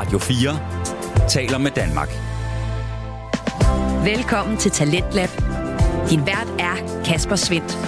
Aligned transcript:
Radio 0.00 0.18
4 0.18 1.28
taler 1.28 1.58
med 1.58 1.70
Danmark. 1.70 2.08
Velkommen 4.04 4.56
til 4.56 4.70
Talentlab. 4.70 5.28
Din 6.10 6.26
vært 6.26 6.48
er 6.58 7.02
Kasper 7.04 7.36
Svendt. 7.36 7.78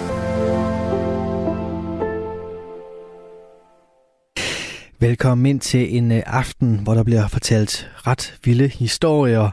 Velkommen 5.00 5.46
ind 5.46 5.60
til 5.60 5.96
en 5.96 6.12
øh, 6.12 6.22
aften, 6.26 6.78
hvor 6.82 6.94
der 6.94 7.02
bliver 7.02 7.28
fortalt 7.28 7.90
ret 8.06 8.38
vilde 8.44 8.68
historier 8.68 9.50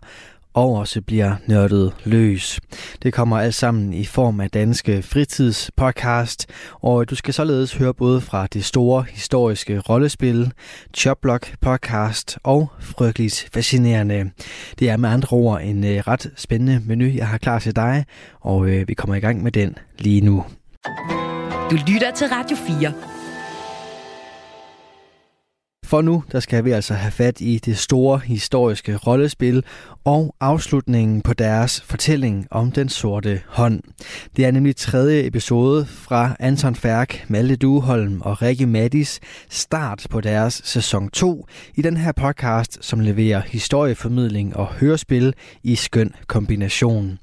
og 0.53 0.73
også 0.73 1.01
bliver 1.01 1.35
nørdet 1.47 1.93
løs. 2.03 2.59
Det 3.03 3.13
kommer 3.13 3.39
alt 3.39 3.55
sammen 3.55 3.93
i 3.93 4.05
form 4.05 4.39
af 4.39 4.49
Danske 4.49 5.01
Fritidspodcast, 5.01 6.45
og 6.81 7.09
du 7.09 7.15
skal 7.15 7.33
således 7.33 7.73
høre 7.73 7.93
både 7.93 8.21
fra 8.21 8.47
det 8.47 8.65
store 8.65 9.05
historiske 9.09 9.79
rollespil, 9.79 10.51
Choplock 10.97 11.55
podcast 11.61 12.37
og 12.43 12.67
Frygteligt 12.79 13.49
Fascinerende. 13.53 14.31
Det 14.79 14.89
er 14.89 14.97
med 14.97 15.09
andre 15.09 15.37
ord 15.37 15.61
en 15.61 15.83
øh, 15.83 15.97
ret 16.07 16.31
spændende 16.35 16.81
menu, 16.85 17.05
jeg 17.05 17.27
har 17.27 17.37
klar 17.37 17.59
til 17.59 17.75
dig, 17.75 18.05
og 18.41 18.69
øh, 18.69 18.87
vi 18.87 18.93
kommer 18.93 19.15
i 19.15 19.19
gang 19.19 19.43
med 19.43 19.51
den 19.51 19.77
lige 19.99 20.21
nu. 20.21 20.45
Du 21.71 21.75
lytter 21.87 22.11
til 22.15 22.27
Radio 22.27 22.57
4. 22.57 23.18
For 25.89 26.01
nu, 26.01 26.23
der 26.31 26.39
skal 26.39 26.65
vi 26.65 26.71
altså 26.71 26.93
have 26.93 27.11
fat 27.11 27.41
i 27.41 27.57
det 27.57 27.77
store 27.77 28.19
historiske 28.19 28.95
rollespil 28.95 29.63
og 30.03 30.35
afslutningen 30.39 31.21
på 31.21 31.33
deres 31.33 31.81
fortælling 31.81 32.47
om 32.51 32.71
den 32.71 32.89
sorte 32.89 33.41
hånd. 33.47 33.81
Det 34.35 34.45
er 34.45 34.51
nemlig 34.51 34.75
tredje 34.75 35.25
episode 35.25 35.85
fra 35.85 36.35
Anton 36.39 36.75
Færk, 36.75 37.25
Malte 37.27 37.55
Dueholm 37.55 38.21
og 38.21 38.41
Rikke 38.41 38.65
Mattis 38.65 39.19
start 39.49 40.07
på 40.09 40.21
deres 40.21 40.61
sæson 40.65 41.09
2 41.09 41.45
i 41.75 41.81
den 41.81 41.97
her 41.97 42.11
podcast, 42.11 42.77
som 42.81 42.99
leverer 42.99 43.41
historieformidling 43.41 44.55
og 44.55 44.67
hørespil 44.67 45.33
i 45.63 45.75
skøn 45.75 46.13
kombination. 46.27 47.19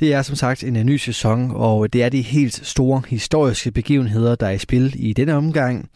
Det 0.00 0.12
er 0.12 0.22
som 0.22 0.36
sagt 0.36 0.64
en 0.64 0.76
øh, 0.76 0.84
ny 0.84 0.96
sæson, 0.96 1.50
og 1.54 1.92
det 1.92 2.02
er 2.02 2.08
de 2.08 2.22
helt 2.22 2.66
store 2.66 3.02
historiske 3.08 3.70
begivenheder, 3.70 4.34
der 4.34 4.46
er 4.46 4.50
i 4.50 4.58
spil 4.58 4.94
i 4.96 5.12
denne 5.12 5.34
omgang. 5.34 5.88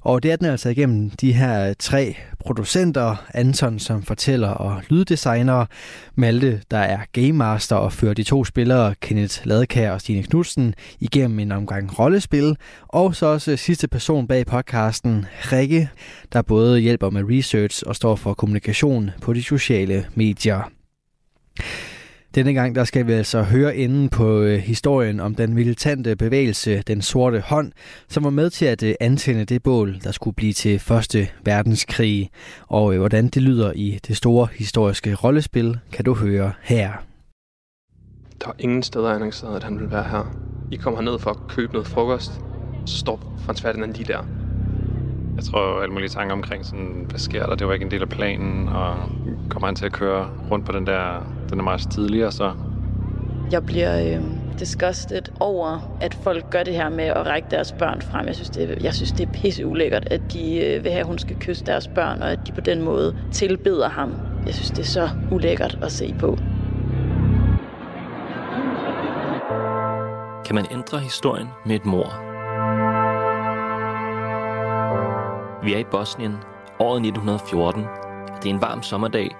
Og 0.00 0.22
det 0.22 0.32
er 0.32 0.36
den 0.36 0.46
altså 0.46 0.68
igennem 0.68 1.10
de 1.10 1.32
her 1.32 1.74
tre 1.78 2.16
producenter, 2.40 3.24
Anton 3.34 3.78
som 3.78 4.02
fortæller 4.02 4.48
og 4.48 4.82
lyddesigner, 4.88 5.66
Malte 6.14 6.62
der 6.70 6.78
er 6.78 6.98
game 7.12 7.32
master 7.32 7.76
og 7.76 7.92
fører 7.92 8.14
de 8.14 8.22
to 8.22 8.44
spillere, 8.44 8.94
Kenneth 9.00 9.40
Ladekær 9.44 9.92
og 9.92 10.00
Stine 10.00 10.22
Knudsen, 10.22 10.74
igennem 11.00 11.38
en 11.38 11.52
omgang 11.52 11.98
rollespil, 11.98 12.56
og 12.88 13.14
så 13.14 13.26
også 13.26 13.56
sidste 13.56 13.88
person 13.88 14.26
bag 14.26 14.46
podcasten, 14.46 15.26
Rikke, 15.52 15.90
der 16.32 16.42
både 16.42 16.80
hjælper 16.80 17.10
med 17.10 17.22
research 17.30 17.82
og 17.86 17.96
står 17.96 18.16
for 18.16 18.34
kommunikation 18.34 19.10
på 19.22 19.32
de 19.32 19.42
sociale 19.42 20.06
medier. 20.14 20.70
Denne 22.34 22.54
gang 22.54 22.74
der 22.74 22.84
skal 22.84 23.06
vi 23.06 23.12
altså 23.12 23.42
høre 23.42 23.76
enden 23.76 24.08
på 24.08 24.40
øh, 24.40 24.58
historien 24.58 25.20
om 25.20 25.34
den 25.34 25.54
militante 25.54 26.16
bevægelse 26.16 26.82
Den 26.82 27.02
Sorte 27.02 27.40
Hånd, 27.40 27.72
som 28.08 28.24
var 28.24 28.30
med 28.30 28.50
til 28.50 28.64
at 28.64 28.82
øh, 28.82 28.94
antænde 29.00 29.44
det 29.44 29.62
bål, 29.62 30.00
der 30.04 30.12
skulle 30.12 30.34
blive 30.34 30.52
til 30.52 30.78
Første 30.78 31.28
Verdenskrig. 31.44 32.30
Og 32.68 32.92
øh, 32.92 32.98
hvordan 32.98 33.28
det 33.28 33.42
lyder 33.42 33.72
i 33.72 33.98
det 34.08 34.16
store 34.16 34.48
historiske 34.54 35.14
rollespil, 35.14 35.78
kan 35.92 36.04
du 36.04 36.14
høre 36.14 36.52
her. 36.62 36.92
Der 38.40 38.46
var 38.46 38.56
ingen 38.58 38.82
steder 38.82 39.10
annonceret, 39.10 39.56
at 39.56 39.62
han 39.62 39.74
ville 39.74 39.90
være 39.90 40.04
her. 40.04 40.36
I 40.72 40.76
kommer 40.76 41.00
herned 41.00 41.18
for 41.18 41.30
at 41.30 41.36
købe 41.48 41.72
noget 41.72 41.88
frokost, 41.88 42.32
så 42.86 42.98
står 42.98 43.34
Frans 43.46 43.62
Ferdinand 43.62 43.94
lige 43.94 44.12
der. 44.12 44.43
Jeg 45.36 45.44
tror, 45.44 45.82
alle 45.82 45.92
mulige 45.92 46.08
tanker 46.08 46.32
omkring, 46.32 46.64
sådan, 46.64 47.06
hvad 47.08 47.18
sker 47.18 47.46
der? 47.46 47.54
Det 47.54 47.66
var 47.66 47.72
ikke 47.72 47.84
en 47.84 47.90
del 47.90 48.02
af 48.02 48.08
planen, 48.08 48.68
og 48.68 48.96
kommer 49.48 49.66
han 49.66 49.74
til 49.74 49.86
at 49.86 49.92
køre 49.92 50.28
rundt 50.50 50.66
på 50.66 50.72
den 50.72 50.86
der, 50.86 51.26
den 51.50 51.58
er 51.58 51.64
meget 51.64 51.90
tidligere, 51.90 52.32
så... 52.32 52.52
Jeg 53.52 53.66
bliver 53.66 54.16
øh, 54.16 54.22
disgusted 54.58 55.22
over, 55.40 55.96
at 56.00 56.14
folk 56.14 56.50
gør 56.50 56.62
det 56.62 56.74
her 56.74 56.88
med 56.88 57.04
at 57.04 57.26
række 57.26 57.48
deres 57.50 57.72
børn 57.72 58.02
frem. 58.02 58.26
Jeg 58.26 58.34
synes, 58.34 58.50
det 58.50 58.70
er, 58.70 58.74
jeg 58.80 58.94
synes, 58.94 59.12
det 59.12 59.28
er 59.28 59.32
pisse 59.32 59.66
ulækkert, 59.66 60.08
at 60.10 60.20
de 60.32 60.56
øh, 60.64 60.84
vil 60.84 60.92
have, 60.92 61.00
at 61.00 61.06
hun 61.06 61.18
skal 61.18 61.36
kysse 61.40 61.64
deres 61.64 61.88
børn, 61.88 62.22
og 62.22 62.32
at 62.32 62.38
de 62.46 62.52
på 62.52 62.60
den 62.60 62.82
måde 62.82 63.16
tilbeder 63.32 63.88
ham. 63.88 64.12
Jeg 64.46 64.54
synes, 64.54 64.70
det 64.70 64.78
er 64.78 64.82
så 64.82 65.08
ulækkert 65.30 65.78
at 65.82 65.92
se 65.92 66.14
på. 66.18 66.38
Kan 70.46 70.54
man 70.54 70.66
ændre 70.70 70.98
historien 70.98 71.48
med 71.66 71.76
et 71.76 71.86
mor? 71.86 72.33
Vi 75.64 75.74
er 75.74 75.78
i 75.78 75.84
Bosnien, 75.84 76.34
året 76.78 77.06
1914. 77.06 77.82
Det 78.42 78.50
er 78.50 78.54
en 78.54 78.60
varm 78.60 78.82
sommerdag. 78.82 79.36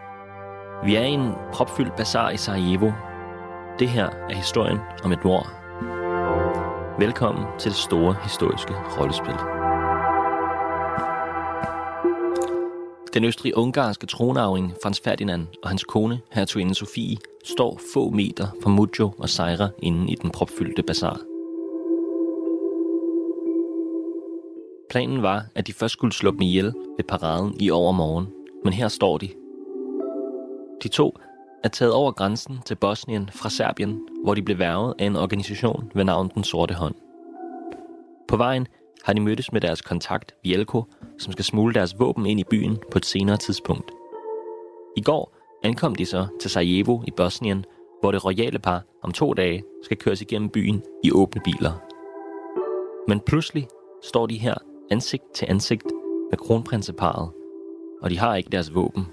Vi 0.84 0.94
er 0.94 1.02
i 1.02 1.12
en 1.12 1.32
propfyldt 1.52 1.96
bazar 1.96 2.30
i 2.30 2.36
Sarajevo. 2.36 2.92
Det 3.78 3.88
her 3.88 4.08
er 4.30 4.34
historien 4.34 4.78
om 5.02 5.12
et 5.12 5.24
mor. 5.24 5.46
Velkommen 6.98 7.44
til 7.58 7.70
det 7.70 7.78
store 7.78 8.16
historiske 8.22 8.74
rollespil. 8.98 9.34
Den 13.14 13.24
østrig-ungarske 13.24 14.06
tronarving 14.06 14.74
Frans 14.82 15.00
Ferdinand 15.00 15.46
og 15.62 15.68
hans 15.68 15.84
kone, 15.84 16.20
hertuginde 16.32 16.74
Sofie, 16.74 17.16
står 17.44 17.80
få 17.94 18.10
meter 18.10 18.46
fra 18.62 18.70
Mujo 18.70 19.12
og 19.18 19.28
Sejra 19.28 19.68
inde 19.82 20.12
i 20.12 20.14
den 20.14 20.30
propfyldte 20.30 20.82
bazar. 20.82 21.33
Planen 24.94 25.22
var, 25.22 25.44
at 25.54 25.66
de 25.66 25.72
først 25.72 25.92
skulle 25.92 26.12
slå 26.12 26.30
dem 26.30 26.40
ihjel 26.40 26.64
ved 26.96 27.04
paraden 27.08 27.56
i 27.60 27.70
overmorgen. 27.70 28.26
Men 28.64 28.72
her 28.72 28.88
står 28.88 29.18
de. 29.18 29.28
De 30.82 30.88
to 30.88 31.16
er 31.64 31.68
taget 31.68 31.92
over 31.92 32.12
grænsen 32.12 32.58
til 32.66 32.74
Bosnien 32.74 33.30
fra 33.32 33.50
Serbien, 33.50 34.00
hvor 34.24 34.34
de 34.34 34.42
blev 34.42 34.58
værvet 34.58 34.94
af 34.98 35.04
en 35.04 35.16
organisation 35.16 35.90
ved 35.94 36.04
navn 36.04 36.30
Den 36.34 36.44
Sorte 36.44 36.74
Hånd. 36.74 36.94
På 38.28 38.36
vejen 38.36 38.66
har 39.04 39.12
de 39.12 39.20
mødtes 39.20 39.52
med 39.52 39.60
deres 39.60 39.82
kontakt 39.82 40.34
Vielko, 40.44 40.84
som 41.18 41.32
skal 41.32 41.44
smule 41.44 41.74
deres 41.74 41.98
våben 41.98 42.26
ind 42.26 42.40
i 42.40 42.44
byen 42.50 42.78
på 42.92 42.98
et 42.98 43.06
senere 43.06 43.36
tidspunkt. 43.36 43.90
I 44.96 45.00
går 45.00 45.36
ankom 45.64 45.94
de 45.94 46.06
så 46.06 46.26
til 46.40 46.50
Sarajevo 46.50 47.02
i 47.06 47.10
Bosnien, 47.16 47.64
hvor 48.00 48.12
det 48.12 48.24
royale 48.24 48.58
par 48.58 48.82
om 49.02 49.12
to 49.12 49.32
dage 49.32 49.62
skal 49.82 49.96
køres 49.96 50.20
igennem 50.20 50.48
byen 50.48 50.82
i 51.04 51.12
åbne 51.12 51.40
biler. 51.44 51.72
Men 53.08 53.20
pludselig 53.20 53.68
står 54.02 54.26
de 54.26 54.38
her 54.38 54.54
ansigt 54.90 55.22
til 55.34 55.46
ansigt 55.50 55.82
med 56.30 56.38
kronprinseparet, 56.38 57.28
og 58.02 58.10
de 58.10 58.18
har 58.18 58.34
ikke 58.34 58.50
deres 58.52 58.74
våben. 58.74 59.06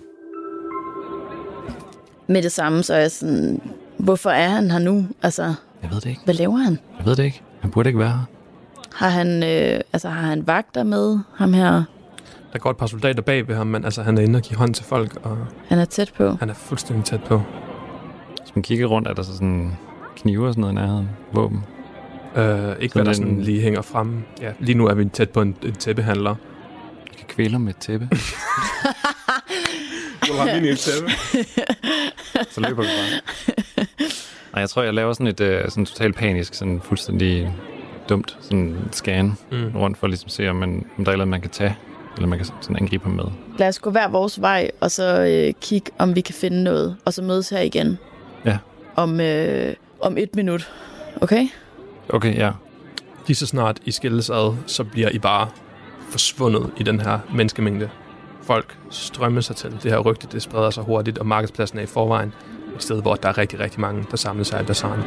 Med 2.27 2.41
det 2.41 2.51
samme, 2.51 2.83
så 2.83 2.93
er 2.93 2.99
jeg 2.99 3.11
sådan, 3.11 3.61
hvorfor 3.97 4.29
er 4.29 4.47
han 4.49 4.71
her 4.71 4.79
nu? 4.79 5.05
Altså, 5.21 5.43
Jeg 5.83 5.89
ved 5.91 6.01
det 6.01 6.09
ikke. 6.09 6.21
hvad 6.25 6.33
laver 6.33 6.57
han? 6.57 6.79
Jeg 6.97 7.05
ved 7.05 7.15
det 7.15 7.23
ikke. 7.23 7.41
Han 7.61 7.71
burde 7.71 7.89
ikke 7.89 7.99
være 7.99 8.09
her. 8.09 8.25
Har 8.95 9.09
han, 9.09 9.43
øh, 9.43 9.79
altså, 9.93 10.09
har 10.09 10.27
han 10.27 10.47
vagter 10.47 10.83
med 10.83 11.19
ham 11.35 11.53
her? 11.53 11.83
Der 12.53 12.59
går 12.59 12.69
et 12.69 12.77
par 12.77 12.85
soldater 12.87 13.21
bag 13.21 13.47
ved 13.47 13.55
ham, 13.55 13.67
men 13.67 13.85
altså, 13.85 14.01
han 14.03 14.17
er 14.17 14.21
inde 14.21 14.37
og 14.37 14.43
give 14.43 14.57
hånd 14.57 14.73
til 14.73 14.85
folk, 14.85 15.19
og 15.23 15.37
Han 15.67 15.79
er 15.79 15.85
tæt 15.85 16.13
på. 16.17 16.29
han 16.39 16.49
er 16.49 16.53
fuldstændig 16.53 17.05
tæt 17.05 17.23
på. 17.23 17.41
Hvis 18.41 18.55
man 18.55 18.63
kigger 18.63 18.87
rundt, 18.87 19.07
er 19.07 19.13
der 19.13 19.21
så 19.23 19.33
sådan 19.33 19.77
knive 20.15 20.47
og 20.47 20.53
sådan 20.53 20.61
noget 20.61 20.73
i 20.73 20.75
nærheden. 20.75 21.09
Våben. 21.33 21.63
Øh, 22.35 22.75
ikke 22.79 22.93
hvad 22.93 23.05
der 23.05 23.13
den- 23.13 23.13
sådan 23.15 23.41
lige 23.41 23.61
hænger 23.61 23.81
frem. 23.81 24.23
Ja, 24.41 24.51
lige 24.59 24.77
nu 24.77 24.87
er 24.87 24.93
vi 24.93 25.05
tæt 25.05 25.29
på 25.29 25.41
en, 25.41 25.55
en 25.63 25.73
tæppehandler. 25.73 26.35
Du 27.11 27.13
kan 27.17 27.27
kvæle 27.27 27.59
med 27.59 27.69
et 27.73 27.77
tæppe. 27.79 28.09
Du 30.27 30.33
har 30.33 30.53
min 30.55 30.65
i 30.65 30.69
et 30.69 30.79
tæppe. 30.79 31.09
så 32.51 32.61
løber 32.61 32.81
vi 32.81 32.87
bare. 32.87 33.21
Nej, 34.53 34.59
jeg 34.61 34.69
tror, 34.69 34.83
jeg 34.83 34.93
laver 34.93 35.13
sådan 35.13 35.27
et 35.27 35.39
øh, 35.39 35.69
sådan 35.69 35.85
totalt 35.85 36.15
panisk, 36.15 36.53
sådan 36.53 36.81
fuldstændig 36.83 37.53
dumt 38.09 38.37
sådan 38.41 38.77
scan 38.91 39.33
Mm. 39.51 39.71
rundt 39.75 39.97
for 39.97 40.05
at 40.07 40.11
ligesom 40.11 40.29
se, 40.29 40.49
om, 40.49 40.55
man, 40.55 40.85
om 40.97 41.05
der 41.05 41.11
er 41.11 41.15
noget, 41.15 41.27
man 41.27 41.41
kan 41.41 41.49
tage, 41.49 41.77
eller 42.15 42.27
man 42.27 42.39
kan 42.39 42.47
sådan 42.61 42.75
angribe 42.75 43.03
ham 43.03 43.13
med. 43.13 43.23
Lad 43.57 43.67
os 43.67 43.79
gå 43.79 43.89
hver 43.89 44.07
vores 44.07 44.41
vej, 44.41 44.71
og 44.79 44.91
så 44.91 45.21
øh, 45.21 45.53
kigge, 45.61 45.91
om 45.97 46.15
vi 46.15 46.21
kan 46.21 46.35
finde 46.35 46.63
noget. 46.63 46.95
Og 47.05 47.13
så 47.13 47.21
mødes 47.21 47.49
her 47.49 47.59
igen. 47.59 47.97
Ja. 48.45 48.57
Om, 48.95 49.21
øh, 49.21 49.73
om 50.01 50.17
et 50.17 50.35
minut. 50.35 50.71
Okay? 51.21 51.47
Okay, 52.13 52.37
ja. 52.37 52.51
Lige 53.27 53.35
så 53.35 53.47
snart 53.47 53.79
I 53.85 53.91
skilles 53.91 54.29
ad, 54.29 54.55
så 54.65 54.83
bliver 54.83 55.09
I 55.09 55.19
bare 55.19 55.47
forsvundet 56.09 56.71
i 56.77 56.83
den 56.83 56.99
her 56.99 57.19
menneskemængde. 57.33 57.89
Folk 58.41 58.77
strømmer 58.89 59.41
sig 59.41 59.55
til. 59.55 59.71
Det 59.83 59.91
her 59.91 59.99
rygte, 59.99 60.27
det 60.31 60.41
spreder 60.41 60.69
sig 60.69 60.83
hurtigt, 60.83 61.17
og 61.17 61.25
markedspladsen 61.25 61.79
er 61.79 61.83
i 61.83 61.85
forvejen 61.85 62.33
et 62.75 62.83
sted, 62.83 63.01
hvor 63.01 63.15
der 63.15 63.29
er 63.29 63.37
rigtig, 63.37 63.59
rigtig 63.59 63.79
mange, 63.81 64.05
der 64.11 64.17
samler 64.17 64.43
sig 64.43 64.61
i 64.61 64.65
bazaren. 64.65 65.01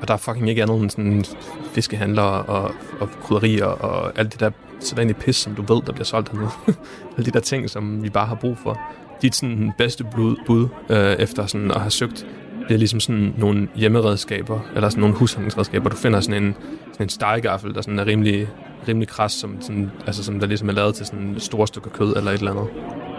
Og 0.00 0.08
der 0.08 0.14
er 0.14 0.18
fucking 0.18 0.48
ikke 0.48 0.62
andet 0.62 0.80
end 0.80 0.90
sådan 0.90 1.24
fiskehandlere 1.72 2.42
og, 2.42 2.74
og 3.00 3.08
krydderier 3.22 3.64
og 3.64 4.18
alt 4.18 4.32
det 4.32 4.40
der 4.40 4.50
sædvanlige 4.80 5.18
pis, 5.18 5.36
som 5.36 5.54
du 5.54 5.74
ved, 5.74 5.82
der 5.82 5.92
bliver 5.92 6.04
solgt 6.04 6.28
hernede. 6.28 6.50
Alle 7.16 7.26
de 7.26 7.30
der 7.30 7.40
ting, 7.40 7.70
som 7.70 8.02
vi 8.02 8.10
bare 8.10 8.26
har 8.26 8.34
brug 8.34 8.58
for. 8.58 8.80
Dit 9.22 9.34
sådan 9.34 9.72
bedste 9.78 10.04
bud, 10.04 10.36
bud 10.46 10.68
øh, 10.88 11.12
efter 11.12 11.46
sådan 11.46 11.70
at 11.70 11.80
have 11.80 11.90
søgt, 11.90 12.26
det 12.70 12.74
er 12.74 12.78
ligesom 12.78 13.00
sådan 13.00 13.34
nogle 13.38 13.68
hjemmeredskaber, 13.76 14.60
eller 14.74 14.88
sådan 14.88 15.00
nogle 15.00 15.16
husholdningsredskaber. 15.16 15.90
Du 15.90 15.96
finder 15.96 16.20
sådan 16.20 16.42
en, 16.42 16.54
sådan 16.92 17.04
en 17.06 17.08
stegegaffel, 17.08 17.74
der 17.74 17.82
sådan 17.82 17.98
er 17.98 18.06
rimelig, 18.06 18.48
rimelig 18.88 19.08
kras, 19.08 19.32
som, 19.32 19.56
sådan, 19.60 19.90
altså 20.06 20.24
som 20.24 20.40
der 20.40 20.46
ligesom 20.46 20.68
er 20.68 20.72
lavet 20.72 20.94
til 20.94 21.06
sådan 21.06 21.34
store 21.38 21.66
stykker 21.66 21.90
kød 21.90 22.16
eller 22.16 22.30
et 22.30 22.38
eller 22.38 22.50
andet. 22.50 22.66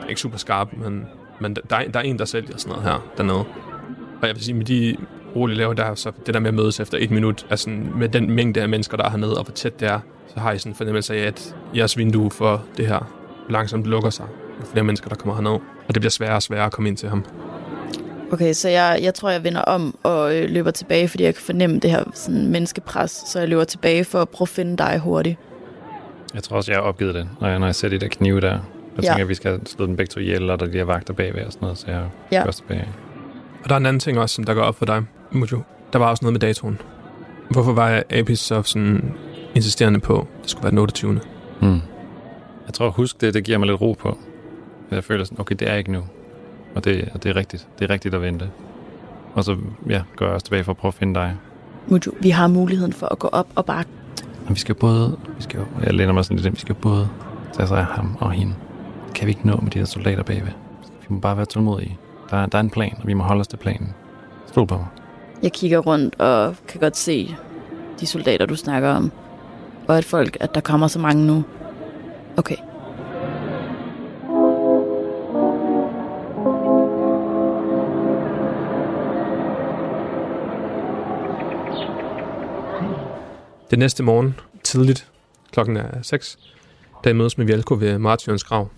ikke 0.09 0.21
super 0.21 0.37
skarp, 0.37 0.67
men, 0.77 1.05
men 1.41 1.55
der, 1.69 1.75
er- 1.75 1.87
der 1.89 1.99
er 1.99 2.03
en, 2.03 2.19
der 2.19 2.25
sælger 2.25 2.57
sådan 2.57 2.69
noget 2.69 2.83
her 2.83 3.05
dernede. 3.17 3.37
Og 4.21 4.27
jeg 4.27 4.35
vil 4.35 4.43
sige, 4.43 4.55
med 4.55 4.65
de 4.65 4.95
rolige 5.35 5.57
laver 5.57 5.73
der, 5.73 5.95
så 5.95 6.11
det 6.25 6.33
der 6.33 6.39
med 6.39 6.47
at 6.47 6.53
mødes 6.53 6.79
efter 6.79 6.97
et 7.01 7.11
minut, 7.11 7.45
altså 7.49 7.69
med 7.95 8.09
den 8.09 8.31
mængde 8.31 8.61
af 8.61 8.69
mennesker, 8.69 8.97
der 8.97 9.03
er 9.03 9.09
hernede, 9.09 9.37
og 9.37 9.43
hvor 9.43 9.53
tæt 9.53 9.79
det 9.79 9.87
er, 9.87 9.99
så 10.33 10.39
har 10.39 10.51
I 10.51 10.57
sådan 10.59 10.71
en 10.71 10.75
fornemmelse 10.75 11.15
af, 11.15 11.27
at 11.27 11.55
jeres 11.75 11.97
vindue 11.97 12.31
for 12.31 12.63
det 12.77 12.87
her 12.87 13.11
langsomt 13.49 13.85
lukker 13.85 14.09
sig. 14.09 14.25
Jo 14.59 14.65
flere 14.65 14.83
mennesker, 14.83 15.09
der 15.09 15.15
kommer 15.15 15.35
herned. 15.35 15.51
Og 15.87 15.95
det 15.95 15.95
bliver 16.01 16.09
sværere 16.11 16.35
og 16.35 16.41
sværere 16.43 16.65
at 16.65 16.71
komme 16.71 16.89
ind 16.89 16.97
til 16.97 17.09
ham. 17.09 17.25
Okay, 18.31 18.53
så 18.53 18.69
jeg, 18.69 18.99
jeg 19.01 19.13
tror, 19.13 19.29
jeg 19.29 19.43
vender 19.43 19.61
om 19.61 19.97
og 20.03 20.35
øh, 20.35 20.49
løber 20.49 20.71
tilbage, 20.71 21.07
fordi 21.07 21.23
jeg 21.23 21.33
kan 21.35 21.41
fornemme 21.43 21.79
det 21.79 21.91
her 21.91 22.03
sådan, 22.13 22.47
menneskepres. 22.47 23.11
Så 23.11 23.39
jeg 23.39 23.47
løber 23.49 23.63
tilbage 23.63 24.03
for 24.03 24.21
at 24.21 24.29
prøve 24.29 24.45
at 24.45 24.49
finde 24.49 24.77
dig 24.77 24.99
hurtigt. 24.99 25.37
Jeg 26.33 26.43
tror 26.43 26.57
også, 26.57 26.71
jeg 26.71 26.77
har 26.81 26.83
opgivet 26.83 27.15
det, 27.15 27.29
når 27.41 27.47
jeg, 27.47 27.59
når 27.59 27.67
jeg 27.67 27.75
ser 27.75 27.89
de 27.89 27.97
der 27.99 28.07
knive 28.07 28.41
der. 28.41 28.51
Jeg 28.51 29.03
Ja. 29.03 29.09
tænker, 29.09 29.23
at 29.23 29.29
vi 29.29 29.33
skal 29.35 29.67
slå 29.67 29.85
dem 29.85 29.95
begge 29.95 30.09
to 30.09 30.19
ihjel, 30.19 30.49
og 30.49 30.59
der 30.59 30.65
er 30.65 30.69
de 30.71 30.77
her 30.77 30.83
vagter 30.85 31.13
bagved 31.13 31.45
og 31.45 31.51
sådan 31.51 31.65
noget, 31.65 31.77
så 31.77 31.85
jeg 31.91 32.03
Ja. 32.31 32.43
går 32.43 32.51
tilbage. 32.51 32.87
Og 33.63 33.69
der 33.69 33.75
er 33.75 33.79
en 33.79 33.85
anden 33.85 33.99
ting 33.99 34.19
også, 34.19 34.35
som 34.35 34.43
der 34.43 34.53
går 34.53 34.61
op 34.61 34.75
for 34.75 34.85
dig, 34.85 35.03
Mujo. 35.31 35.61
Der 35.93 35.99
var 35.99 36.09
også 36.09 36.25
noget 36.25 36.33
med 36.33 36.39
datoen. 36.39 36.81
Hvorfor 37.49 37.73
var 37.73 38.03
Apis 38.09 38.39
så 38.39 38.61
sådan 38.63 39.13
insisterende 39.55 39.99
på, 39.99 40.19
at 40.19 40.25
det 40.41 40.49
skulle 40.49 40.63
være 40.63 40.71
den 40.71 40.77
28. 40.77 41.19
Hmm. 41.61 41.81
Jeg 42.65 42.73
tror, 42.73 42.89
husk 42.89 43.21
det, 43.21 43.33
det 43.33 43.43
giver 43.43 43.57
mig 43.57 43.67
lidt 43.67 43.81
ro 43.81 43.95
på. 43.99 44.17
Jeg 44.91 45.03
føler 45.03 45.23
sådan, 45.23 45.39
okay, 45.39 45.55
det 45.59 45.69
er 45.69 45.75
ikke 45.75 45.91
nu. 45.91 46.03
Og 46.75 46.83
det, 46.83 47.09
og 47.13 47.23
det 47.23 47.29
er 47.29 47.35
rigtigt. 47.35 47.67
Det 47.79 47.85
er 47.89 47.93
rigtigt 47.93 48.15
at 48.15 48.21
vente. 48.21 48.49
Og 49.33 49.43
så 49.43 49.57
ja, 49.89 50.01
går 50.15 50.25
jeg 50.25 50.33
også 50.33 50.45
tilbage 50.45 50.63
for 50.63 50.71
at 50.71 50.77
prøve 50.77 50.89
at 50.89 50.93
finde 50.93 51.13
dig. 51.19 51.35
Mujo, 51.87 52.11
vi 52.21 52.29
har 52.29 52.47
muligheden 52.47 52.93
for 52.93 53.07
at 53.07 53.19
gå 53.19 53.27
op 53.31 53.47
og 53.55 53.65
bare... 53.65 53.83
Vi 54.49 54.59
skal 54.59 54.75
både... 54.75 55.17
Vi 55.37 55.43
skal 55.43 55.59
jeg 55.83 55.93
læner 55.93 56.13
mig 56.13 56.25
sådan 56.25 56.37
lidt 56.37 56.45
ind. 56.45 56.53
Vi 56.55 56.59
skal 56.59 56.75
både 56.75 57.07
tage 57.53 57.67
sig 57.67 57.77
af 57.77 57.85
ham 57.85 58.17
og 58.19 58.31
hende. 58.31 58.53
Kan 59.15 59.25
vi 59.27 59.31
ikke 59.31 59.47
nå 59.47 59.59
med 59.61 59.71
de 59.71 59.79
her 59.79 59.85
soldater 59.85 60.23
bagved. 60.23 60.51
Vi 61.01 61.05
må 61.09 61.19
bare 61.19 61.37
være 61.37 61.45
tålmodige. 61.45 61.97
Der, 62.31 62.37
er- 62.37 62.45
der 62.45 62.57
er 62.57 62.61
en 62.61 62.69
plan, 62.69 62.97
og 63.01 63.07
vi 63.07 63.13
må 63.13 63.23
holde 63.23 63.39
os 63.39 63.47
til 63.47 63.57
planen. 63.57 63.93
Stol 64.47 64.67
på 64.67 64.77
mig. 64.77 64.85
Jeg 65.43 65.51
kigger 65.51 65.79
rundt 65.79 66.19
og 66.19 66.55
kan 66.67 66.79
godt 66.79 66.97
se 66.97 67.35
de 67.99 68.05
soldater, 68.07 68.45
du 68.45 68.55
snakker 68.55 68.89
om. 68.89 69.11
Og 69.87 69.97
at 69.97 70.05
folk, 70.05 70.37
at 70.39 70.55
der 70.55 70.61
kommer 70.61 70.87
så 70.87 70.99
mange 70.99 71.27
nu. 71.27 71.43
Okay. 72.37 72.55
Det 83.71 83.79
næste 83.79 84.03
morgen, 84.03 84.35
tidligt, 84.63 85.11
klokken 85.51 85.77
er 85.77 86.01
6, 86.01 86.39
da 87.03 87.09
jeg 87.09 87.15
mødes 87.15 87.37
med 87.37 87.45
Vjelko 87.45 87.73
ved 87.79 87.97
Martions 87.97 88.43
grav. 88.43 88.69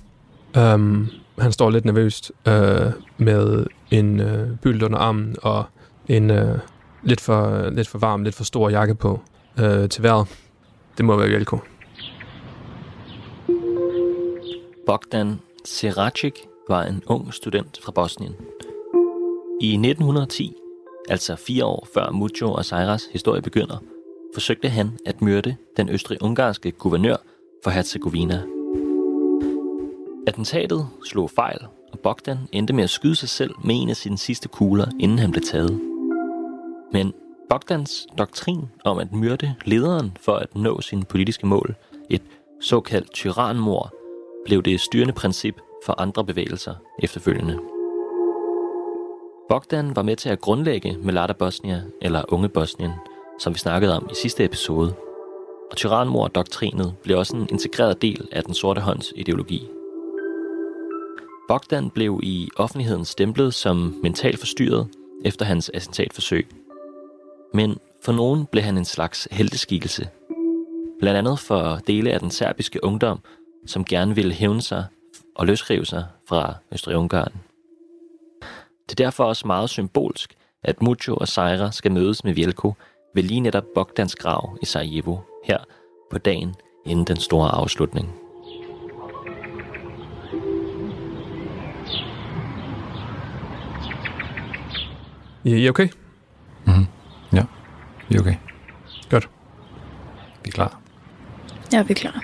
Um, 0.57 1.09
han 1.39 1.51
står 1.51 1.69
lidt 1.69 1.85
nervøst 1.85 2.31
uh, 2.47 2.53
med 3.17 3.65
en 3.91 4.19
uh, 4.19 4.57
byld 4.61 4.83
under 4.83 4.97
armen 4.97 5.35
og 5.41 5.65
en 6.07 6.31
uh, 6.31 6.59
lidt, 7.03 7.21
for, 7.21 7.69
lidt 7.69 7.87
for 7.87 7.97
varm, 7.97 8.23
lidt 8.23 8.35
for 8.35 8.43
stor 8.43 8.69
jakke 8.69 8.95
på 8.95 9.21
uh, 9.59 9.89
til 9.89 10.03
vejret. 10.03 10.27
Det 10.97 11.05
må 11.05 11.15
være 11.17 11.27
Vjelko. 11.27 11.59
Bogdan 14.85 15.39
Seracic 15.65 16.35
var 16.69 16.83
en 16.83 17.03
ung 17.05 17.33
student 17.33 17.79
fra 17.83 17.91
Bosnien. 17.91 18.35
I 19.61 19.73
1910, 19.73 20.53
altså 21.09 21.35
fire 21.35 21.65
år 21.65 21.87
før 21.93 22.11
Mucho 22.11 22.53
og 22.53 22.65
Sejras 22.65 23.03
historie 23.11 23.41
begynder, 23.41 23.77
forsøgte 24.33 24.69
han 24.69 24.97
at 25.05 25.21
myrde 25.21 25.55
den 25.77 25.89
østrig-ungarske 25.89 26.71
guvernør 26.71 27.15
for 27.63 27.69
Herzegovina. 27.69 28.43
Attentatet 30.27 30.87
slog 31.05 31.29
fejl, 31.29 31.59
og 31.91 31.99
Bogdan 31.99 32.37
endte 32.51 32.73
med 32.73 32.83
at 32.83 32.89
skyde 32.89 33.15
sig 33.15 33.29
selv 33.29 33.51
med 33.63 33.75
en 33.81 33.89
af 33.89 33.95
sine 33.95 34.17
sidste 34.17 34.47
kugler, 34.47 34.85
inden 34.99 35.19
han 35.19 35.31
blev 35.31 35.43
taget. 35.43 35.81
Men 36.91 37.13
Bogdans 37.49 38.07
doktrin 38.17 38.61
om 38.85 38.97
at 38.97 39.11
myrde 39.11 39.55
lederen 39.65 40.17
for 40.21 40.35
at 40.35 40.55
nå 40.55 40.81
sine 40.81 41.03
politiske 41.05 41.47
mål, 41.47 41.75
et 42.09 42.21
såkaldt 42.61 43.13
tyranmord, 43.13 43.91
blev 44.45 44.63
det 44.63 44.79
styrende 44.79 45.13
princip 45.13 45.61
for 45.85 46.01
andre 46.01 46.25
bevægelser 46.25 46.75
efterfølgende. 47.03 47.59
Bogdan 49.49 49.95
var 49.95 50.01
med 50.01 50.15
til 50.15 50.29
at 50.29 50.41
grundlægge 50.41 50.97
Melata 50.97 51.33
Bosnia, 51.33 51.81
eller 52.01 52.23
Unge 52.33 52.49
Bosnien, 52.49 52.91
som 53.39 53.53
vi 53.53 53.59
snakkede 53.59 53.95
om 53.95 54.07
i 54.11 54.15
sidste 54.15 54.45
episode. 54.45 54.95
Og 55.71 55.77
tyranmord-doktrinet 55.77 56.93
blev 57.03 57.17
også 57.17 57.35
en 57.35 57.47
integreret 57.51 58.01
del 58.01 58.27
af 58.31 58.43
den 58.43 58.53
sorte 58.53 58.81
hånds 58.81 59.13
ideologi. 59.15 59.67
Bogdan 61.47 61.89
blev 61.89 62.19
i 62.23 62.49
offentligheden 62.55 63.05
stemplet 63.05 63.53
som 63.53 63.99
mentalt 64.03 64.39
forstyrret 64.39 64.87
efter 65.25 65.45
hans 65.45 65.71
attentatforsøg. 65.73 66.47
Men 67.53 67.77
for 68.05 68.11
nogen 68.11 68.45
blev 68.45 68.63
han 68.63 68.77
en 68.77 68.85
slags 68.85 69.27
helteskikkelse. 69.31 70.09
Blandt 70.99 71.17
andet 71.17 71.39
for 71.39 71.79
dele 71.87 72.11
af 72.11 72.19
den 72.19 72.31
serbiske 72.31 72.83
ungdom, 72.83 73.19
som 73.65 73.85
gerne 73.85 74.15
ville 74.15 74.33
hævne 74.33 74.61
sig 74.61 74.85
og 75.35 75.45
løsrive 75.47 75.85
sig 75.85 76.05
fra 76.29 76.53
Østrig-Ungarn. 76.71 77.33
Det 78.89 78.99
er 78.99 79.05
derfor 79.05 79.23
også 79.23 79.47
meget 79.47 79.69
symbolsk, 79.69 80.35
at 80.63 80.81
Mujo 80.81 81.15
og 81.15 81.27
Sejra 81.27 81.71
skal 81.71 81.91
mødes 81.91 82.23
med 82.23 82.33
Vjelko 82.33 82.73
ved 83.13 83.23
lige 83.23 83.39
netop 83.39 83.63
Bogdans 83.75 84.15
grav 84.15 84.57
i 84.61 84.65
Sarajevo, 84.65 85.17
her 85.43 85.57
på 86.11 86.17
dagen 86.17 86.55
inden 86.85 87.05
den 87.05 87.17
store 87.17 87.49
afslutning. 87.49 88.09
I, 95.43 95.55
I 95.55 95.65
er 95.65 95.69
okay? 95.69 95.89
Mm-hmm. 96.65 96.85
Ja, 97.33 97.45
vi 98.09 98.15
er 98.15 98.19
okay. 98.19 98.35
Godt. 99.09 99.29
Vi 100.43 100.47
er 100.47 100.51
klar. 100.51 100.79
Ja, 101.73 101.83
vi 101.83 101.91
er 101.91 101.95
klar. 101.95 102.23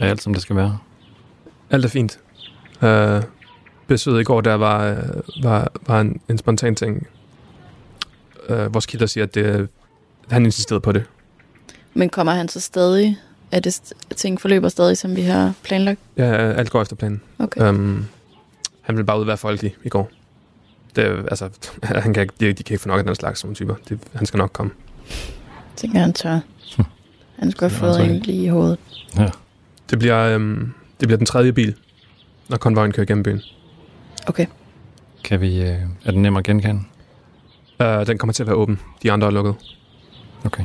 Er 0.00 0.08
alt, 0.08 0.22
som 0.22 0.32
det 0.32 0.42
skal 0.42 0.56
være? 0.56 0.78
Alt 1.70 1.84
er 1.84 1.88
fint. 1.88 2.18
Uh, 2.82 3.28
besøget 3.86 4.20
i 4.20 4.24
går, 4.24 4.40
der 4.40 4.54
var, 4.54 4.84
øh, 4.86 5.44
var, 5.44 5.72
var 5.86 6.00
en, 6.00 6.20
en 6.28 6.38
spontan 6.38 6.74
ting. 6.74 7.06
Uh, 8.50 8.74
vores 8.74 8.86
kilder 8.86 9.06
siger, 9.06 9.24
at 9.24 9.34
det, 9.34 9.68
han 10.32 10.44
insisterede 10.44 10.80
på 10.80 10.92
det. 10.92 11.04
Men 11.94 12.08
kommer 12.10 12.32
han 12.32 12.48
så 12.48 12.60
stadig? 12.60 13.18
Er 13.50 13.60
det 13.60 13.74
st- 13.80 14.14
ting 14.16 14.40
forløber 14.40 14.68
stadig, 14.68 14.98
som 14.98 15.16
vi 15.16 15.22
har 15.22 15.52
planlagt? 15.62 16.00
Ja, 16.16 16.32
alt 16.52 16.70
går 16.70 16.82
efter 16.82 16.96
planen. 16.96 17.20
Okay. 17.38 17.68
Um, 17.68 18.06
han 18.80 18.96
ville 18.96 19.06
bare 19.06 19.16
ud 19.16 19.20
og 19.22 19.26
være 19.26 19.36
folkelig 19.36 19.74
i 19.84 19.88
går. 19.88 20.10
Det, 20.96 21.04
er- 21.04 21.26
altså, 21.26 21.48
han 21.82 22.14
kan 22.14 22.20
ikke, 22.22 22.34
de, 22.40 22.52
de 22.52 22.62
kan 22.62 22.74
ikke 22.74 22.82
få 22.82 22.88
nok 22.88 22.98
af 22.98 23.04
den 23.04 23.14
slags 23.14 23.40
sådan 23.40 23.54
typer. 23.54 23.74
Det, 23.88 23.98
han 24.14 24.26
skal 24.26 24.38
nok 24.38 24.50
komme. 24.52 24.72
Tænker 25.76 25.98
han 25.98 26.12
tør. 26.12 26.40
Han 27.38 27.50
skulle 27.50 27.70
have 27.70 27.88
Det 27.88 27.96
fået 27.96 28.10
en 28.10 28.18
lige 28.20 28.44
i 28.44 28.48
hovedet. 28.48 28.78
Ja. 29.18 29.28
Det 29.90 29.98
bliver, 29.98 30.36
um, 30.36 30.74
det 31.00 31.08
bliver 31.08 31.16
den 31.16 31.26
tredje 31.26 31.52
bil, 31.52 31.74
når 32.48 32.56
konvojen 32.56 32.92
kører 32.92 33.06
gennem 33.06 33.22
byen. 33.22 33.40
Okay. 34.26 34.46
Kan 35.24 35.40
vi... 35.40 35.62
Øh, 35.62 35.78
er 36.04 36.10
den 36.10 36.22
nem 36.22 36.36
at 36.36 36.44
genkende? 36.44 36.80
Uh, 37.80 38.06
den 38.06 38.18
kommer 38.18 38.32
til 38.32 38.42
at 38.42 38.46
være 38.46 38.56
åben. 38.56 38.80
De 39.02 39.12
andre 39.12 39.26
er 39.26 39.30
lukket. 39.30 39.54
Okay. 40.44 40.64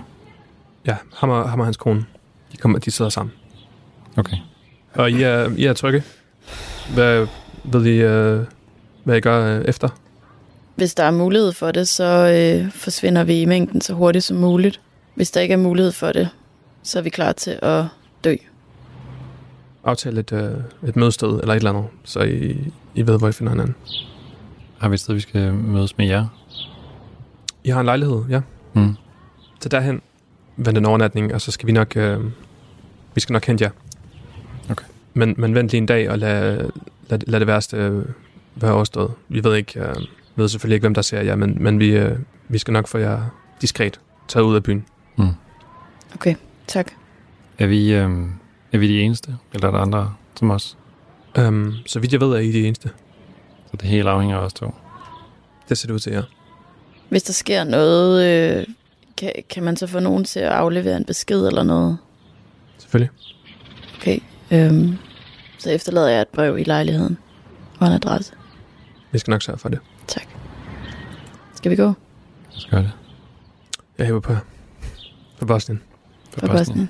Ja, 0.88 0.96
ham 1.16 1.30
og, 1.30 1.50
ham 1.50 1.60
og 1.60 1.66
hans 1.66 1.78
kone. 1.78 2.06
De, 2.52 2.58
kommer, 2.58 2.80
de 2.80 2.92
sidder 2.92 3.10
sammen. 3.10 3.34
Okay. 4.18 4.38
Og 4.94 5.12
I 5.12 5.24
er, 5.24 5.50
I 5.58 5.66
er 5.66 5.74
trygge? 5.74 6.04
Hvad 6.94 7.28
ved 7.64 7.86
I, 7.86 8.06
uh, 8.06 8.46
hvad 9.04 9.18
I 9.18 9.20
gør 9.20 9.60
uh, 9.60 9.66
efter? 9.66 9.90
Hvis 10.76 10.96
der 10.96 11.04
er 11.04 11.12
mulighed 11.12 11.52
for 11.52 11.72
det, 11.72 11.88
så 11.88 12.04
øh, 12.04 12.72
forsvinder 12.72 13.24
vi 13.24 13.42
i 13.42 13.46
mængden 13.46 13.82
så 13.82 13.94
hurtigt 13.94 14.26
som 14.26 14.38
muligt. 14.38 14.82
Hvis 15.16 15.32
der 15.32 15.42
ikke 15.42 15.54
er 15.54 15.58
mulighed 15.58 15.92
for 15.92 16.12
det, 16.12 16.30
så 16.84 17.00
er 17.00 17.04
vi 17.04 17.10
klar 17.10 17.32
til 17.32 17.60
at 17.62 17.86
dø. 18.24 18.36
Aftale 19.84 20.20
et, 20.20 20.32
uh, 20.32 20.90
et 20.90 20.96
mødested 20.96 21.30
eller 21.30 21.54
et 21.54 21.58
eller 21.58 21.70
andet, 21.72 21.86
så 22.04 22.20
I, 22.20 22.72
I 22.96 23.08
ved, 23.08 23.20
hvor 23.20 23.28
I 23.28 23.32
finder 23.32 23.52
hinanden. 23.52 23.76
Har 24.80 24.90
vi 24.90 24.94
et 24.94 25.00
sted, 25.00 25.14
vi 25.14 25.20
skal 25.20 25.54
mødes 25.54 25.98
med 25.98 26.08
jer? 26.08 26.26
I 27.64 27.70
har 27.70 27.80
en 27.80 27.86
lejlighed, 27.86 28.24
ja. 28.30 28.42
Mm. 28.74 28.96
Så 29.60 29.70
derhen, 29.70 30.02
vent 30.58 30.78
en 30.78 30.86
overnatning, 30.86 31.34
og 31.34 31.42
så 31.42 31.52
skal 31.52 31.68
vi 31.68 31.72
nok, 31.72 31.98
øh, 31.98 32.20
vi 33.16 33.22
skal 33.22 33.34
nok 33.34 33.46
hente 33.46 33.64
jer. 33.64 33.72
Okay. 34.70 34.86
Men, 35.14 35.36
men 35.38 35.56
vent 35.56 35.70
lige 35.72 35.78
en 35.78 35.86
dag, 35.86 36.10
og 36.10 36.20
lad, 36.20 36.70
lad, 37.10 37.20
lad 37.28 37.40
det 37.40 37.48
værste 37.48 37.78
øh, 37.78 38.06
være 38.56 38.72
overstået. 38.74 39.12
Vi 39.30 39.44
ved 39.44 39.56
ikke, 39.56 39.80
øh, 39.80 39.96
ved 40.36 40.50
selvfølgelig 40.50 40.76
ikke, 40.76 40.84
hvem 40.84 40.94
der 40.94 41.02
ser 41.02 41.22
jer, 41.22 41.36
men, 41.36 41.64
men 41.64 41.80
vi, 41.80 41.90
øh, 41.90 42.20
vi 42.48 42.58
skal 42.58 42.72
nok 42.72 42.88
få 42.88 42.98
jer 42.98 43.22
diskret 43.62 44.00
taget 44.28 44.46
ud 44.46 44.56
af 44.56 44.64
byen. 44.64 44.86
Mm. 45.16 45.28
Okay, 46.16 46.36
tak. 46.68 46.92
Er 47.60 47.68
vi, 47.68 47.94
øh, 47.94 48.10
er 48.72 48.78
vi 48.78 48.88
de 48.88 49.02
eneste? 49.02 49.36
Eller 49.54 49.68
er 49.68 49.72
der 49.72 49.80
andre 49.80 50.14
som 50.36 50.52
os? 50.52 50.78
Um, 51.40 51.74
så 51.86 52.00
vidt 52.00 52.14
jeg 52.14 52.22
ved, 52.22 52.34
er 52.34 52.40
I 52.40 52.52
de 52.52 52.68
eneste. 52.68 52.90
Så 53.66 53.78
det 53.78 53.90
hele 53.90 54.10
afhænger 54.10 54.38
af 54.38 54.46
os 54.46 54.54
to. 54.54 54.74
Det 55.70 55.78
ser 55.78 55.88
det 55.88 55.94
ud 55.94 56.00
til 56.00 56.12
jer. 56.12 56.24
Hvis 57.10 57.24
der 57.24 57.34
sker 57.34 57.64
noget, 57.64 58.26
øh, 58.60 58.66
kan, 59.18 59.34
kan 59.50 59.64
man 59.64 59.78
så 59.78 59.88
få 59.88 60.00
nogen 60.00 60.24
til 60.24 60.40
at 60.40 60.52
aflevere 60.52 60.98
en 60.98 61.06
besked 61.06 61.48
eller 61.48 61.64
noget? 61.64 61.98
Selvfølgelig. 62.78 63.10
Okay. 63.98 64.20
Øhm, 64.52 64.98
så 65.60 65.70
efterlader 65.72 66.08
jeg 66.08 66.22
et 66.22 66.28
brev 66.28 66.58
i 66.58 66.64
lejligheden. 66.64 67.18
Og 67.80 67.88
en 67.88 67.94
adresse. 67.94 68.34
Vi 69.12 69.20
skal 69.20 69.32
nok 69.32 69.42
sørge 69.42 69.60
for 69.60 69.70
det. 69.70 69.80
Tak. 70.08 70.28
Skal 71.56 71.72
vi 71.72 71.76
gå? 71.76 71.94
Skal 72.50 72.78
det. 72.78 72.92
Jeg 73.98 74.06
hæver 74.06 74.20
på, 74.20 74.34
på 75.40 75.46
Bosnien. 75.46 75.82
For 76.32 76.40
På 76.40 76.48
Bosnien. 76.48 76.58
Bosnien. 76.66 76.90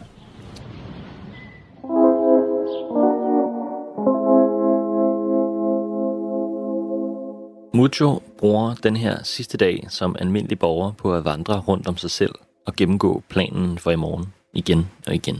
Mucho 7.77 8.21
bruger 8.37 8.75
den 8.83 8.95
her 8.95 9.23
sidste 9.23 9.57
dag 9.57 9.85
som 9.89 10.15
almindelig 10.19 10.59
borger 10.59 10.91
på 10.91 11.15
at 11.15 11.25
vandre 11.25 11.59
rundt 11.59 11.87
om 11.87 11.97
sig 11.97 12.11
selv 12.11 12.35
og 12.65 12.75
gennemgå 12.75 13.23
planen 13.29 13.77
for 13.77 13.91
i 13.91 13.95
morgen 13.95 14.33
igen 14.53 14.89
og 15.07 15.15
igen. 15.15 15.37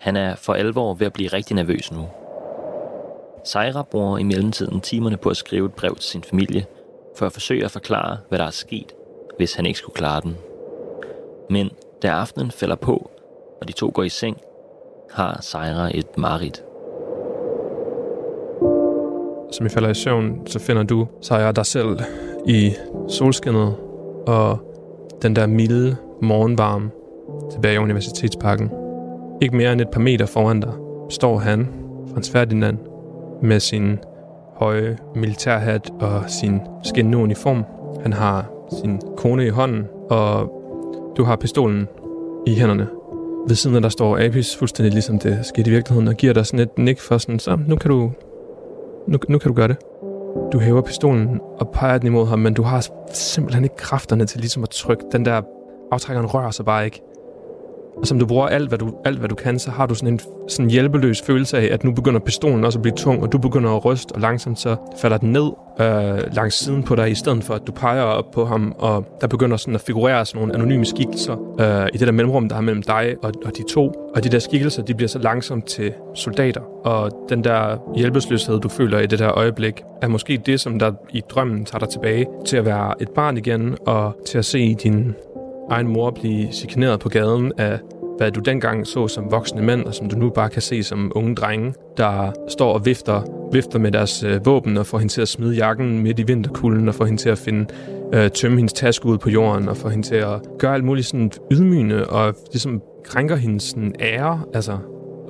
Han 0.00 0.16
er 0.16 0.34
for 0.34 0.54
alvor 0.54 0.94
ved 0.94 1.06
at 1.06 1.12
blive 1.12 1.28
rigtig 1.28 1.56
nervøs 1.56 1.92
nu. 1.92 2.08
Sejra 3.44 3.82
bruger 3.82 4.18
i 4.18 4.22
mellemtiden 4.22 4.80
timerne 4.80 5.16
på 5.16 5.28
at 5.28 5.36
skrive 5.36 5.66
et 5.66 5.74
brev 5.74 5.96
til 5.96 6.10
sin 6.10 6.22
familie, 6.22 6.66
for 7.16 7.26
at 7.26 7.32
forsøge 7.32 7.64
at 7.64 7.70
forklare, 7.70 8.18
hvad 8.28 8.38
der 8.38 8.44
er 8.44 8.50
sket, 8.50 8.92
hvis 9.36 9.54
han 9.54 9.66
ikke 9.66 9.78
skulle 9.78 9.96
klare 9.96 10.20
den. 10.20 10.36
Men 11.50 11.70
da 12.02 12.08
aftenen 12.08 12.50
falder 12.50 12.76
på, 12.76 13.10
og 13.60 13.68
de 13.68 13.72
to 13.72 13.90
går 13.94 14.02
i 14.02 14.08
seng, 14.08 14.36
har 15.10 15.38
Sejra 15.40 15.90
et 15.94 16.18
mareridt. 16.18 16.62
Som 19.52 19.66
I 19.66 19.68
falder 19.68 19.88
i 19.88 19.94
søvn, 19.94 20.46
så 20.46 20.58
finder 20.58 20.82
du 20.82 21.06
Sejra 21.20 21.52
dig 21.52 21.66
selv 21.66 21.98
i 22.46 22.72
solskinnet 23.08 23.74
og 24.26 24.58
den 25.22 25.36
der 25.36 25.46
milde 25.46 25.96
morgenvarme 26.22 26.90
tilbage 27.52 27.74
i 27.74 27.78
Universitetsparken. 27.78 28.70
Ikke 29.42 29.56
mere 29.56 29.72
end 29.72 29.80
et 29.80 29.88
par 29.88 30.00
meter 30.00 30.26
foran 30.26 30.60
dig 30.60 30.72
står 31.10 31.38
han, 31.38 31.68
Frans 32.12 32.30
Ferdinand, 32.30 32.78
med 33.42 33.60
sin 33.60 33.98
høje 34.56 34.98
militærhat 35.14 35.90
og 36.00 36.22
sin 36.26 36.60
skinnende 36.84 37.18
uniform. 37.18 37.64
Han 38.02 38.12
har 38.12 38.50
sin 38.80 39.00
kone 39.16 39.46
i 39.46 39.48
hånden, 39.48 39.84
og 40.10 40.52
du 41.16 41.24
har 41.24 41.36
pistolen 41.36 41.88
i 42.46 42.54
hænderne. 42.54 42.88
Ved 43.48 43.56
siden 43.56 43.76
af 43.76 43.82
der 43.82 43.88
står 43.88 44.26
Apis, 44.26 44.56
fuldstændig 44.56 44.92
ligesom 44.92 45.18
det 45.18 45.38
skete 45.42 45.70
i 45.70 45.74
virkeligheden, 45.74 46.08
og 46.08 46.14
giver 46.14 46.32
dig 46.32 46.46
sådan 46.46 46.60
et 46.60 46.78
nik 46.78 47.00
for 47.00 47.18
sådan, 47.18 47.38
så 47.38 47.58
nu 47.68 47.76
kan 47.76 47.90
du, 47.90 48.10
nu, 49.06 49.18
nu 49.28 49.38
kan 49.38 49.48
du 49.48 49.54
gøre 49.54 49.68
det. 49.68 49.76
Du 50.52 50.58
hæver 50.58 50.80
pistolen 50.80 51.40
og 51.58 51.70
peger 51.70 51.98
den 51.98 52.06
imod 52.06 52.26
ham, 52.26 52.38
men 52.38 52.54
du 52.54 52.62
har 52.62 52.88
simpelthen 53.12 53.64
ikke 53.64 53.76
kræfterne 53.76 54.26
til 54.26 54.40
ligesom 54.40 54.62
at 54.62 54.70
trykke. 54.70 55.04
Den 55.12 55.24
der 55.24 55.42
aftrækkeren 55.92 56.26
rører 56.26 56.50
sig 56.50 56.64
bare 56.64 56.84
ikke. 56.84 57.02
Og 57.96 58.06
som 58.06 58.18
du 58.18 58.26
bruger 58.26 58.46
alt 58.46 58.68
hvad 58.68 58.78
du, 58.78 58.94
alt, 59.04 59.18
hvad 59.18 59.28
du 59.28 59.34
kan, 59.34 59.58
så 59.58 59.70
har 59.70 59.86
du 59.86 59.94
sådan 59.94 60.14
en 60.14 60.20
sådan 60.48 60.70
hjælpeløs 60.70 61.22
følelse 61.22 61.58
af, 61.58 61.68
at 61.72 61.84
nu 61.84 61.92
begynder 61.92 62.20
pistolen 62.20 62.64
også 62.64 62.78
at 62.78 62.82
blive 62.82 62.94
tung, 62.96 63.22
og 63.22 63.32
du 63.32 63.38
begynder 63.38 63.70
at 63.70 63.84
ryste, 63.84 64.12
og 64.12 64.20
langsomt 64.20 64.58
så 64.58 64.76
falder 65.00 65.16
den 65.16 65.32
ned 65.32 65.50
øh, 65.80 66.34
langs 66.34 66.54
siden 66.54 66.82
på 66.82 66.94
dig, 66.94 67.10
i 67.10 67.14
stedet 67.14 67.44
for 67.44 67.54
at 67.54 67.62
du 67.66 67.72
peger 67.72 68.02
op 68.02 68.30
på 68.30 68.44
ham, 68.44 68.74
og 68.78 69.18
der 69.20 69.26
begynder 69.26 69.56
sådan 69.56 69.74
at 69.74 69.80
figurere 69.80 70.26
sådan 70.26 70.38
nogle 70.38 70.54
anonyme 70.54 70.84
skikkelser 70.84 71.36
øh, 71.60 71.88
i 71.94 71.98
det 71.98 72.06
der 72.06 72.12
mellemrum, 72.12 72.48
der 72.48 72.56
er 72.56 72.60
mellem 72.60 72.82
dig 72.82 73.16
og, 73.22 73.32
og 73.44 73.56
de 73.56 73.62
to. 73.70 74.10
Og 74.14 74.24
de 74.24 74.28
der 74.28 74.38
skikkelser, 74.38 74.82
de 74.82 74.94
bliver 74.94 75.08
så 75.08 75.18
langsomt 75.18 75.64
til 75.64 75.92
soldater. 76.14 76.60
Og 76.84 77.26
den 77.28 77.44
der 77.44 77.76
hjælpeløshed, 77.96 78.60
du 78.60 78.68
føler 78.68 78.98
i 78.98 79.06
det 79.06 79.18
der 79.18 79.38
øjeblik, 79.38 79.82
er 80.02 80.08
måske 80.08 80.36
det, 80.46 80.60
som 80.60 80.78
der 80.78 80.92
i 81.10 81.22
drømmen 81.30 81.64
tager 81.64 81.78
dig 81.78 81.88
tilbage 81.88 82.26
til 82.46 82.56
at 82.56 82.64
være 82.64 83.02
et 83.02 83.08
barn 83.08 83.36
igen, 83.36 83.76
og 83.86 84.16
til 84.26 84.38
at 84.38 84.44
se 84.44 84.74
din 84.74 85.14
egen 85.70 85.88
mor 85.88 86.10
blive 86.10 86.52
chikaneret 86.52 87.00
på 87.00 87.08
gaden 87.08 87.52
af, 87.58 87.78
hvad 88.16 88.30
du 88.30 88.40
dengang 88.40 88.86
så 88.86 89.08
som 89.08 89.30
voksne 89.30 89.62
mænd, 89.62 89.84
og 89.84 89.94
som 89.94 90.08
du 90.08 90.16
nu 90.16 90.30
bare 90.30 90.50
kan 90.50 90.62
se 90.62 90.82
som 90.82 91.12
unge 91.14 91.34
drenge, 91.34 91.74
der 91.96 92.32
står 92.48 92.72
og 92.72 92.86
vifter, 92.86 93.22
vifter 93.52 93.78
med 93.78 93.92
deres 93.92 94.22
øh, 94.22 94.46
våben 94.46 94.76
og 94.76 94.86
får 94.86 94.98
hende 94.98 95.12
til 95.12 95.20
at 95.20 95.28
smide 95.28 95.54
jakken 95.54 95.98
midt 95.98 96.18
i 96.18 96.22
vinterkulden, 96.22 96.88
og 96.88 96.94
får 96.94 97.04
hende 97.04 97.22
til 97.22 97.28
at 97.28 97.38
finde, 97.38 97.66
øh, 98.14 98.30
tømme 98.30 98.56
hendes 98.56 98.72
taske 98.72 99.06
ud 99.06 99.18
på 99.18 99.30
jorden, 99.30 99.68
og 99.68 99.76
får 99.76 99.88
hende 99.88 100.06
til 100.06 100.14
at 100.14 100.40
gøre 100.58 100.74
alt 100.74 100.84
muligt 100.84 101.06
sådan 101.06 101.32
ydmygende, 101.52 102.06
og 102.06 102.34
ligesom 102.52 102.82
krænker 103.04 103.36
hendes 103.36 103.62
sådan 103.62 103.94
ære, 104.00 104.40
altså. 104.54 104.78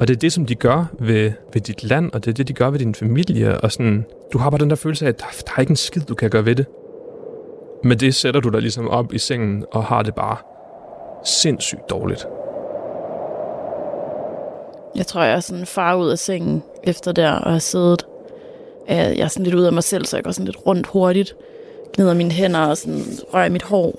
Og 0.01 0.09
det 0.09 0.15
er 0.15 0.19
det, 0.19 0.33
som 0.33 0.47
de 0.47 0.55
gør 0.55 0.85
ved, 0.99 1.33
ved 1.53 1.61
dit 1.61 1.85
land, 1.85 2.11
og 2.13 2.25
det 2.25 2.31
er 2.31 2.35
det, 2.35 2.49
de 2.49 2.53
gør 2.53 2.71
ved 2.71 2.79
din 2.79 2.95
familie, 2.95 3.61
og 3.61 3.73
sådan, 3.73 4.05
du 4.33 4.39
har 4.39 4.51
bare 4.51 4.61
den 4.61 4.71
der 4.71 4.77
følelse 4.77 5.05
af, 5.05 5.09
at 5.09 5.21
der, 5.21 5.27
der 5.47 5.53
er 5.57 5.61
ikke 5.61 5.71
en 5.71 5.77
skid, 5.77 6.03
du 6.03 6.15
kan 6.15 6.31
gøre 6.31 6.47
ved 6.47 6.55
det. 6.55 6.67
Med 7.85 7.97
det 7.97 8.15
sætter 8.15 8.41
du 8.41 8.49
dig 8.49 8.61
ligesom 8.61 8.89
op 8.89 9.13
i 9.13 9.19
sengen 9.19 9.65
og 9.73 9.85
har 9.85 10.03
det 10.03 10.15
bare 10.15 10.37
sindssygt 11.25 11.91
dårligt. 11.91 12.27
Jeg 14.97 15.07
tror, 15.07 15.23
jeg 15.23 15.33
er 15.33 15.41
sådan 15.41 15.67
far 15.67 15.95
ud 15.95 16.09
af 16.09 16.19
sengen 16.19 16.63
efter 16.85 17.13
der 17.13 17.33
og 17.33 17.53
har 17.53 17.59
siddet. 17.59 18.07
Jeg 18.89 19.15
jeg 19.17 19.25
er 19.25 19.29
sådan 19.29 19.45
lidt 19.45 19.55
ud 19.55 19.65
af 19.65 19.73
mig 19.73 19.85
selv, 19.85 20.05
så 20.05 20.17
jeg 20.17 20.25
går 20.25 20.31
sådan 20.31 20.45
lidt 20.45 20.67
rundt 20.67 20.87
hurtigt. 20.87 21.37
Gnider 21.95 22.15
mine 22.15 22.31
hænder 22.31 22.61
og 22.61 22.77
sådan 22.77 23.03
rører 23.35 23.49
mit 23.49 23.63
hår. 23.63 23.99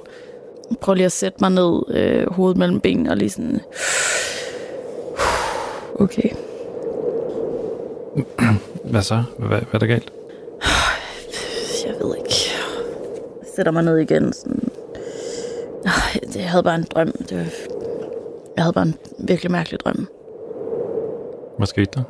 Prøver 0.82 0.96
lige 0.96 1.06
at 1.06 1.12
sætte 1.12 1.38
mig 1.42 1.50
ned, 1.52 1.82
øh, 1.90 2.32
hovedet 2.32 2.58
mellem 2.58 2.80
benene 2.80 3.12
og 3.12 3.18
lige 3.18 3.30
sådan... 3.30 3.62
Okay. 6.00 6.30
Hvad 8.84 9.02
så? 9.02 9.24
Hvad, 9.38 9.48
hvad 9.48 9.74
er 9.74 9.78
der 9.78 9.88
galt? 9.88 10.14
Jeg 11.86 11.96
ved 12.02 12.16
ikke. 12.18 12.53
Jeg 13.54 13.56
sætter 13.56 13.72
mig 13.72 13.84
ned 13.84 13.98
igen. 13.98 14.34
Sådan. 14.34 14.60
Det- 16.24 16.36
Jeg 16.36 16.50
havde 16.50 16.64
bare 16.64 16.76
en 16.76 16.84
drøm. 16.96 17.12
Det 17.12 17.38
var... 17.38 17.46
Jeg 18.56 18.64
havde 18.64 18.74
bare 18.74 18.86
en 18.86 18.96
virkelig 19.20 19.52
mærkelig 19.52 19.80
drøm. 19.80 20.08
Hvad 21.58 21.68
skete 21.68 21.92
der? 21.96 22.04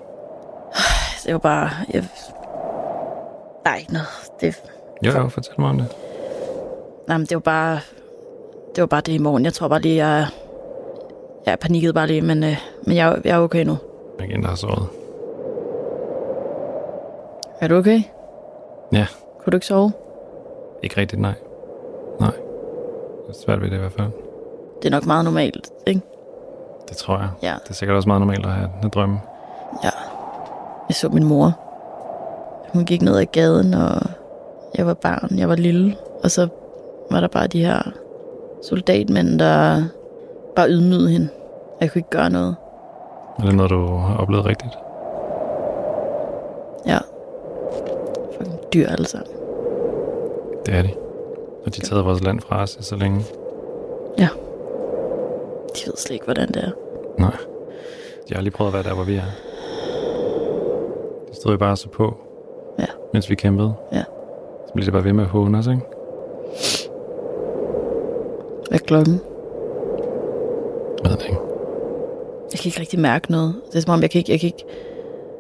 Det 1.26 1.34
var 1.34 1.40
bare... 1.40 1.70
Jeg... 1.94 2.06
Nej, 3.66 3.78
ikke 3.80 3.94
noget. 3.94 4.08
Det, 4.42 4.64
Jo, 5.06 5.12
jo, 5.12 5.28
fortæl 5.30 5.54
mig 5.58 5.70
om 5.70 5.78
det. 5.78 5.88
nej, 7.08 7.18
men 7.18 7.26
det 7.28 7.36
var 7.36 7.40
bare... 7.42 7.80
Det 8.76 8.82
var 8.82 8.86
bare 8.88 9.02
det 9.02 9.12
i 9.12 9.18
morgen. 9.18 9.46
Jeg 9.46 9.54
tror 9.54 9.68
bare 9.68 9.82
lige, 9.82 10.08
jeg... 10.08 10.28
Jeg 11.46 11.60
panikkede 11.60 11.94
bare 11.94 12.08
lige, 12.08 12.22
men, 12.22 12.44
øh, 12.44 12.58
men 12.84 12.96
jeg, 12.96 13.22
jeg 13.26 13.36
er 13.38 13.40
okay 13.42 13.64
nu. 13.66 13.78
Jeg 14.20 14.30
er 14.30 14.36
en, 14.36 14.42
der 14.44 14.50
har 14.50 14.56
sovet. 14.56 14.88
Er 17.62 17.68
du 17.68 17.76
okay? 17.76 18.02
Ja. 18.92 19.06
Kunne 19.40 19.52
du 19.52 19.58
ikke 19.58 19.66
sove? 19.66 19.92
Ikke 20.84 20.98
rigtigt, 20.98 21.22
nej. 21.22 21.34
Nej. 22.20 22.32
Det 23.28 23.30
er 23.30 23.40
svært 23.46 23.62
ved 23.62 23.70
det 23.70 23.76
i 23.76 23.80
hvert 23.80 23.92
fald. 23.92 24.08
Det 24.82 24.86
er 24.86 24.92
nok 24.92 25.06
meget 25.06 25.26
normalt, 25.26 25.72
ikke? 25.88 26.02
Det 26.90 26.98
tror 26.98 27.18
jeg. 27.18 27.30
Ja. 27.44 27.56
Det 27.64 27.70
er 27.70 27.74
sikkert 27.74 27.96
også 27.96 28.10
meget 28.10 28.22
normalt 28.22 28.46
at 28.46 28.52
have 28.52 28.70
en 28.84 28.90
drømme. 28.90 29.20
Ja. 29.84 29.90
Jeg 30.90 30.96
så 30.96 31.10
min 31.10 31.24
mor. 31.24 31.60
Hun 32.74 32.86
gik 32.86 33.02
ned 33.02 33.18
ad 33.18 33.26
gaden, 33.26 33.74
og 33.74 34.02
jeg 34.78 34.86
var 34.86 34.94
barn, 34.94 35.38
jeg 35.38 35.50
var 35.50 35.56
lille. 35.56 35.96
Og 36.24 36.32
så 36.32 36.48
var 37.12 37.20
der 37.20 37.28
bare 37.28 37.48
de 37.48 37.66
her 37.66 37.92
soldatmænd, 38.64 39.40
der 39.40 39.84
bare 40.56 40.70
ydmygede 40.70 41.10
hende. 41.10 41.28
Jeg 41.82 41.92
kunne 41.92 42.00
ikke 42.00 42.10
gøre 42.10 42.30
noget. 42.30 42.56
Er 43.40 43.44
det 43.46 43.56
noget, 43.56 43.72
du 43.72 43.96
har 43.98 44.18
oplevet 44.18 44.46
rigtigt? 44.46 44.78
Ja. 46.88 46.98
Fucking 48.38 48.60
dyr 48.74 48.88
alle 48.90 49.06
sammen. 49.06 49.43
Det 50.66 50.74
er 50.74 50.82
de. 50.82 50.90
Og 51.66 51.76
de 51.76 51.82
har 51.82 51.88
taget 51.90 52.06
vores 52.06 52.24
land 52.24 52.40
fra 52.42 52.62
os 52.62 52.76
i 52.80 52.84
så 52.84 52.96
længe. 52.96 53.20
De 55.76 55.88
ved 55.88 55.98
slet 55.98 56.14
ikke, 56.14 56.26
hvordan 56.26 56.48
det 56.48 56.64
er. 56.64 56.72
Nej. 57.20 57.36
De 58.30 58.34
har 58.36 58.42
lige 58.42 58.52
prøvet 58.54 58.70
at 58.70 58.74
være 58.74 58.84
der, 58.84 58.94
hvor 58.94 59.04
vi 59.04 59.16
er. 59.16 59.24
De 61.30 61.36
stod 61.36 61.52
jo 61.52 61.58
bare 61.58 61.78
så 61.78 61.90
på, 61.90 62.14
Ja. 62.80 62.86
mens 63.14 63.30
vi 63.30 63.36
kæmpede. 63.36 63.74
Ja. 63.92 64.04
Så 64.68 64.74
blev 64.74 64.86
det 64.86 64.94
bare 64.94 65.04
ved 65.04 65.14
med 65.14 65.24
at 65.24 65.30
håne 65.30 65.58
os, 65.58 65.68
ikke? 65.68 65.82
Hvad 68.70 68.80
er 68.80 68.84
klokken? 68.86 69.22
Jeg 71.04 71.12
ved 71.12 71.18
det 71.18 71.26
ikke. 71.26 71.38
Jeg 72.52 72.60
kan 72.60 72.68
ikke 72.70 72.80
rigtig 72.80 73.00
mærke 73.00 73.32
noget. 73.32 73.56
Det 73.72 73.76
er 73.76 73.82
som 73.82 73.94
om, 73.94 74.02
jeg 74.02 74.10
kan 74.12 74.20
ikke... 74.20 74.32
Jeg, 74.32 74.40
kan 74.40 74.48
ikke 74.48 74.66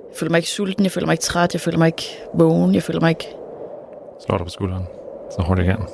jeg 0.10 0.18
føler 0.18 0.32
mig 0.32 0.38
ikke 0.38 0.50
sulten, 0.50 0.84
jeg 0.84 0.92
føler 0.92 1.08
mig 1.08 1.14
ikke 1.14 1.22
træt, 1.22 1.54
jeg 1.54 1.62
føler 1.62 1.78
mig 1.78 1.88
ikke 1.88 2.04
vågen, 2.34 2.74
jeg 2.76 2.84
føler 2.84 3.00
mig 3.02 3.10
ikke... 3.10 3.36
Slår 4.26 4.38
dig 4.38 4.46
på 4.46 4.50
skulderen. 4.50 4.84
Så 5.36 5.42
hurtigt 5.48 5.68
jeg 5.68 5.76
kan. 5.78 5.86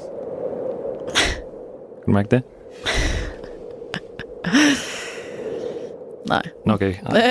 Kan 2.03 2.05
du 2.05 2.11
mærke 2.11 2.27
det? 2.31 2.43
Nej. 6.27 6.41
Okay. 6.73 6.89
Øh. 6.89 7.03
Nej. 7.03 7.21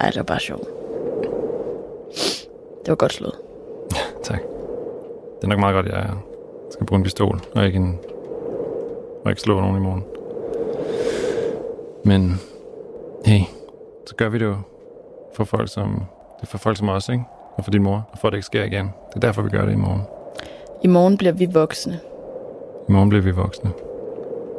Ej, 0.00 0.06
det 0.06 0.16
var 0.16 0.22
bare 0.22 0.40
sjovt. 0.40 0.68
Det 2.84 2.88
var 2.88 2.94
godt 2.94 3.12
slået. 3.12 3.34
Tak. 4.22 4.40
Det 5.36 5.44
er 5.44 5.48
nok 5.48 5.58
meget 5.58 5.74
godt, 5.74 5.86
at 5.86 5.92
jeg 5.92 6.10
skal 6.70 6.86
bruge 6.86 6.98
en 6.98 7.04
pistol, 7.04 7.40
og 7.54 7.66
ikke, 7.66 7.76
en, 7.76 7.98
og 9.24 9.30
ikke 9.30 9.40
slå 9.42 9.60
nogen 9.60 9.76
i 9.76 9.80
morgen. 9.80 10.04
Men 12.04 12.40
hey, 13.26 13.40
så 14.06 14.14
gør 14.14 14.28
vi 14.28 14.38
det 14.38 14.44
jo 14.44 14.56
for 15.40 15.56
folk 15.56 15.68
som, 15.68 16.04
det 16.36 16.42
er 16.42 16.46
for 16.46 16.58
folk 16.58 16.76
som 16.76 16.88
os, 16.88 17.08
ikke? 17.08 17.24
Og 17.56 17.64
for 17.64 17.70
din 17.70 17.82
mor, 17.82 18.08
og 18.12 18.18
for 18.18 18.28
at 18.28 18.32
det 18.32 18.38
ikke 18.38 18.46
sker 18.46 18.64
igen. 18.64 18.86
Det 19.08 19.16
er 19.16 19.20
derfor, 19.20 19.42
vi 19.42 19.48
gør 19.48 19.64
det 19.64 19.72
i 19.72 19.76
morgen. 19.76 20.02
I 20.82 20.86
morgen 20.86 21.18
bliver 21.18 21.32
vi 21.32 21.44
voksne. 21.52 22.00
I 22.88 22.92
morgen 22.92 23.08
bliver 23.08 23.22
vi 23.22 23.30
voksne. 23.30 23.70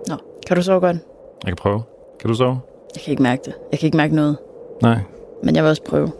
Nå, 0.07 0.15
kan 0.47 0.57
du 0.57 0.63
sove 0.63 0.79
godt? 0.79 0.97
Jeg 1.43 1.47
kan 1.47 1.55
prøve. 1.55 1.83
Kan 2.19 2.27
du 2.29 2.33
sove? 2.35 2.59
Jeg 2.95 3.01
kan 3.03 3.11
ikke 3.11 3.23
mærke 3.23 3.41
det. 3.45 3.53
Jeg 3.71 3.79
kan 3.79 3.87
ikke 3.87 3.97
mærke 3.97 4.15
noget. 4.15 4.37
Nej. 4.81 4.99
Men 5.43 5.55
jeg 5.55 5.63
vil 5.63 5.69
også 5.69 5.83
prøve. 5.83 6.11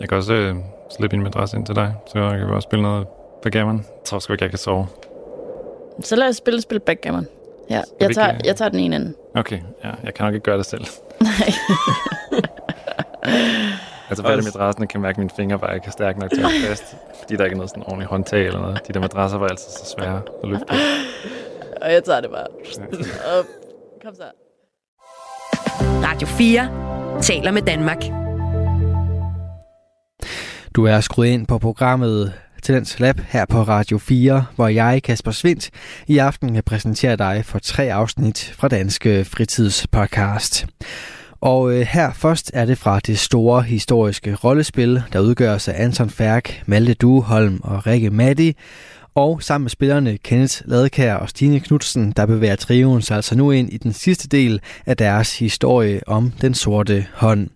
Jeg 0.00 0.08
kan 0.08 0.18
også 0.18 0.34
øh, 0.34 0.56
slippe 0.96 1.16
min 1.16 1.24
madras 1.24 1.54
ind 1.54 1.66
til 1.66 1.74
dig, 1.74 1.94
så 2.06 2.18
jeg 2.18 2.38
kan 2.38 2.48
også 2.48 2.66
spille 2.66 2.82
noget 2.82 3.06
backgammon. 3.42 3.76
Jeg 3.76 4.04
tror 4.04 4.18
sgu 4.18 4.32
ikke, 4.32 4.42
jeg 4.42 4.50
kan 4.50 4.58
sove. 4.58 4.86
Så 6.00 6.16
lad 6.16 6.28
os 6.28 6.36
spille 6.36 6.60
spil 6.60 6.80
backgammon. 6.80 7.26
Ja, 7.70 7.82
jeg 8.00 8.14
tager, 8.14 8.38
jeg 8.44 8.56
tager 8.56 8.68
den 8.68 8.80
ene 8.80 8.96
ende. 8.96 9.14
Okay, 9.34 9.58
ja, 9.84 9.90
jeg 10.04 10.14
kan 10.14 10.24
nok 10.24 10.34
ikke 10.34 10.44
gøre 10.44 10.58
det 10.58 10.66
selv. 10.66 10.84
Nej. 11.20 11.52
Altså, 14.10 14.22
madrassen, 14.22 14.86
kan 14.86 15.00
mærke, 15.00 15.14
at 15.14 15.18
mine 15.18 15.30
fingre 15.36 15.58
bare 15.58 15.74
ikke 15.74 15.86
er 15.86 15.90
stærke 15.90 16.18
nok 16.18 16.30
til 16.30 16.40
at 16.40 16.44
holde 16.44 16.66
fast. 16.66 16.96
Fordi 17.20 17.36
der 17.36 17.44
ikke 17.44 17.54
er 17.54 17.56
noget 17.56 17.70
sådan 17.70 17.82
ordentligt 17.82 18.10
håndtag 18.10 18.46
eller 18.46 18.60
noget. 18.60 18.80
De 18.88 18.92
der 18.92 19.00
madrasser 19.00 19.38
var 19.38 19.46
altid 19.46 19.70
så 19.70 19.94
svære 19.98 20.22
at 20.42 20.48
løfte 20.48 20.66
på. 20.68 20.74
Og 21.82 21.92
jeg 21.92 22.04
tager 22.04 22.20
det 22.20 22.30
bare. 22.30 22.46
Og 23.38 23.46
kom 24.04 24.14
så. 24.14 24.24
Radio 26.04 26.26
4 26.28 27.22
taler 27.22 27.50
med 27.50 27.62
Danmark. 27.62 28.02
Du 30.76 30.84
er 30.84 31.00
skruet 31.00 31.26
ind 31.26 31.46
på 31.46 31.58
programmet 31.58 32.32
Talents 32.62 33.00
Lab 33.00 33.20
her 33.28 33.44
på 33.46 33.62
Radio 33.62 33.98
4, 33.98 34.44
hvor 34.56 34.68
jeg, 34.68 35.02
Kasper 35.02 35.30
Svindt, 35.30 35.70
i 36.06 36.18
aften 36.18 36.54
kan 36.54 36.62
præsentere 36.62 37.16
dig 37.16 37.44
for 37.44 37.58
tre 37.58 37.92
afsnit 37.92 38.54
fra 38.58 38.68
Danske 38.68 39.24
Fritidspodcast. 39.24 40.66
Og 41.44 41.72
øh, 41.72 41.80
her 41.80 42.12
først 42.12 42.50
er 42.54 42.64
det 42.64 42.78
fra 42.78 43.00
det 43.00 43.18
store 43.18 43.62
historiske 43.62 44.34
rollespil, 44.34 45.02
der 45.12 45.20
udgøres 45.20 45.68
af 45.68 45.84
Anton 45.84 46.10
Færk, 46.10 46.62
Malte 46.66 46.94
Dueholm 46.94 47.60
og 47.62 47.86
Rikke 47.86 48.10
Matti. 48.10 48.56
Og 49.14 49.42
sammen 49.42 49.64
med 49.64 49.70
spillerne 49.70 50.18
Kenneth 50.18 50.62
Ladekær 50.64 51.14
og 51.14 51.28
Stine 51.28 51.60
Knudsen, 51.60 52.12
der 52.12 52.26
bevæger 52.26 52.56
trioen 52.56 53.02
sig 53.02 53.16
altså 53.16 53.36
nu 53.36 53.50
ind 53.50 53.72
i 53.72 53.76
den 53.76 53.92
sidste 53.92 54.28
del 54.28 54.60
af 54.86 54.96
deres 54.96 55.38
historie 55.38 56.00
om 56.06 56.32
den 56.40 56.54
sorte 56.54 57.06
hånd. 57.14 57.48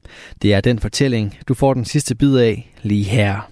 Det 0.42 0.54
er 0.54 0.60
den 0.60 0.78
fortælling, 0.78 1.38
du 1.48 1.54
får 1.54 1.74
den 1.74 1.84
sidste 1.84 2.14
bid 2.14 2.36
af 2.36 2.72
lige 2.82 3.04
her. 3.04 3.50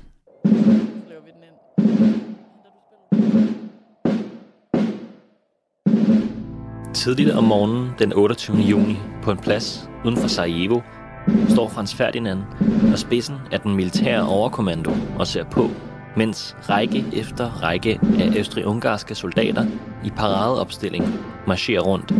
Tidligt 6.94 7.30
om 7.30 7.44
morgenen 7.44 7.90
den 7.98 8.12
28. 8.12 8.56
juni 8.56 8.96
på 9.26 9.32
en 9.32 9.38
plads 9.38 9.90
uden 10.04 10.16
for 10.16 10.28
Sarajevo 10.28 10.80
står 11.48 11.68
Frans 11.68 11.94
Ferdinand 11.94 12.38
og 12.92 12.98
spidsen 12.98 13.34
af 13.52 13.60
den 13.60 13.74
militære 13.74 14.28
overkommando 14.28 14.92
og 15.18 15.26
ser 15.26 15.44
på, 15.44 15.70
mens 16.16 16.56
række 16.68 17.04
efter 17.12 17.62
række 17.62 18.00
af 18.18 18.34
østrig-ungarske 18.38 19.14
soldater 19.14 19.66
i 20.04 20.10
paradeopstilling 20.10 21.04
marcherer 21.46 21.80
rundt. 21.80 22.14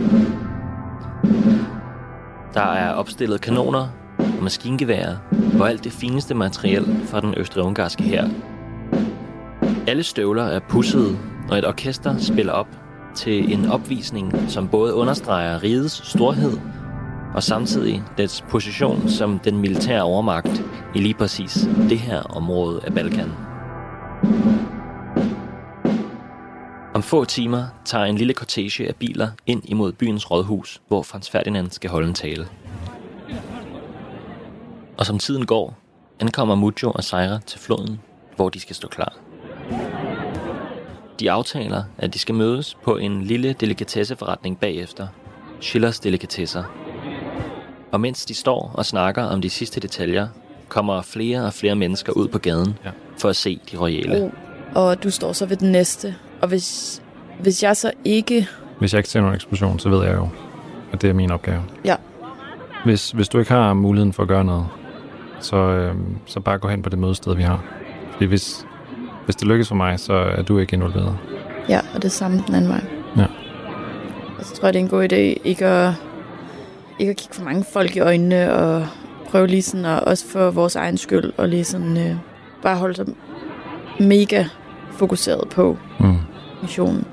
Der 2.54 2.72
er 2.72 2.92
opstillet 2.92 3.40
kanoner 3.40 3.88
og 4.18 4.42
maskingeværer 4.42 5.16
og 5.60 5.68
alt 5.70 5.84
det 5.84 5.92
fineste 5.92 6.34
materiel 6.34 7.00
fra 7.04 7.20
den 7.20 7.34
østrig-ungarske 7.36 8.02
hær. 8.02 8.24
Alle 9.86 10.02
støvler 10.02 10.44
er 10.44 10.60
pussede, 10.68 11.18
og 11.50 11.58
et 11.58 11.66
orkester 11.66 12.18
spiller 12.18 12.52
op 12.52 12.68
til 13.14 13.52
en 13.52 13.70
opvisning, 13.70 14.34
som 14.48 14.68
både 14.68 14.94
understreger 14.94 15.62
rigets 15.62 16.10
storhed 16.10 16.58
og 17.36 17.42
samtidig 17.42 18.02
dets 18.18 18.44
position 18.48 19.08
som 19.08 19.38
den 19.38 19.58
militære 19.58 20.02
overmagt 20.02 20.64
i 20.94 20.98
lige 20.98 21.14
præcis 21.14 21.68
det 21.88 21.98
her 21.98 22.22
område 22.22 22.80
af 22.84 22.94
Balkan. 22.94 23.30
Om 26.94 27.02
få 27.02 27.24
timer 27.24 27.64
tager 27.84 28.04
en 28.04 28.16
lille 28.16 28.34
kortege 28.34 28.88
af 28.88 28.96
biler 28.96 29.28
ind 29.46 29.62
imod 29.64 29.92
byens 29.92 30.30
rådhus, 30.30 30.80
hvor 30.88 31.02
Frans 31.02 31.30
Ferdinand 31.30 31.70
skal 31.70 31.90
holde 31.90 32.08
en 32.08 32.14
tale. 32.14 32.48
Og 34.98 35.06
som 35.06 35.18
tiden 35.18 35.46
går, 35.46 35.76
ankommer 36.20 36.54
Mujo 36.54 36.90
og 36.90 37.04
Sejra 37.04 37.38
til 37.46 37.60
floden, 37.60 38.00
hvor 38.36 38.48
de 38.48 38.60
skal 38.60 38.76
stå 38.76 38.88
klar. 38.88 39.12
De 41.20 41.30
aftaler, 41.30 41.84
at 41.98 42.14
de 42.14 42.18
skal 42.18 42.34
mødes 42.34 42.76
på 42.84 42.96
en 42.96 43.22
lille 43.22 43.52
delikatesseforretning 43.52 44.60
bagefter. 44.60 45.06
Schillers 45.60 46.00
Delikatesser. 46.00 46.85
Og 47.92 48.00
mens 48.00 48.24
de 48.26 48.34
står 48.34 48.70
og 48.74 48.86
snakker 48.86 49.22
om 49.24 49.40
de 49.40 49.50
sidste 49.50 49.80
detaljer, 49.80 50.28
kommer 50.68 51.02
flere 51.02 51.44
og 51.44 51.52
flere 51.52 51.74
mennesker 51.74 52.12
ud 52.12 52.28
på 52.28 52.38
gaden 52.38 52.78
Ja. 52.84 52.90
for 53.18 53.28
at 53.28 53.36
se 53.36 53.60
de 53.72 53.76
royale. 53.76 54.22
Oh. 54.24 54.30
Og 54.74 55.02
du 55.04 55.10
står 55.10 55.32
så 55.32 55.46
ved 55.46 55.56
den 55.56 55.72
næste. 55.72 56.14
Og 56.42 56.48
hvis, 56.48 57.02
hvis 57.40 57.62
jeg 57.62 57.76
så 57.76 57.90
ikke... 58.04 58.48
Hvis 58.78 58.92
jeg 58.92 58.98
ikke 58.98 59.08
ser 59.08 59.20
nogen 59.20 59.34
eksplosion, 59.34 59.78
så 59.78 59.88
ved 59.88 60.04
jeg 60.04 60.14
jo, 60.14 60.28
at 60.92 61.02
det 61.02 61.10
er 61.10 61.14
min 61.14 61.30
opgave. 61.30 61.62
Ja. 61.84 61.96
Hvis, 62.84 63.10
hvis 63.10 63.28
du 63.28 63.38
ikke 63.38 63.52
har 63.52 63.74
muligheden 63.74 64.12
for 64.12 64.22
at 64.22 64.28
gøre 64.28 64.44
noget, 64.44 64.66
så, 65.40 65.56
øh, 65.56 65.94
så 66.26 66.40
bare 66.40 66.58
gå 66.58 66.68
hen 66.68 66.82
på 66.82 66.88
det 66.88 66.98
mødested, 66.98 67.34
vi 67.36 67.42
har. 67.42 67.64
Fordi 68.12 68.24
hvis, 68.24 68.66
hvis 69.24 69.36
det 69.36 69.48
lykkes 69.48 69.68
for 69.68 69.74
mig, 69.74 70.00
så 70.00 70.12
er 70.12 70.42
du 70.42 70.58
ikke 70.58 70.74
involveret. 70.76 71.18
Ja, 71.68 71.80
og 71.94 72.02
det 72.02 72.12
samme 72.12 72.42
den 72.46 72.54
anden 72.54 72.70
vej. 72.70 72.84
Ja. 73.16 73.26
Og 74.38 74.44
så 74.44 74.54
tror 74.54 74.66
jeg, 74.68 74.74
det 74.74 74.80
er 74.80 74.84
en 74.84 74.90
god 74.90 75.04
idé 75.12 75.40
ikke 75.48 75.66
at, 75.66 75.92
ikke 76.98 77.10
at 77.10 77.16
kigge 77.16 77.34
for 77.34 77.44
mange 77.44 77.64
folk 77.72 77.96
i 77.96 78.00
øjnene, 78.00 78.52
og 78.54 78.86
prøve 79.30 79.46
lige 79.46 79.62
sådan, 79.62 79.84
og 79.84 80.00
også 80.00 80.26
for 80.28 80.50
vores 80.50 80.76
egen 80.76 80.98
skyld, 80.98 81.32
og 81.36 81.48
lige 81.48 81.64
sådan, 81.64 81.96
øh, 81.96 82.16
bare 82.62 82.76
holde 82.76 82.94
sig 82.94 83.06
mega 84.00 84.44
fokuseret 84.92 85.48
på 85.48 85.78
Mm. 86.00 86.16
missionen. 86.62 87.04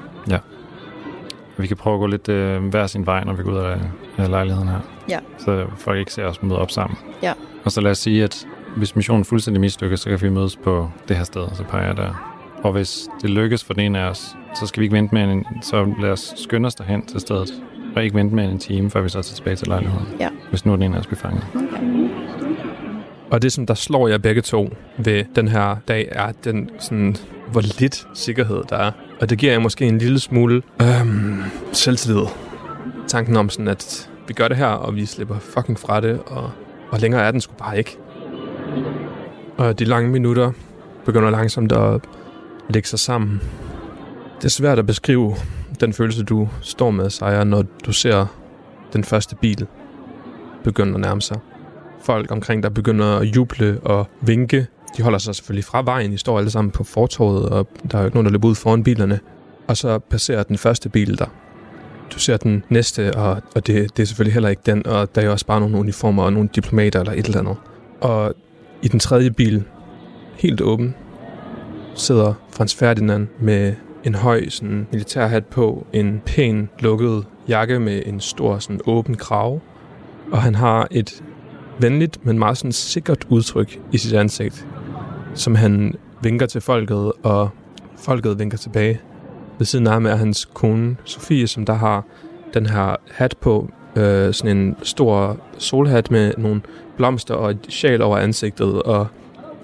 Vi 1.58 1.68
kan 1.68 1.78
prøve 1.78 1.94
at 1.94 2.00
gå 2.00 2.08
lidt 2.08 2.30
øh, 2.30 2.64
hver 2.64 2.88
sin 2.88 3.06
vej, 3.06 3.24
når 3.24 3.34
vi 3.34 3.44
går 3.44 3.52
ud 3.52 3.58
af, 3.58 3.78
af 4.18 4.30
lejligheden 4.30 4.68
her. 4.68 4.80
Ja. 5.10 5.20
Så 5.38 5.66
folk 5.78 6.00
ikke 6.00 6.14
ser 6.14 6.26
os 6.26 6.42
møde 6.44 6.60
op 6.60 6.72
sammen. 6.72 6.98
Ja. 7.24 7.34
Og 7.64 7.72
så 7.72 7.82
lad 7.82 7.92
os 7.92 7.98
sige, 7.98 8.24
at 8.24 8.48
hvis 8.78 8.96
missionen 8.96 9.26
fuldstændig 9.26 9.62
mislykkes, 9.62 10.00
så 10.00 10.10
kan 10.10 10.22
vi 10.22 10.30
mødes 10.30 10.56
på 10.56 10.90
det 11.08 11.18
her 11.18 11.24
sted, 11.24 11.48
så 11.54 11.64
peger 11.64 11.86
jeg 11.88 11.98
der. 11.98 12.34
Og 12.64 12.72
hvis 12.72 13.08
det 13.22 13.30
lykkes 13.30 13.64
for 13.64 13.74
den 13.74 13.84
ene 13.84 14.00
af 14.00 14.10
os, 14.10 14.36
så 14.60 14.66
skal 14.68 14.80
vi 14.82 14.86
ikke 14.86 14.96
vente 14.96 15.16
mere 15.16 15.24
end 15.24 15.32
en, 15.32 15.46
så 15.62 15.94
lad 16.02 16.10
os 16.10 16.34
skynde 16.38 16.68
os 16.68 16.76
derhen 16.76 17.06
til 17.06 17.20
stedet. 17.20 17.50
Og 17.96 18.04
ikke 18.04 18.16
vente 18.16 18.36
mere 18.36 18.46
end 18.46 18.54
en 18.54 18.60
time, 18.60 18.90
før 18.90 19.02
vi 19.02 19.10
så 19.10 19.18
er 19.18 19.22
tilbage 19.22 19.56
til 19.56 19.68
lejligheden. 19.68 20.08
Ja. 20.20 20.30
Hvis 20.50 20.66
nu 20.66 20.72
er 20.72 20.76
den 20.76 20.84
ene 20.84 20.96
af 20.96 21.00
os 21.00 21.08
bliver 21.08 21.20
fanget. 21.20 21.44
Og 23.32 23.42
det, 23.42 23.52
som 23.52 23.66
der 23.66 23.74
slår 23.74 24.08
jer 24.08 24.18
begge 24.18 24.42
to 24.42 24.70
ved 24.98 25.24
den 25.36 25.48
her 25.48 25.76
dag, 25.88 26.08
er 26.12 26.32
den 26.44 26.70
sådan, 26.80 27.16
hvor 27.52 27.62
lidt 27.80 28.08
sikkerhed 28.14 28.64
der 28.70 28.78
er. 28.78 28.92
Og 29.22 29.30
det 29.30 29.38
giver 29.38 29.52
jer 29.52 29.60
måske 29.60 29.86
en 29.86 29.98
lille 29.98 30.20
smule 30.20 30.62
øhm, 30.82 31.42
selvtillid. 31.72 32.26
Tanken 33.08 33.38
om 33.38 33.50
sådan, 33.50 33.68
at 33.68 34.10
vi 34.28 34.34
gør 34.34 34.48
det 34.48 34.58
her, 34.58 34.66
og 34.68 34.96
vi 34.96 35.06
slipper 35.06 35.40
fucking 35.40 35.80
fra 35.80 36.02
det, 36.02 36.20
og, 36.26 36.52
og 36.92 37.00
længere 37.00 37.22
er 37.22 37.32
den 37.32 37.42
sgu 37.42 37.54
bare 37.58 37.78
ikke. 37.78 37.98
Og 39.58 39.80
de 39.80 39.86
lange 39.86 40.10
minutter 40.10 40.52
begynder 41.06 41.30
langsomt 41.30 41.72
at 41.72 42.02
lægge 42.70 42.88
sig 42.88 43.00
sammen. 43.00 43.42
Det 44.38 44.46
er 44.46 44.50
svært 44.50 44.80
at 44.80 44.86
beskrive 44.86 45.36
den 45.86 45.94
følelse, 45.94 46.24
du 46.24 46.50
står 46.62 46.92
med, 46.92 47.10
Sejr, 47.10 47.44
når 47.44 47.64
du 47.86 47.94
ser 47.94 48.26
den 48.94 49.04
første 49.04 49.36
bil 49.36 49.68
begynde 50.64 50.94
at 50.94 51.00
nærme 51.00 51.22
sig 51.22 51.40
folk 52.04 52.32
omkring, 52.32 52.64
der 52.64 52.70
begynder 52.70 53.06
at 53.06 53.26
juble 53.36 53.80
og 53.84 54.08
vinke. 54.22 54.68
De 54.98 55.04
holder 55.04 55.20
sig 55.20 55.36
selvfølgelig 55.36 55.66
fra 55.66 55.82
vejen. 55.82 56.12
De 56.12 56.18
står 56.18 56.38
alle 56.38 56.50
sammen 56.50 56.72
på 56.72 56.84
fortorvet, 56.84 57.50
og 57.50 57.68
der 57.92 57.98
er 57.98 58.02
jo 58.02 58.06
ikke 58.06 58.16
nogen, 58.16 58.26
der 58.26 58.32
løber 58.32 58.48
ud 58.48 58.56
foran 58.56 58.84
bilerne. 58.84 59.20
Og 59.68 59.78
så 59.78 60.00
passerer 60.00 60.44
den 60.44 60.58
første 60.58 60.90
bil 60.90 61.18
der. 61.18 61.26
Du 62.14 62.20
ser 62.20 62.38
den 62.38 62.64
næste, 62.70 63.16
og, 63.16 63.42
og 63.56 63.68
det, 63.68 63.98
det 63.98 64.04
er 64.04 64.08
selvfølgelig 64.08 64.34
heller 64.34 64.50
ikke 64.50 64.62
den, 64.66 64.88
og 64.88 65.16
der 65.16 65.22
er 65.22 65.26
jo 65.26 65.32
også 65.32 65.46
bare 65.46 65.60
nogle 65.60 65.78
uniformer 65.78 66.24
og 66.24 66.34
nogle 66.34 66.50
diplomater 66.56 67.00
eller 67.00 67.14
et 67.14 67.26
eller 67.26 67.40
andet. 67.40 67.56
Og 68.02 68.34
i 68.82 68.88
den 68.88 69.00
tredje 69.00 69.32
bil, 69.32 69.64
helt 70.38 70.62
åben, 70.62 70.96
sidder 71.96 72.34
Frans 72.52 72.76
Ferdinand 72.76 73.28
med 73.40 73.74
en 74.04 74.16
høj 74.16 74.50
sådan, 74.50 74.88
militærhat 74.92 75.46
på, 75.46 75.88
en 75.94 76.22
pæn 76.26 76.70
lukket 76.80 77.26
jakke 77.48 77.80
med 77.80 78.02
en 78.06 78.20
stor 78.20 78.60
sådan, 78.60 78.82
åben 78.86 79.16
krave, 79.16 79.62
og 80.32 80.42
han 80.42 80.56
har 80.56 80.88
et 80.92 81.24
venligt, 81.80 82.26
men 82.26 82.40
meget 82.40 82.58
sådan 82.58 82.72
sikkert 82.72 83.28
udtryk 83.30 83.80
i 83.92 83.98
sit 83.98 84.14
ansigt, 84.14 84.68
som 85.34 85.56
han 85.56 85.96
vinker 86.22 86.46
til 86.46 86.62
folket, 86.62 87.12
og 87.24 87.50
folket 87.98 88.40
vinker 88.40 88.58
tilbage. 88.58 89.02
Ved 89.58 89.66
siden 89.66 89.88
af 89.88 89.94
ham 89.94 90.06
er 90.06 90.16
hans 90.16 90.46
kone, 90.46 90.96
Sofie, 91.04 91.48
som 91.48 91.66
der 91.66 91.74
har 91.74 92.04
den 92.54 92.66
her 92.66 92.96
hat 93.12 93.38
på, 93.42 93.70
øh, 93.96 94.34
sådan 94.34 94.58
en 94.58 94.76
stor 94.84 95.38
solhat 95.58 96.12
med 96.12 96.34
nogle 96.38 96.62
blomster 96.98 97.34
og 97.34 97.52
et 97.52 97.66
sjal 97.70 98.02
over 98.02 98.18
ansigtet, 98.18 98.84
og 98.84 99.08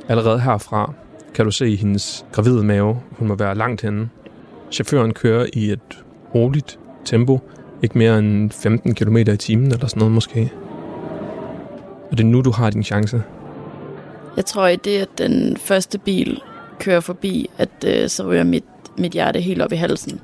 allerede 0.08 0.39
herfra 0.39 0.93
kan 1.34 1.45
du 1.45 1.52
se 1.52 1.75
hendes 1.75 2.25
gravide 2.32 2.63
mave. 2.63 2.99
Hun 3.12 3.28
må 3.28 3.36
være 3.36 3.56
langt 3.56 3.82
henne. 3.82 4.10
Chaufføren 4.71 5.13
kører 5.13 5.45
i 5.53 5.71
et 5.71 6.03
roligt 6.36 6.79
tempo, 7.05 7.39
ikke 7.84 7.97
mere 7.97 8.19
end 8.19 8.51
15 8.51 8.95
km 8.95 9.17
i 9.17 9.38
timen 9.38 9.71
eller 9.71 9.88
sådan 9.88 9.99
noget 9.99 10.13
måske. 10.13 10.51
Og 12.12 12.17
det 12.17 12.23
er 12.23 12.27
nu, 12.27 12.41
du 12.41 12.51
har 12.51 12.69
din 12.69 12.84
chance. 12.84 13.23
Jeg 14.36 14.45
tror, 14.45 14.67
i 14.67 14.75
det, 14.75 14.97
at 14.97 15.10
den 15.17 15.58
første 15.58 15.97
bil 15.97 16.41
kører 16.79 16.99
forbi, 16.99 17.49
at 17.58 17.69
øh, 17.86 18.10
så 18.10 18.27
ryger 18.27 18.43
mit, 18.43 18.63
mit 18.97 19.12
hjerte 19.12 19.39
helt 19.39 19.62
op 19.62 19.71
i 19.71 19.75
halsen. 19.75 20.21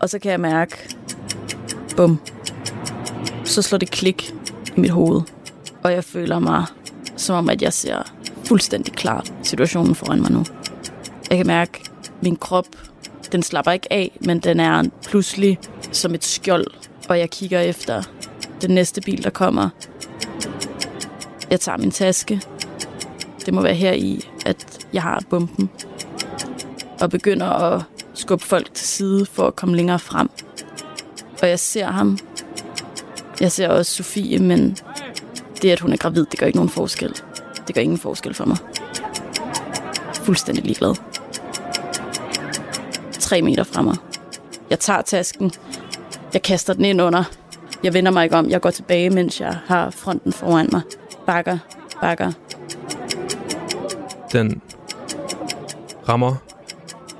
Og 0.00 0.10
så 0.10 0.18
kan 0.18 0.32
jeg 0.32 0.40
mærke, 0.40 0.76
bum, 1.96 2.20
så 3.44 3.62
slår 3.62 3.78
det 3.78 3.90
klik 3.90 4.30
i 4.30 4.40
i 4.76 4.80
mit 4.80 4.90
hoved. 4.90 5.22
Og 5.82 5.92
jeg 5.92 6.04
føler 6.04 6.38
mig 6.38 6.64
som 7.16 7.36
om, 7.36 7.48
at 7.48 7.62
jeg 7.62 7.72
ser 7.72 8.12
fuldstændig 8.44 8.92
klart 8.92 9.32
situationen 9.42 9.94
foran 9.94 10.20
mig 10.20 10.30
nu. 10.32 10.44
Jeg 11.30 11.36
kan 11.36 11.46
mærke, 11.46 11.80
at 12.04 12.10
min 12.22 12.36
krop, 12.36 12.66
den 13.32 13.42
slapper 13.42 13.72
ikke 13.72 13.92
af, 13.92 14.18
men 14.20 14.40
den 14.40 14.60
er 14.60 14.84
pludselig 15.06 15.58
som 15.92 16.14
et 16.14 16.24
skjold, 16.24 16.66
og 17.08 17.18
jeg 17.18 17.30
kigger 17.30 17.60
efter 17.60 18.02
den 18.62 18.70
næste 18.70 19.00
bil, 19.00 19.24
der 19.24 19.30
kommer. 19.30 19.68
Jeg 21.50 21.60
tager 21.60 21.78
min 21.78 21.90
taske. 21.90 22.40
Det 23.46 23.54
må 23.54 23.62
være 23.62 23.74
her 23.74 23.92
i, 23.92 24.24
at 24.46 24.86
jeg 24.92 25.02
har 25.02 25.22
bomben. 25.30 25.70
Og 27.00 27.10
begynder 27.10 27.46
at 27.46 27.82
skubbe 28.14 28.44
folk 28.44 28.74
til 28.74 28.88
side 28.88 29.26
for 29.26 29.46
at 29.46 29.56
komme 29.56 29.76
længere 29.76 29.98
frem. 29.98 30.30
Og 31.42 31.48
jeg 31.48 31.58
ser 31.58 31.86
ham. 31.86 32.18
Jeg 33.40 33.52
ser 33.52 33.68
også 33.68 33.94
Sofie, 33.94 34.38
men 34.38 34.76
det, 35.62 35.70
at 35.70 35.80
hun 35.80 35.92
er 35.92 35.96
gravid, 35.96 36.26
det 36.30 36.38
gør 36.38 36.46
ikke 36.46 36.58
nogen 36.58 36.70
forskel. 36.70 37.14
Det 37.66 37.74
gør 37.74 37.82
ingen 37.82 37.98
forskel 37.98 38.34
for 38.34 38.44
mig. 38.44 38.56
Fuldstændig 40.14 40.64
ligeglad. 40.64 40.94
Tre 43.30 43.42
meter 43.42 43.64
fra 43.64 43.82
mig. 43.82 43.96
Jeg 44.70 44.78
tager 44.78 45.02
tasken. 45.02 45.52
Jeg 46.32 46.42
kaster 46.42 46.72
den 46.72 46.84
ind 46.84 47.02
under. 47.02 47.24
Jeg 47.82 47.94
vender 47.94 48.12
mig 48.12 48.24
ikke 48.24 48.36
om. 48.36 48.50
Jeg 48.50 48.60
går 48.60 48.70
tilbage, 48.70 49.10
mens 49.10 49.40
jeg 49.40 49.58
har 49.66 49.90
fronten 49.90 50.32
foran 50.32 50.68
mig. 50.72 50.80
Bakker, 51.26 51.58
bakker. 52.00 52.32
Den 54.32 54.62
rammer 56.08 56.34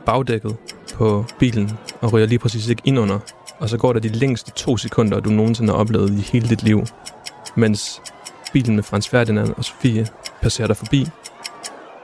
bagdækket 0.07 0.57
på 0.95 1.25
bilen 1.39 1.71
og 2.01 2.13
ryger 2.13 2.27
lige 2.27 2.39
præcis 2.39 2.69
ikke 2.69 2.83
ind 2.85 2.99
under. 2.99 3.19
Og 3.59 3.69
så 3.69 3.79
går 3.79 3.93
der 3.93 4.01
de 4.01 4.09
længste 4.09 4.51
to 4.51 4.77
sekunder, 4.77 5.21
du 5.21 5.31
nogensinde 5.31 5.73
har 5.73 5.79
oplevet 5.79 6.11
i 6.11 6.21
hele 6.33 6.49
dit 6.49 6.63
liv. 6.63 6.85
Mens 7.55 8.03
bilen 8.53 8.75
med 8.75 8.83
Frans 8.83 9.09
Ferdinand 9.09 9.55
og 9.57 9.65
Sofie 9.65 10.07
passerer 10.43 10.67
der 10.67 10.75
forbi, 10.75 11.07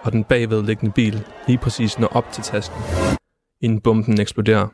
og 0.02 0.12
den 0.12 0.24
bagvedliggende 0.24 0.92
bil 0.92 1.24
lige 1.46 1.58
præcis 1.58 1.98
når 1.98 2.08
op 2.08 2.32
til 2.32 2.42
tasken, 2.42 2.82
inden 3.66 3.80
bomben 3.80 4.20
eksploderer. 4.20 4.68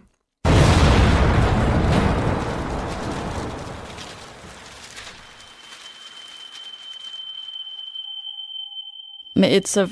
Med 9.36 9.56
et, 9.56 9.68
så 9.68 9.88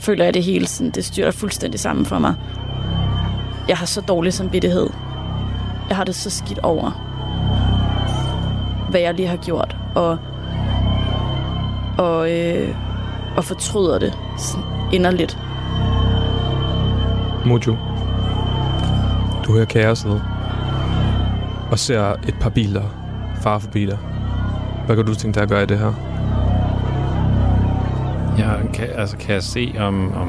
føler 0.00 0.24
jeg 0.24 0.34
det 0.34 0.42
hele 0.42 0.66
sådan, 0.66 0.90
det 0.90 1.04
styrer 1.04 1.30
fuldstændig 1.30 1.80
sammen 1.80 2.06
for 2.06 2.18
mig. 2.18 2.34
Jeg 3.68 3.76
har 3.76 3.86
så 3.86 4.00
dårlig 4.00 4.32
samvittighed. 4.32 4.90
Jeg 5.88 5.96
har 5.96 6.04
det 6.04 6.14
så 6.14 6.30
skidt 6.30 6.58
over, 6.58 6.90
hvad 8.90 9.00
jeg 9.00 9.14
lige 9.14 9.28
har 9.28 9.36
gjort, 9.36 9.76
og, 9.94 10.18
og, 11.98 12.32
øh, 12.32 12.76
og 13.36 13.44
fortryder 13.44 13.98
det 13.98 14.18
inderligt. 14.92 15.38
Mojo, 17.46 17.76
du 19.46 19.52
hører 19.52 19.64
kaoset 19.64 20.22
og 21.70 21.78
ser 21.78 22.12
et 22.28 22.34
par 22.40 22.50
biler 22.50 22.82
fare 23.42 23.60
forbi 23.60 23.86
dig. 23.86 23.98
Hvad 24.86 24.96
kan 24.96 25.06
du 25.06 25.14
tænke 25.14 25.34
dig 25.34 25.42
at 25.42 25.48
gøre 25.48 25.62
i 25.62 25.66
det 25.66 25.78
her? 25.78 25.92
Ja, 28.38 28.72
kan, 28.74 28.88
altså, 28.94 29.16
kan 29.16 29.34
jeg 29.34 29.42
se, 29.42 29.74
om, 29.78 30.14
om 30.14 30.28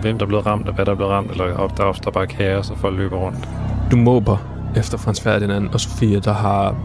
hvem 0.00 0.18
der 0.18 0.24
er 0.24 0.28
blevet 0.28 0.46
ramt, 0.46 0.68
og 0.68 0.74
hvad 0.74 0.86
der 0.86 0.92
er 0.92 0.96
blevet 0.96 1.12
ramt, 1.12 1.30
eller 1.30 1.56
op, 1.56 1.76
der 1.76 1.84
opstår 1.84 2.10
bare 2.10 2.26
kaos, 2.26 2.70
og 2.70 2.78
folk 2.78 2.96
løber 2.96 3.16
rundt? 3.16 3.48
Du 3.90 3.96
måber 3.96 4.36
efter 4.76 4.98
Frans 4.98 5.20
Ferdinand 5.20 5.68
og 5.68 5.80
Sofie, 5.80 6.20
der 6.20 6.32
har 6.32 6.76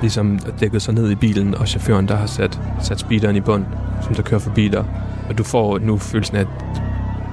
ligesom 0.00 0.38
dækket 0.60 0.82
sig 0.82 0.94
ned 0.94 1.10
i 1.10 1.14
bilen, 1.14 1.54
og 1.54 1.68
chaufføren, 1.68 2.08
der 2.08 2.16
har 2.16 2.26
sat, 2.26 2.60
sat 2.80 3.00
speederen 3.00 3.36
i 3.36 3.40
bund, 3.40 3.64
som 4.02 4.14
der 4.14 4.22
kører 4.22 4.40
forbi 4.40 4.68
dig. 4.68 4.84
Og 5.28 5.38
du 5.38 5.44
får 5.44 5.78
nu 5.78 5.98
følelsen 5.98 6.36
af, 6.36 6.40
at 6.40 6.48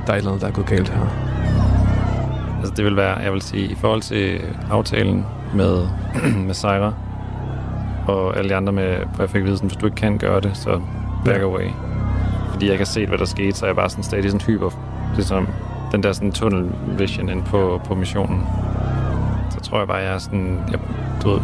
der 0.08 0.14
er 0.14 0.16
et 0.16 0.18
eller 0.18 0.32
andet, 0.32 0.42
der 0.42 0.48
er 0.48 0.52
gået 0.52 0.68
galt 0.68 0.90
her. 0.90 1.27
Altså 2.60 2.74
det 2.78 2.86
vil 2.86 2.96
være, 2.96 3.18
jeg 3.18 3.34
vil 3.34 3.42
sige, 3.42 3.68
i 3.68 3.76
forhold 3.76 4.02
til 4.02 4.42
aftalen 4.72 5.26
med, 5.54 5.88
med 6.48 6.54
Sejra, 6.54 6.94
og 8.08 8.38
alle 8.38 8.50
de 8.50 8.56
andre 8.56 8.74
med, 8.74 8.96
hvor 8.98 9.24
jeg 9.24 9.30
fik 9.30 9.40
at 9.40 9.46
vide, 9.46 9.58
sådan, 9.58 9.70
hvis 9.70 9.78
du 9.78 9.86
ikke 9.86 9.96
kan 9.96 10.18
gøre 10.18 10.42
det, 10.42 10.58
så 10.58 10.82
back 11.26 11.42
away. 11.42 11.70
Fordi 12.52 12.70
jeg 12.70 12.78
har 12.78 12.86
set, 12.86 13.08
hvad 13.08 13.18
der 13.18 13.26
skete, 13.26 13.58
så 13.58 13.66
er 13.66 13.70
jeg 13.70 13.76
bare 13.76 13.90
sådan 13.90 14.04
stadig 14.04 14.32
sådan 14.32 14.48
hyper. 14.48 14.70
Det 15.16 15.22
er 15.22 15.28
som 15.28 15.48
den 15.92 16.04
der 16.04 16.12
sådan 16.14 16.32
tunnel 16.32 16.72
vision 16.98 17.30
ind 17.30 17.44
på, 17.44 17.82
på 17.86 17.96
missionen. 17.96 18.48
Så 19.50 19.60
tror 19.60 19.78
jeg 19.78 19.88
bare, 19.88 19.98
jeg 19.98 20.14
er 20.14 20.18
sådan, 20.18 20.60
jeg, 20.72 20.80
du 21.24 21.30
ved, 21.30 21.40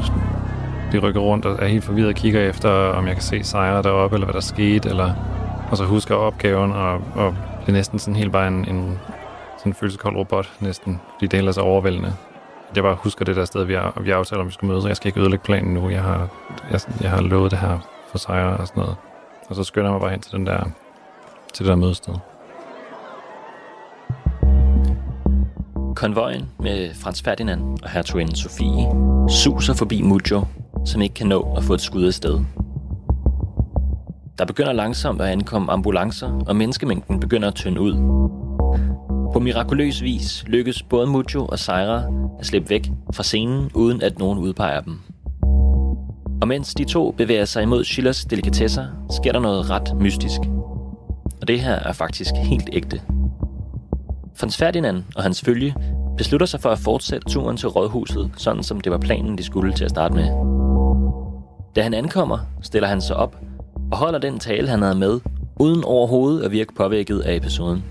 de 0.91 0.97
rykker 0.99 1.21
rundt 1.21 1.45
og 1.45 1.57
er 1.63 1.67
helt 1.67 1.83
forvirret 1.83 2.09
og 2.09 2.15
kigger 2.15 2.49
efter, 2.49 2.69
om 2.69 3.07
jeg 3.07 3.13
kan 3.13 3.23
se 3.23 3.43
sejre 3.43 3.83
deroppe, 3.83 4.15
eller 4.15 4.25
hvad 4.25 4.33
der 4.33 4.39
skete, 4.39 4.89
eller, 4.89 5.13
og 5.71 5.77
så 5.77 5.85
husker 5.85 6.15
opgaven, 6.15 6.71
og, 6.71 6.93
og 6.93 7.35
det 7.61 7.67
er 7.67 7.71
næsten 7.71 7.99
sådan 7.99 8.15
helt 8.15 8.31
bare 8.31 8.47
en, 8.47 8.65
en 8.69 8.99
sådan 9.63 9.71
en 9.71 9.75
følelseskold 9.75 10.15
robot, 10.15 10.51
næsten, 10.59 11.01
fordi 11.13 11.27
det 11.27 11.33
er 11.33 11.37
ellers 11.37 11.57
er 11.57 11.61
overvældende. 11.61 12.13
Jeg 12.75 12.83
bare 12.83 12.95
husker 12.95 13.25
det 13.25 13.35
der 13.35 13.45
sted, 13.45 13.63
vi, 13.63 13.73
er, 13.73 14.01
vi 14.01 14.11
aftaler, 14.11 14.41
om 14.41 14.47
vi 14.47 14.53
skal 14.53 14.67
mødes, 14.67 14.83
og 14.83 14.89
jeg 14.89 14.97
skal 14.97 15.07
ikke 15.07 15.19
ødelægge 15.19 15.45
planen 15.45 15.73
nu. 15.73 15.89
Jeg 15.89 16.01
har, 16.01 16.27
jeg, 16.71 16.79
jeg 17.01 17.09
har 17.09 17.21
lovet 17.21 17.51
det 17.51 17.59
her 17.59 17.79
for 18.11 18.17
sejre 18.17 18.57
og 18.57 18.67
sådan 18.67 18.81
noget. 18.81 18.95
Og 19.49 19.55
så 19.55 19.63
skynder 19.63 19.87
jeg 19.87 19.91
mig 19.91 20.01
bare 20.01 20.11
hen 20.11 20.21
til 20.21 20.31
den 20.31 20.45
der, 20.45 20.63
til 21.53 21.65
det 21.65 21.69
der 21.69 21.75
mødested. 21.75 22.13
Konvojen 25.95 26.49
med 26.59 26.93
Frans 27.03 27.21
Ferdinand 27.21 27.77
og 27.83 27.89
hertuginden 27.89 28.35
Sofie 28.35 28.87
suser 29.29 29.73
forbi 29.73 30.01
Mujo, 30.01 30.45
som 30.85 31.01
ikke 31.01 31.15
kan 31.15 31.27
nå 31.27 31.53
at 31.57 31.63
få 31.63 31.73
et 31.73 31.81
skud 31.81 32.03
af 32.03 32.13
sted. 32.13 32.39
Der 34.37 34.45
begynder 34.45 34.73
langsomt 34.73 35.21
at 35.21 35.27
ankomme 35.27 35.71
ambulancer, 35.71 36.43
og 36.47 36.55
menneskemængden 36.55 37.19
begynder 37.19 37.47
at 37.47 37.55
tynde 37.55 37.81
ud. 37.81 37.93
På 39.33 39.39
mirakuløs 39.39 40.01
vis 40.01 40.43
lykkes 40.47 40.83
både 40.83 41.07
Mucho 41.07 41.45
og 41.45 41.59
Sejra 41.59 42.03
at 42.39 42.45
slippe 42.45 42.69
væk 42.69 42.91
fra 43.13 43.23
scenen, 43.23 43.71
uden 43.73 44.01
at 44.01 44.19
nogen 44.19 44.39
udpeger 44.39 44.81
dem. 44.81 44.99
Og 46.41 46.47
mens 46.47 46.73
de 46.73 46.85
to 46.85 47.11
bevæger 47.11 47.45
sig 47.45 47.63
imod 47.63 47.83
Schillers 47.83 48.25
delikatesser, 48.25 48.85
sker 49.09 49.31
der 49.31 49.39
noget 49.39 49.69
ret 49.69 49.95
mystisk. 49.99 50.39
Og 51.41 51.47
det 51.47 51.59
her 51.59 51.73
er 51.73 51.91
faktisk 51.91 52.35
helt 52.35 52.69
ægte. 52.73 53.01
Frans 54.35 54.57
Ferdinand 54.57 55.03
og 55.15 55.23
hans 55.23 55.41
følge 55.41 55.75
beslutter 56.17 56.47
sig 56.47 56.59
for 56.59 56.69
at 56.69 56.79
fortsætte 56.79 57.29
turen 57.29 57.57
til 57.57 57.69
rådhuset, 57.69 58.31
sådan 58.37 58.63
som 58.63 58.81
det 58.81 58.91
var 58.91 58.97
planen, 58.97 59.37
de 59.37 59.43
skulle 59.43 59.73
til 59.73 59.83
at 59.83 59.89
starte 59.89 60.15
med. 60.15 60.27
Da 61.75 61.81
han 61.81 61.93
ankommer, 61.93 62.37
stiller 62.61 62.87
han 62.87 63.01
sig 63.01 63.15
op 63.15 63.37
og 63.91 63.97
holder 63.97 64.19
den 64.19 64.39
tale, 64.39 64.67
han 64.67 64.81
havde 64.81 64.95
med, 64.95 65.19
uden 65.59 65.83
overhovedet 65.83 66.43
at 66.43 66.51
virke 66.51 66.75
påvirket 66.75 67.19
af 67.19 67.35
episoden. 67.35 67.83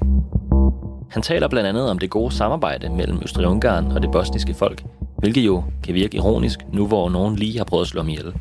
Han 1.13 1.23
taler 1.23 1.49
blandt 1.49 1.69
andet 1.69 1.91
om 1.91 1.99
det 1.99 2.11
gode 2.11 2.35
samarbejde 2.35 2.89
mellem 2.89 3.19
Østrig-Ungarn 3.23 3.93
og 3.93 4.03
det 4.03 4.11
bosniske 4.11 4.55
folk, 4.55 4.85
hvilket 5.19 5.47
jo 5.47 5.65
kan 5.83 5.95
virke 5.95 6.17
ironisk, 6.17 6.59
nu 6.73 6.87
hvor 6.87 7.09
nogen 7.09 7.37
lige 7.37 7.59
har 7.59 7.65
prøvet 7.65 7.83
at 7.83 7.89
slå 7.89 8.01
ham 8.01 8.09
ihjel. 8.09 8.35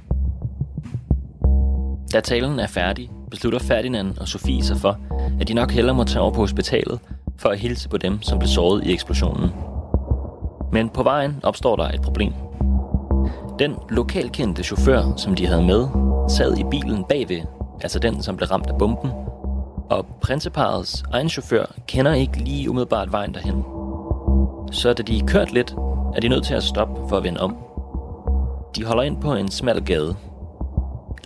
Da 2.14 2.20
talen 2.20 2.60
er 2.60 2.68
færdig, 2.68 3.10
beslutter 3.30 3.60
Ferdinand 3.60 4.18
og 4.18 4.28
Sofie 4.28 4.64
sig 4.64 4.78
for, 4.78 5.00
at 5.42 5.48
de 5.48 5.54
nok 5.54 5.72
hellere 5.72 5.96
må 5.96 6.04
tage 6.04 6.22
over 6.22 6.32
på 6.32 6.40
hospitalet 6.40 7.00
for 7.38 7.50
at 7.50 7.60
hilse 7.60 7.90
på 7.90 7.98
dem, 7.98 8.22
som 8.22 8.40
blev 8.40 8.48
såret 8.48 8.84
i 8.84 8.94
eksplosionen. 8.94 9.50
Men 10.72 10.90
på 10.90 11.04
vejen 11.04 11.40
opstår 11.44 11.76
der 11.76 11.90
et 11.90 12.02
problem. 12.02 12.34
Den 13.60 13.76
lokalkendte 13.90 14.64
chauffør, 14.64 15.14
som 15.18 15.36
de 15.36 15.46
havde 15.48 15.64
med, 15.64 15.88
sad 16.30 16.58
i 16.58 16.64
bilen 16.72 17.04
bagved, 17.10 17.42
altså 17.82 18.00
den, 18.00 18.24
som 18.24 18.38
blev 18.38 18.48
ramt 18.48 18.68
af 18.68 18.78
bomben, 18.78 19.12
og 19.92 20.06
prinseparets 20.22 21.04
egen 21.12 21.30
chauffør 21.30 21.66
kender 21.88 22.14
ikke 22.14 22.38
lige 22.38 22.70
umiddelbart 22.70 23.12
vejen 23.12 23.34
derhen. 23.34 23.64
Så 24.72 24.94
da 24.94 25.04
de 25.04 25.18
er 25.18 25.26
kørt 25.26 25.54
lidt, 25.54 25.72
er 26.16 26.20
de 26.22 26.28
nødt 26.28 26.46
til 26.46 26.54
at 26.54 26.64
stoppe 26.64 27.10
for 27.10 27.18
at 27.18 27.24
vende 27.24 27.42
om. 27.42 27.58
De 28.76 28.84
holder 28.86 29.04
ind 29.04 29.22
på 29.22 29.34
en 29.36 29.52
smal 29.52 29.84
gade. 29.84 30.16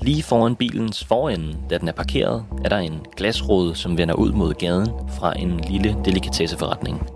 Lige 0.02 0.24
foran 0.24 0.56
bilens 0.56 1.04
forende, 1.04 1.58
da 1.70 1.78
den 1.78 1.88
er 1.88 1.92
parkeret, 1.92 2.46
er 2.64 2.70
der 2.70 2.78
en 2.78 3.06
glasrude, 3.18 3.76
som 3.76 3.98
vender 3.98 4.16
ud 4.16 4.32
mod 4.32 4.54
gaden 4.54 4.90
fra 5.20 5.34
en 5.40 5.60
lille 5.60 5.98
delikatesseforretning. 6.06 7.10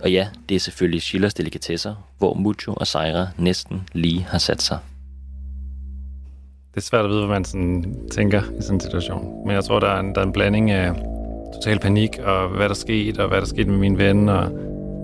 Og 0.00 0.12
ja, 0.12 0.28
det 0.48 0.54
er 0.54 0.60
selvfølgelig 0.60 1.02
Schillers 1.02 1.34
delikatesser, 1.34 1.94
hvor 2.18 2.34
Mucho 2.34 2.74
og 2.74 2.86
Sejra 2.86 3.26
næsten 3.38 3.88
lige 3.92 4.22
har 4.22 4.38
sat 4.38 4.62
sig. 4.62 4.78
Det 6.74 6.80
er 6.80 6.84
svært 6.84 7.04
at 7.04 7.10
vide, 7.10 7.26
hvad 7.26 7.36
man 7.36 7.44
sådan 7.44 7.94
tænker 8.10 8.42
i 8.58 8.62
sådan 8.62 8.76
en 8.76 8.80
situation. 8.80 9.46
Men 9.46 9.54
jeg 9.54 9.64
tror, 9.64 9.80
der 9.80 9.86
er 9.86 10.00
en, 10.00 10.14
der 10.14 10.20
er 10.20 10.24
en 10.24 10.32
blanding 10.32 10.70
af 10.70 10.92
total 11.54 11.78
panik, 11.78 12.18
og 12.24 12.48
hvad 12.48 12.68
der 12.68 12.74
skete, 12.74 13.20
og 13.20 13.28
hvad 13.28 13.40
der 13.40 13.46
skete 13.46 13.70
med 13.70 13.78
min 13.78 13.98
ven, 13.98 14.28
og 14.28 14.46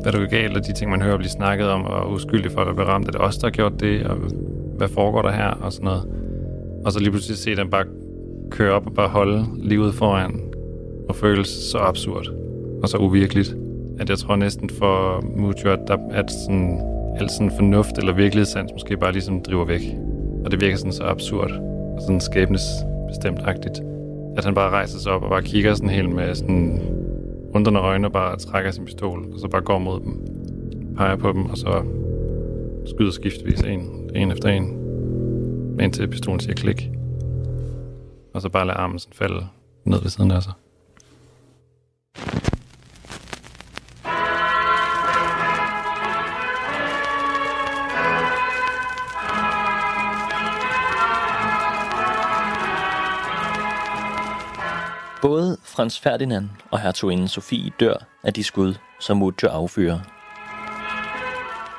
hvad 0.03 0.13
der 0.13 0.19
går 0.19 0.31
galt, 0.31 0.57
og 0.57 0.67
de 0.67 0.73
ting, 0.73 0.91
man 0.91 1.03
hører 1.03 1.17
blive 1.17 1.31
snakket 1.31 1.69
om, 1.69 1.85
og 1.85 2.13
uskyldige 2.13 2.53
folk, 2.53 2.69
der 2.69 2.75
bliver 2.75 2.89
ramt. 2.89 3.09
Er 3.09 3.13
det 3.13 3.21
os, 3.21 3.39
der 3.39 3.47
har 3.47 3.51
gjort 3.51 3.81
det, 3.81 4.07
og 4.07 4.17
hvad 4.77 4.89
foregår 4.89 5.23
der 5.23 5.31
her, 5.33 5.51
og 5.51 5.73
sådan 5.73 5.85
noget. 5.85 6.03
Og 6.85 6.93
så 6.93 6.99
lige 7.01 7.11
pludselig 7.11 7.39
se 7.39 7.57
dem 7.57 7.71
bare 7.71 7.85
køre 8.51 8.73
op 8.73 8.87
og 8.87 8.93
bare 8.93 9.09
holde 9.09 9.45
livet 9.59 9.95
foran, 9.95 10.41
og 11.09 11.17
føles 11.17 11.49
så 11.49 11.79
absurd, 11.79 12.27
og 12.83 12.89
så 12.89 12.97
uvirkeligt, 12.97 13.57
at 13.99 14.11
jeg 14.11 14.19
tror 14.19 14.37
næsten 14.37 14.71
for 14.71 15.25
Mucho, 15.37 15.71
at, 15.71 15.81
der, 15.89 15.97
at 16.11 16.31
sådan, 16.31 16.81
al 17.17 17.31
sådan 17.31 17.53
fornuft 17.57 17.99
eller 17.99 18.13
virkelighedssans 18.13 18.73
måske 18.73 18.97
bare 18.97 19.13
ligesom 19.13 19.43
driver 19.43 19.65
væk. 19.65 19.83
Og 20.45 20.51
det 20.51 20.61
virker 20.61 20.77
sådan 20.77 20.93
så 20.93 21.05
absurd 21.05 21.51
sådan 22.01 22.21
skæbnesbestemt-agtigt. 22.21 23.83
At 24.37 24.45
han 24.45 24.55
bare 24.55 24.71
rejser 24.71 24.99
sig 24.99 25.13
op 25.13 25.23
og 25.23 25.31
bare 25.31 25.43
kigger 25.43 25.75
sådan 25.75 25.91
helt 25.91 26.11
med 26.11 26.35
sådan 26.35 26.81
undrende 27.55 27.81
øjne 27.81 28.07
og 28.07 28.13
bare 28.13 28.37
trækker 28.37 28.71
sin 28.71 28.85
pistol, 28.85 29.33
og 29.33 29.41
så 29.41 29.49
bare 29.49 29.63
går 29.63 29.79
mod 29.79 30.01
dem, 30.01 30.27
peger 30.97 31.17
på 31.17 31.33
dem, 31.33 31.47
og 31.47 31.59
så 31.59 31.83
skyder 32.87 33.11
skiftvis 33.11 33.61
en, 33.61 34.11
en 34.15 34.31
efter 34.31 34.49
en, 34.49 34.77
indtil 35.81 36.09
pistolen 36.09 36.41
siger 36.41 36.55
klik. 36.55 36.91
Og 38.35 38.43
så 38.43 38.49
bare 38.49 38.67
lader 38.67 38.79
armen 38.79 38.99
sådan 38.99 39.15
falde 39.15 39.47
ned 39.85 40.01
ved 40.03 40.11
siden 40.11 40.31
af 40.31 40.43
sig. 40.43 40.53
Både 55.23 55.57
Frans 55.65 56.01
Ferdinand 56.01 56.49
og 56.71 56.81
hertuginde 56.81 57.29
Sofie 57.29 57.73
dør 57.81 57.95
af 58.25 58.35
de 58.35 58.45
skud, 58.45 58.75
som 59.01 59.17
Mujo 59.17 59.49
affyrer. 59.49 60.01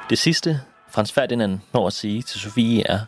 Det 0.10 0.18
sidste, 0.18 0.62
Frans 0.90 1.12
Ferdinand 1.12 1.60
når 1.74 1.88
at 1.88 1.94
sige 1.94 2.22
til 2.22 2.40
Sofie, 2.40 2.88
er, 2.88 3.00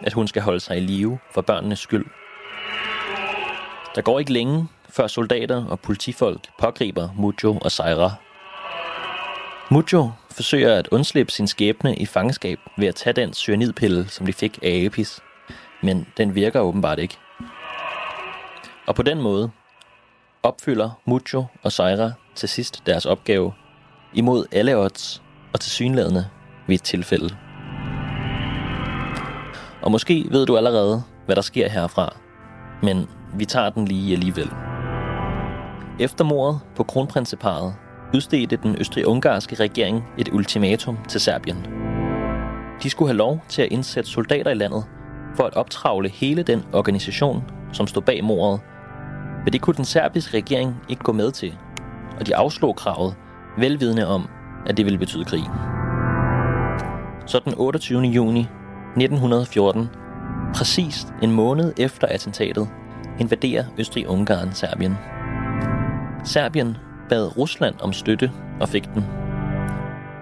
at 0.00 0.12
hun 0.12 0.28
skal 0.28 0.42
holde 0.42 0.60
sig 0.60 0.76
i 0.76 0.80
live 0.80 1.18
for 1.34 1.40
børnenes 1.40 1.78
skyld. 1.78 2.06
Der 3.94 4.02
går 4.02 4.18
ikke 4.18 4.32
længe, 4.32 4.68
før 4.88 5.06
soldater 5.06 5.66
og 5.66 5.80
politifolk 5.80 6.48
pågriber 6.58 7.08
Mujo 7.16 7.58
og 7.58 7.72
Sejra. 7.72 8.14
Mujo 9.70 10.10
forsøger 10.30 10.74
at 10.74 10.88
undslippe 10.88 11.32
sin 11.32 11.46
skæbne 11.46 11.96
i 11.96 12.06
fangenskab 12.06 12.58
ved 12.78 12.88
at 12.88 12.94
tage 12.94 13.12
den 13.12 13.34
cyanidpille, 13.34 14.08
som 14.08 14.26
de 14.26 14.32
fik 14.32 14.58
af 14.62 14.84
Apis. 14.84 15.20
Men 15.82 16.06
den 16.16 16.34
virker 16.34 16.60
åbenbart 16.60 16.98
ikke. 16.98 17.18
Og 18.86 18.94
på 18.94 19.02
den 19.02 19.22
måde 19.22 19.50
opfylder 20.42 20.90
Mucho 21.04 21.44
og 21.62 21.72
Sejra 21.72 22.12
til 22.34 22.48
sidst 22.48 22.82
deres 22.86 23.06
opgave 23.06 23.52
imod 24.14 24.46
alle 24.52 24.76
odds 24.76 25.22
og 25.52 25.60
til 25.60 25.70
synlædende 25.70 26.28
ved 26.66 26.74
et 26.74 26.82
tilfælde. 26.82 27.36
Og 29.82 29.90
måske 29.90 30.26
ved 30.30 30.46
du 30.46 30.56
allerede, 30.56 31.02
hvad 31.26 31.36
der 31.36 31.42
sker 31.42 31.68
herfra, 31.68 32.16
men 32.82 33.08
vi 33.34 33.44
tager 33.44 33.70
den 33.70 33.84
lige 33.84 34.12
alligevel. 34.12 34.50
Efter 36.00 36.24
mordet 36.24 36.60
på 36.76 36.84
kronprinseparet 36.84 37.74
udstedte 38.14 38.56
den 38.56 38.76
østrig-ungarske 38.80 39.54
regering 39.54 40.04
et 40.18 40.28
ultimatum 40.32 40.98
til 41.08 41.20
Serbien. 41.20 41.66
De 42.82 42.90
skulle 42.90 43.08
have 43.08 43.16
lov 43.16 43.40
til 43.48 43.62
at 43.62 43.72
indsætte 43.72 44.10
soldater 44.10 44.50
i 44.50 44.54
landet 44.54 44.84
for 45.36 45.44
at 45.44 45.56
optravle 45.56 46.08
hele 46.08 46.42
den 46.42 46.64
organisation, 46.72 47.44
som 47.72 47.86
stod 47.86 48.02
bag 48.02 48.24
mordet 48.24 48.60
men 49.48 49.52
det 49.52 49.60
kunne 49.60 49.76
den 49.76 49.84
serbiske 49.84 50.36
regering 50.36 50.76
ikke 50.88 51.02
gå 51.02 51.12
med 51.12 51.32
til, 51.32 51.58
og 52.20 52.26
de 52.26 52.36
afslog 52.36 52.76
kravet, 52.76 53.14
velvidende 53.58 54.06
om, 54.06 54.28
at 54.66 54.76
det 54.76 54.84
ville 54.84 54.98
betyde 54.98 55.24
krig. 55.24 55.42
Så 57.26 57.40
den 57.44 57.54
28. 57.56 58.00
juni 58.00 58.40
1914, 58.40 59.88
præcis 60.54 61.06
en 61.22 61.32
måned 61.32 61.72
efter 61.76 62.06
attentatet, 62.06 62.68
invaderer 63.18 63.64
Østrig-Ungarn 63.78 64.52
Serbien. 64.52 64.96
Serbien 66.24 66.76
bad 67.08 67.36
Rusland 67.36 67.74
om 67.80 67.92
støtte 67.92 68.32
og 68.60 68.68
fik 68.68 68.88
den. 68.94 69.04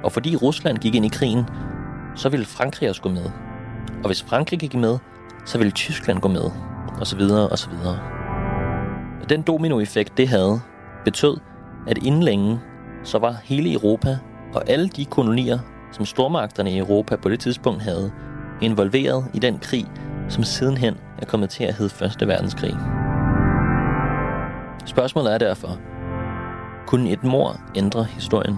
Og 0.04 0.12
fordi 0.12 0.36
Rusland 0.36 0.78
gik 0.78 0.94
ind 0.94 1.04
i 1.04 1.10
krigen, 1.12 1.44
så 2.14 2.28
ville 2.28 2.46
Frankrig 2.46 2.88
også 2.88 3.02
gå 3.02 3.08
med. 3.08 3.30
Og 4.02 4.06
hvis 4.06 4.22
Frankrig 4.22 4.58
gik 4.58 4.74
med, 4.74 4.98
så 5.44 5.58
ville 5.58 5.70
Tyskland 5.70 6.20
gå 6.20 6.28
med, 6.28 6.50
og 7.00 7.06
så 7.06 7.16
den 9.28 9.42
dominoeffekt, 9.42 10.16
det 10.16 10.28
havde, 10.28 10.60
betød, 11.04 11.36
at 11.88 11.98
inden 11.98 12.22
længe, 12.22 12.60
så 13.04 13.18
var 13.18 13.36
hele 13.44 13.72
Europa 13.72 14.18
og 14.54 14.62
alle 14.66 14.88
de 14.88 15.04
kolonier, 15.04 15.58
som 15.92 16.04
stormagterne 16.04 16.72
i 16.72 16.78
Europa 16.78 17.16
på 17.16 17.28
det 17.28 17.40
tidspunkt 17.40 17.82
havde, 17.82 18.12
involveret 18.62 19.24
i 19.34 19.38
den 19.38 19.58
krig, 19.58 19.86
som 20.28 20.44
sidenhen 20.44 20.96
er 21.18 21.26
kommet 21.26 21.50
til 21.50 21.64
at 21.64 21.74
hedde 21.74 21.90
Første 21.90 22.28
Verdenskrig. 22.28 22.76
Spørgsmålet 24.84 25.34
er 25.34 25.38
derfor, 25.38 25.78
kunne 26.86 27.10
et 27.10 27.24
mor 27.24 27.60
ændre 27.74 28.04
historien? 28.04 28.56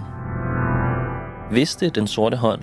Vidste 1.51 1.89
den 1.89 2.07
sorte 2.07 2.37
hånd, 2.37 2.61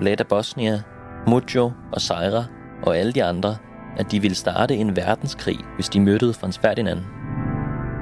Lada 0.00 0.22
Bosnia, 0.22 0.82
Mujo 1.26 1.72
og 1.92 2.00
Sejra 2.00 2.44
og 2.82 2.96
alle 2.96 3.12
de 3.12 3.24
andre, 3.24 3.56
at 3.96 4.12
de 4.12 4.20
ville 4.20 4.34
starte 4.34 4.76
en 4.76 4.96
verdenskrig, 4.96 5.58
hvis 5.74 5.88
de 5.88 6.00
mødte 6.00 6.32
Frans 6.32 6.58
Ferdinand? 6.58 7.21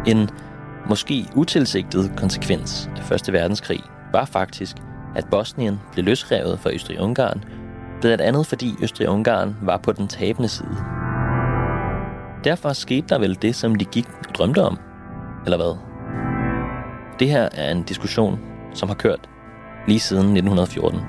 En 0.07 0.31
måske 0.89 1.27
utilsigtet 1.35 2.13
konsekvens 2.17 2.91
af 2.97 3.03
Første 3.03 3.33
Verdenskrig 3.33 3.81
var 4.13 4.25
faktisk, 4.25 4.77
at 5.17 5.27
Bosnien 5.31 5.81
blev 5.93 6.05
løsrevet 6.05 6.61
fra 6.61 6.71
Østrig-Ungarn, 6.71 7.45
blandt 8.01 8.21
andet 8.21 8.47
fordi 8.47 8.75
Østrig-Ungarn 8.83 9.57
var 9.63 9.77
på 9.77 9.93
den 9.93 10.09
tabende 10.09 10.49
side. 10.49 10.77
Derfor 12.45 12.73
skete 12.73 13.07
der 13.09 13.19
vel 13.19 13.39
det, 13.43 13.55
som 13.57 13.75
de 13.75 13.85
gik 13.85 14.09
og 14.29 14.35
drømte 14.35 14.63
om, 14.63 14.79
eller 15.45 15.57
hvad? 15.57 15.77
Det 17.19 17.29
her 17.29 17.49
er 17.55 17.71
en 17.71 17.83
diskussion, 17.83 18.41
som 18.75 18.89
har 18.89 18.97
kørt 18.97 19.29
lige 19.87 20.01
siden 20.01 20.37
1914. 20.37 21.01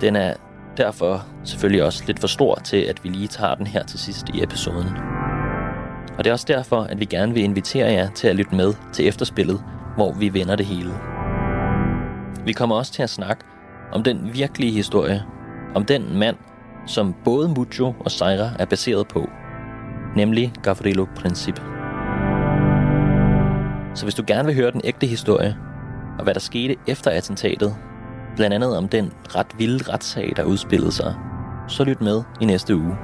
Den 0.00 0.16
er 0.16 0.34
derfor 0.76 1.26
selvfølgelig 1.44 1.84
også 1.84 2.04
lidt 2.06 2.20
for 2.20 2.28
stor 2.28 2.54
til, 2.54 2.76
at 2.76 3.04
vi 3.04 3.08
lige 3.08 3.28
tager 3.28 3.54
den 3.54 3.66
her 3.66 3.82
til 3.82 3.98
sidst 3.98 4.28
i 4.28 4.42
episoden. 4.42 5.17
Og 6.18 6.24
det 6.24 6.30
er 6.30 6.34
også 6.34 6.46
derfor, 6.48 6.80
at 6.80 7.00
vi 7.00 7.04
gerne 7.04 7.34
vil 7.34 7.42
invitere 7.42 7.92
jer 7.92 8.10
til 8.10 8.28
at 8.28 8.36
lytte 8.36 8.54
med 8.54 8.74
til 8.92 9.08
efterspillet, 9.08 9.62
hvor 9.96 10.12
vi 10.12 10.34
vender 10.34 10.56
det 10.56 10.66
hele. 10.66 10.92
Vi 12.44 12.52
kommer 12.52 12.76
også 12.76 12.92
til 12.92 13.02
at 13.02 13.10
snakke 13.10 13.44
om 13.92 14.02
den 14.02 14.30
virkelige 14.34 14.72
historie, 14.72 15.22
om 15.74 15.84
den 15.84 16.18
mand, 16.18 16.36
som 16.86 17.14
både 17.24 17.48
Mucho 17.48 17.94
og 18.00 18.10
Sejra 18.10 18.50
er 18.58 18.64
baseret 18.64 19.08
på, 19.08 19.28
nemlig 20.16 20.52
Gavrilo 20.62 21.06
Princip. 21.16 21.60
Så 23.94 24.04
hvis 24.04 24.14
du 24.14 24.24
gerne 24.26 24.46
vil 24.46 24.54
høre 24.54 24.70
den 24.70 24.80
ægte 24.84 25.06
historie, 25.06 25.56
og 26.18 26.24
hvad 26.24 26.34
der 26.34 26.40
skete 26.40 26.76
efter 26.86 27.10
attentatet, 27.10 27.76
blandt 28.36 28.54
andet 28.54 28.76
om 28.76 28.88
den 28.88 29.12
ret 29.34 29.58
vilde 29.58 29.92
retssag, 29.92 30.32
der 30.36 30.44
udspillede 30.44 30.92
sig, 30.92 31.14
så 31.68 31.84
lyt 31.84 32.00
med 32.00 32.22
i 32.40 32.44
næste 32.44 32.76
uge. 32.76 32.96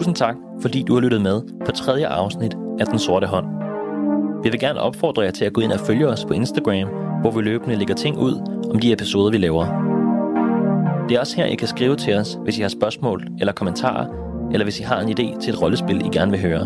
Tusind 0.00 0.16
tak, 0.16 0.36
fordi 0.60 0.82
du 0.82 0.94
har 0.94 1.00
lyttet 1.00 1.20
med 1.20 1.42
på 1.66 1.72
tredje 1.72 2.06
afsnit 2.06 2.56
af 2.78 2.86
Den 2.86 2.98
Sorte 2.98 3.26
Hånd. 3.26 3.46
Vi 4.42 4.50
vil 4.50 4.60
gerne 4.60 4.80
opfordre 4.80 5.22
jer 5.22 5.30
til 5.30 5.44
at 5.44 5.52
gå 5.52 5.60
ind 5.60 5.72
og 5.72 5.80
følge 5.80 6.08
os 6.08 6.24
på 6.24 6.32
Instagram, 6.32 6.88
hvor 7.20 7.30
vi 7.30 7.42
løbende 7.42 7.76
lægger 7.76 7.94
ting 7.94 8.18
ud 8.18 8.34
om 8.70 8.78
de 8.78 8.92
episoder, 8.92 9.30
vi 9.30 9.38
laver. 9.38 9.64
Det 11.08 11.16
er 11.16 11.20
også 11.20 11.36
her, 11.36 11.44
I 11.44 11.54
kan 11.54 11.68
skrive 11.68 11.96
til 11.96 12.14
os, 12.14 12.38
hvis 12.44 12.58
I 12.58 12.62
har 12.62 12.68
spørgsmål 12.68 13.26
eller 13.40 13.52
kommentarer, 13.52 14.06
eller 14.52 14.64
hvis 14.64 14.80
I 14.80 14.82
har 14.82 15.00
en 15.00 15.08
idé 15.08 15.40
til 15.40 15.52
et 15.52 15.62
rollespil, 15.62 16.06
I 16.06 16.08
gerne 16.12 16.30
vil 16.30 16.40
høre. 16.40 16.60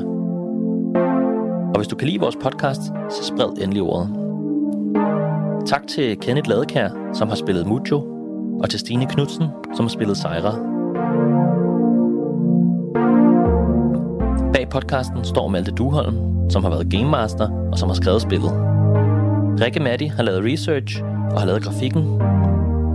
Og 1.68 1.76
hvis 1.76 1.88
du 1.88 1.96
kan 1.96 2.08
lide 2.08 2.20
vores 2.20 2.36
podcast, 2.36 2.82
så 3.10 3.24
spred 3.24 3.62
endelig 3.62 3.82
ordet. 3.82 4.08
Tak 5.66 5.86
til 5.86 6.18
Kenneth 6.18 6.48
Ladekær, 6.48 6.88
som 7.12 7.28
har 7.28 7.36
spillet 7.36 7.66
Mujo, 7.66 8.02
og 8.62 8.70
til 8.70 8.78
Stine 8.78 9.06
Knudsen, 9.06 9.44
som 9.74 9.84
har 9.84 9.90
spillet 9.90 10.16
Sejra. 10.16 10.54
Podcasten 14.74 15.24
står 15.24 15.48
Malte 15.48 15.72
Duholm, 15.72 16.50
som 16.50 16.64
har 16.64 16.70
været 16.70 16.90
Game 16.90 17.10
Master 17.10 17.48
og 17.72 17.78
som 17.78 17.88
har 17.88 17.94
skrevet 17.94 18.22
spillet. 18.22 18.52
Rikke 19.60 19.80
Matti 19.80 20.06
har 20.06 20.22
lavet 20.22 20.44
research 20.52 21.02
og 21.02 21.40
har 21.40 21.46
lavet 21.46 21.62
grafikken. 21.62 22.02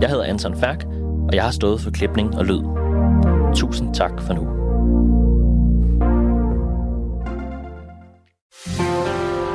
Jeg 0.02 0.10
hedder 0.10 0.24
Anton 0.24 0.56
Færk, 0.60 0.84
og 1.28 1.34
jeg 1.34 1.44
har 1.44 1.50
stået 1.50 1.80
for 1.80 1.90
klipning 1.90 2.36
og 2.36 2.44
lyd. 2.44 2.62
Tusind 3.54 3.94
tak 3.94 4.22
for 4.22 4.34
nu. 4.34 4.44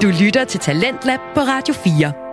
Du 0.01 0.07
lytter 0.23 0.45
til 0.45 0.59
Talentlab 0.59 1.19
på 1.35 1.39
Radio 1.39 1.73
4. 1.73 2.24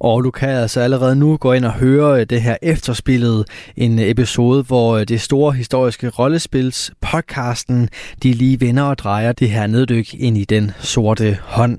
Og 0.00 0.24
du 0.24 0.30
kan 0.30 0.48
altså 0.48 0.80
allerede 0.80 1.16
nu 1.16 1.36
gå 1.36 1.52
ind 1.52 1.64
og 1.64 1.72
høre 1.72 2.20
øh, 2.20 2.26
det 2.26 2.42
her 2.42 2.56
efterspillet, 2.62 3.44
en 3.76 3.98
episode, 3.98 4.62
hvor 4.62 4.96
øh, 4.96 5.08
det 5.08 5.20
store 5.20 5.52
historiske 5.52 6.08
rollespils 6.08 6.90
podcasten, 7.00 7.88
de 8.22 8.32
lige 8.32 8.60
vender 8.60 8.82
og 8.82 8.98
drejer 8.98 9.32
det 9.32 9.50
her 9.50 9.66
neddyk 9.66 10.14
ind 10.14 10.38
i 10.38 10.44
den 10.44 10.72
sorte 10.80 11.38
hånd. 11.42 11.78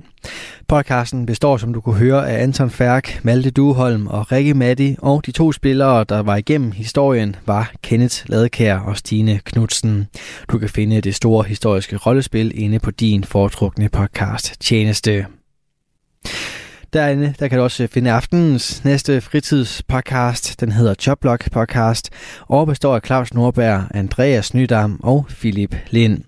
Podcasten 0.68 1.26
består, 1.26 1.58
som 1.58 1.74
du 1.74 1.82
kunne 1.82 1.96
høre, 1.96 2.30
af 2.30 2.44
Anton 2.44 2.70
Færk, 2.70 3.20
Malte 3.24 3.52
Duholm 3.52 4.08
og 4.08 4.32
Rikke 4.32 4.54
Matti, 4.54 4.96
og 5.00 5.26
de 5.26 5.32
to 5.32 5.52
spillere, 5.52 6.04
der 6.04 6.20
var 6.20 6.36
igennem 6.36 6.72
historien, 6.72 7.36
var 7.46 7.72
Kenneth 7.84 8.16
Ladekær 8.26 8.78
og 8.80 8.98
Stine 8.98 9.40
Knudsen. 9.46 10.08
Du 10.52 10.58
kan 10.58 10.70
finde 10.70 11.02
det 11.02 11.16
store 11.16 11.44
historiske 11.44 11.98
rollespil 11.98 12.52
inde 12.56 12.80
på 12.80 12.92
din 12.92 13.24
foretrukne 13.24 13.90
podcast 13.90 14.54
tjeneste. 14.60 15.26
Derinde 16.94 17.34
der 17.40 17.48
kan 17.48 17.58
du 17.58 17.64
også 17.64 17.84
øh, 17.84 17.90
finde 17.90 18.12
aftenens 18.12 18.84
næste 18.84 19.22
fritidspodcast. 19.22 20.60
Den 20.60 20.72
hedder 20.72 20.94
Choplock 20.94 21.52
Podcast 21.52 22.10
og 22.48 22.68
består 22.68 22.96
af 22.96 23.02
Claus 23.06 23.34
Nordberg, 23.34 23.84
Andreas 23.92 24.54
Nydam 24.54 25.00
og 25.04 25.26
Philip 25.30 25.76
Lind. 25.90 26.24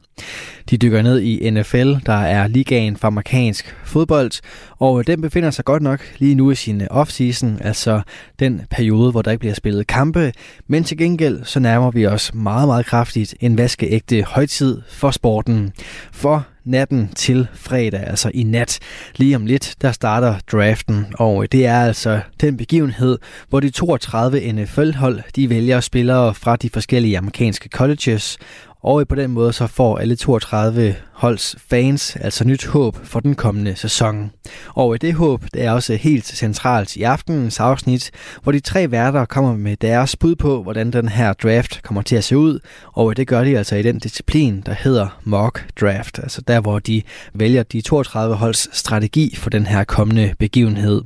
De 0.69 0.78
dykker 0.78 1.02
ned 1.02 1.19
i 1.19 1.50
NFL, 1.50 1.93
der 2.06 2.13
er 2.13 2.48
ligaen 2.48 2.98
for 2.98 3.08
amerikansk 3.08 3.76
fodbold, 3.86 4.32
og 4.78 5.00
øh, 5.00 5.08
den 5.08 5.22
befinder 5.22 5.52
sig 5.52 5.65
godt 5.65 5.84
nok 5.84 6.00
lige 6.17 6.36
nu 6.36 6.52
i 6.52 6.56
sin 6.56 6.82
øh, 6.82 6.88
offseason, 6.89 7.58
altså 7.62 8.02
den 8.39 8.62
periode, 8.69 9.12
hvor 9.12 9.22
der 9.22 9.32
ikke 9.32 9.39
bliver 9.39 9.56
spillet 9.56 9.88
kampe, 9.88 10.34
men 10.67 10.84
til 10.84 10.98
gengæld 10.98 11.43
så 11.43 11.60
nærmer 11.60 11.91
vi 11.91 12.06
os 12.06 12.34
meget, 12.34 12.67
meget 12.67 12.86
kraftigt 12.86 13.36
en 13.39 13.58
vaskeægte 13.58 14.24
højtid 14.24 14.82
for 14.89 15.12
sporten. 15.12 15.74
For 16.12 16.48
natten 16.70 17.10
til 17.16 17.48
fredag, 17.54 18.04
altså 18.08 18.32
i 18.34 18.44
nat. 18.44 18.80
Lige 19.16 19.36
om 19.36 19.46
lidt, 19.46 19.76
der 19.82 19.92
starter 19.92 20.36
draften, 20.52 21.06
og 21.14 21.52
det 21.52 21.66
er 21.66 21.80
altså 21.80 22.20
den 22.42 22.58
begivenhed, 22.58 23.18
hvor 23.50 23.60
de 23.60 23.70
32 23.70 24.52
NFL-hold, 24.52 25.22
de 25.36 25.50
vælger 25.50 25.80
spillere 25.80 26.34
fra 26.34 26.56
de 26.56 26.70
forskellige 26.70 27.18
amerikanske 27.18 27.70
colleges, 27.70 28.38
og 28.84 29.08
på 29.08 29.15
den 29.15 29.32
måde 29.32 29.54
så 29.54 29.68
får 29.68 29.98
alle 29.98 30.15
32 30.15 30.96
holds 31.13 31.56
fans 31.70 32.15
altså 32.15 32.44
nyt 32.44 32.65
håb 32.65 32.98
for 33.04 33.20
den 33.20 33.36
kommende 33.36 33.76
sæson. 33.76 34.32
Og 34.68 35.02
det 35.02 35.13
håb 35.13 35.44
det 35.54 35.63
er 35.63 35.72
også 35.72 35.96
helt 35.96 36.26
centralt 36.26 36.96
i 36.96 37.04
aftenens 37.04 37.60
afsnit, 37.60 38.12
hvor 38.44 38.52
de 38.52 38.60
tre 38.60 38.92
værter 38.92 39.26
kommer 39.26 39.56
med 39.56 39.78
deres 39.78 40.15
bud 40.15 40.36
på, 40.36 40.63
hvordan 40.63 40.92
den 40.92 41.10
her 41.10 41.34
draft 41.34 41.84
kommer 41.84 42.02
til 42.02 42.15
at 42.15 42.24
se 42.24 42.38
ud. 42.38 42.60
Og 42.94 43.18
det 43.18 43.28
gør 43.28 43.44
de 43.44 43.58
altså 43.58 43.76
i 43.76 43.84
den 43.84 44.00
disciplin, 44.00 44.63
der 44.65 44.74
hedder 44.74 45.20
mock 45.24 45.65
draft, 45.82 46.20
altså 46.20 46.42
der 46.42 46.60
hvor 46.60 46.80
de 46.80 47.02
vælger 47.34 47.63
de 47.63 47.82
32 47.82 48.36
holds 48.36 48.78
strategi 48.78 49.36
for 49.36 49.50
den 49.50 49.65
her 49.65 49.84
kommende 49.84 50.34
begivenhed. 50.39 51.02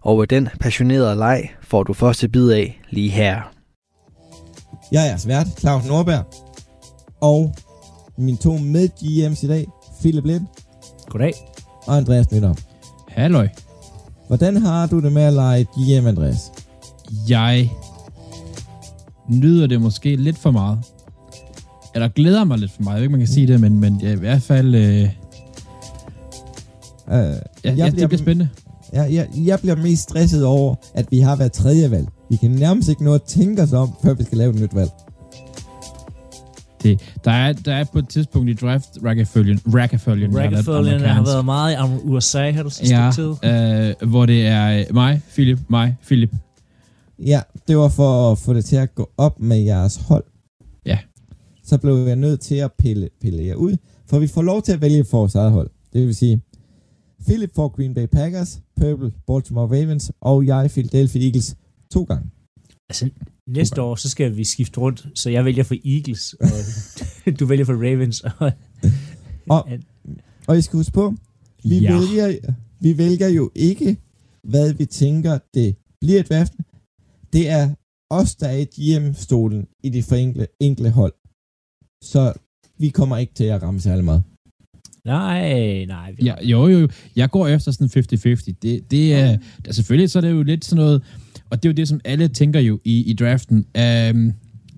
Og 0.00 0.30
den 0.30 0.48
passionerede 0.60 1.16
leg 1.16 1.54
får 1.62 1.82
du 1.82 1.92
første 1.92 2.28
bid 2.28 2.50
af 2.50 2.80
lige 2.90 3.10
her. 3.10 3.40
Jeg 4.92 5.10
er 5.10 5.16
svært, 5.16 5.46
Claus 5.60 5.86
Nordberg, 5.86 6.43
og 7.24 7.54
mine 8.18 8.36
to 8.36 8.56
med 8.58 8.88
GM's 9.00 9.44
i 9.44 9.48
dag, 9.48 9.66
Philip 10.00 10.24
Lind 10.24 10.46
Goddag. 11.06 11.32
og 11.86 11.96
Andreas 11.96 12.32
Nytter. 12.32 12.54
Halløj. 13.08 13.48
Hvordan 14.26 14.56
har 14.56 14.86
du 14.86 15.00
det 15.00 15.12
med 15.12 15.22
at 15.22 15.32
lege 15.32 15.64
GM, 15.64 16.06
Andreas? 16.06 16.52
Jeg 17.28 17.70
nyder 19.28 19.66
det 19.66 19.80
måske 19.80 20.16
lidt 20.16 20.38
for 20.38 20.50
meget. 20.50 20.78
Eller 21.94 22.08
glæder 22.08 22.44
mig 22.44 22.58
lidt 22.58 22.70
for 22.72 22.82
meget. 22.82 22.94
Jeg 22.94 23.00
ved 23.00 23.04
ikke, 23.04 23.12
man 23.12 23.20
kan 23.20 23.34
sige 23.34 23.46
det, 23.46 23.60
men, 23.60 23.80
men 23.80 24.00
jeg, 24.02 24.12
i 24.12 24.16
hvert 24.16 24.42
fald... 24.42 24.74
Øh, 24.74 25.08
Uh, 27.06 27.12
ja, 27.14 27.36
ja, 27.64 27.84
det 27.90 28.08
bliver 28.08 28.18
spændende. 28.18 28.48
Jeg, 28.92 29.12
jeg, 29.12 29.28
jeg 29.36 29.58
bliver 29.60 29.76
mest 29.76 30.02
stresset 30.02 30.44
over, 30.44 30.74
at 30.94 31.06
vi 31.10 31.18
har 31.18 31.36
været 31.36 31.52
tredje 31.52 31.90
valg. 31.90 32.08
Vi 32.30 32.36
kan 32.36 32.50
nærmest 32.50 32.88
ikke 32.88 33.04
nå 33.04 33.14
at 33.14 33.22
tænke 33.22 33.62
os 33.62 33.72
om, 33.72 33.90
før 34.02 34.14
vi 34.14 34.24
skal 34.24 34.38
lave 34.38 34.54
et 34.54 34.60
nyt 34.60 34.74
valg. 34.74 34.90
Det, 36.84 37.14
der, 37.24 37.30
er, 37.30 37.52
der 37.52 37.74
er 37.74 37.84
på 37.92 37.98
et 37.98 38.08
tidspunkt 38.08 38.50
i 38.50 38.52
draft 38.52 38.88
rækkefølgen, 39.04 39.60
rækkefølgen, 39.74 40.36
Rækkefølgen 40.36 41.00
har 41.00 41.24
været 41.24 41.44
meget 41.44 41.74
i 41.74 42.08
USA, 42.08 42.50
har 42.50 42.62
du 42.62 42.70
sidste 42.70 42.96
ja, 42.96 43.10
tid. 43.14 43.34
øh, 43.44 44.10
hvor 44.10 44.26
det 44.26 44.46
er 44.46 44.78
øh, 44.78 44.94
mig, 44.94 45.22
Philip, 45.28 45.58
mig, 45.68 45.96
Philip. 46.06 46.30
Ja, 47.18 47.40
det 47.68 47.78
var 47.78 47.88
for 47.88 48.32
at 48.32 48.38
få 48.38 48.54
det 48.54 48.64
til 48.64 48.76
at 48.76 48.94
gå 48.94 49.10
op 49.16 49.40
med 49.40 49.58
jeres 49.58 49.96
hold. 49.96 50.24
Ja. 50.86 50.98
Så 51.64 51.78
blev 51.78 51.94
jeg 52.06 52.16
nødt 52.16 52.40
til 52.40 52.54
at 52.54 52.72
pille, 52.78 53.08
pille 53.20 53.44
jer 53.44 53.54
ud, 53.54 53.76
for 54.10 54.18
vi 54.18 54.26
får 54.26 54.42
lov 54.42 54.62
til 54.62 54.72
at 54.72 54.80
vælge 54.80 55.04
for 55.04 55.18
vores 55.18 55.34
eget 55.34 55.52
hold. 55.52 55.70
Det 55.92 56.06
vil 56.06 56.14
sige, 56.14 56.40
Philip 57.26 57.50
får 57.54 57.68
Green 57.68 57.94
Bay 57.94 58.06
Packers, 58.06 58.60
Purple 58.80 59.12
Baltimore 59.26 59.66
Ravens, 59.66 60.12
og 60.20 60.46
jeg 60.46 60.70
Philadelphia 60.70 61.22
Eagles 61.22 61.56
to 61.92 62.02
gange. 62.02 62.30
Altså, 62.88 63.10
næste 63.48 63.82
år, 63.82 63.94
så 63.94 64.10
skal 64.10 64.36
vi 64.36 64.44
skifte 64.44 64.80
rundt, 64.80 65.06
så 65.14 65.30
jeg 65.30 65.44
vælger 65.44 65.62
for 65.64 65.74
Eagles, 65.84 66.34
og 66.40 66.48
du 67.40 67.46
vælger 67.46 67.64
for 67.64 67.72
Ravens. 67.72 68.20
Og, 68.38 68.52
Og, 69.48 69.68
og 70.46 70.58
I 70.58 70.62
skal 70.62 70.76
huske 70.76 70.92
på, 70.92 71.14
vi, 71.64 71.78
Ja. 71.78 71.92
ja. 71.92 71.98
vælger, 71.98 72.54
vi 72.80 72.98
vælger 72.98 73.28
jo 73.28 73.50
ikke, 73.54 73.96
hvad 74.48 74.72
vi 74.72 74.84
tænker, 74.86 75.38
det 75.54 75.76
bliver 76.00 76.20
et 76.20 76.28
draften. 76.28 76.64
Det 77.32 77.48
er 77.50 77.74
os, 78.10 78.34
der 78.34 78.46
er 78.48 78.56
i 78.56 78.64
GM-stolen 78.64 79.66
i 79.82 79.88
de 79.88 80.02
for 80.02 80.14
enkle, 80.14 80.46
enkle 80.60 80.90
hold. 80.90 81.12
Så 82.04 82.32
vi 82.78 82.88
kommer 82.88 83.16
ikke 83.16 83.34
til 83.34 83.44
at 83.44 83.62
ramme 83.62 83.80
særlig 83.80 84.04
meget. 84.04 84.22
nej, 85.04 85.84
nej. 85.84 86.12
Vi, 86.12 86.22
Ja, 86.24 86.34
jo, 86.42 86.66
jo, 86.68 86.78
jo. 86.78 86.88
Jeg 87.16 87.30
går 87.30 87.48
efter 87.48 87.72
sådan 87.72 87.86
50-50. 87.86 88.52
Det, 88.62 88.90
det 88.90 89.14
er, 89.14 89.38
der, 89.64 89.72
selvfølgelig 89.72 90.10
så 90.10 90.18
er 90.18 90.20
det 90.20 90.30
jo 90.30 90.42
lidt 90.42 90.64
sådan 90.64 90.84
noget, 90.84 91.02
og 91.54 91.62
det 91.62 91.68
er 91.68 91.72
jo 91.72 91.76
det, 91.80 91.88
som 91.88 92.00
alle 92.04 92.28
tænker 92.28 92.60
jo 92.60 92.80
i, 92.84 93.10
i 93.10 93.12
draften. 93.14 93.56
Um, 93.56 94.32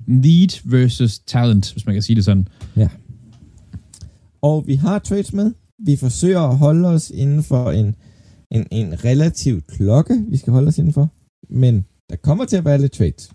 need 0.06 0.52
versus 0.64 1.18
talent, 1.18 1.72
hvis 1.72 1.86
man 1.86 1.94
kan 1.94 2.02
sige 2.02 2.16
det 2.16 2.24
sådan. 2.24 2.48
Og 4.42 4.66
vi 4.66 4.74
har 4.74 4.98
trades 4.98 5.32
med. 5.32 5.54
Vi 5.78 5.96
forsøger 5.96 6.40
at 6.40 6.58
holde 6.58 6.88
os 6.88 7.10
inden 7.10 7.42
for 7.42 7.70
en, 7.70 7.96
en, 8.50 8.66
en 8.70 9.04
relativ 9.04 9.62
klokke, 9.62 10.24
vi 10.28 10.36
skal 10.36 10.52
holde 10.52 10.68
os 10.68 10.78
inden 10.78 10.92
for. 10.92 11.08
Men 11.48 11.86
der 12.10 12.16
kommer 12.16 12.44
til 12.44 12.56
at 12.56 12.64
være 12.64 12.80
lidt 12.80 12.92
trades. 12.92 13.30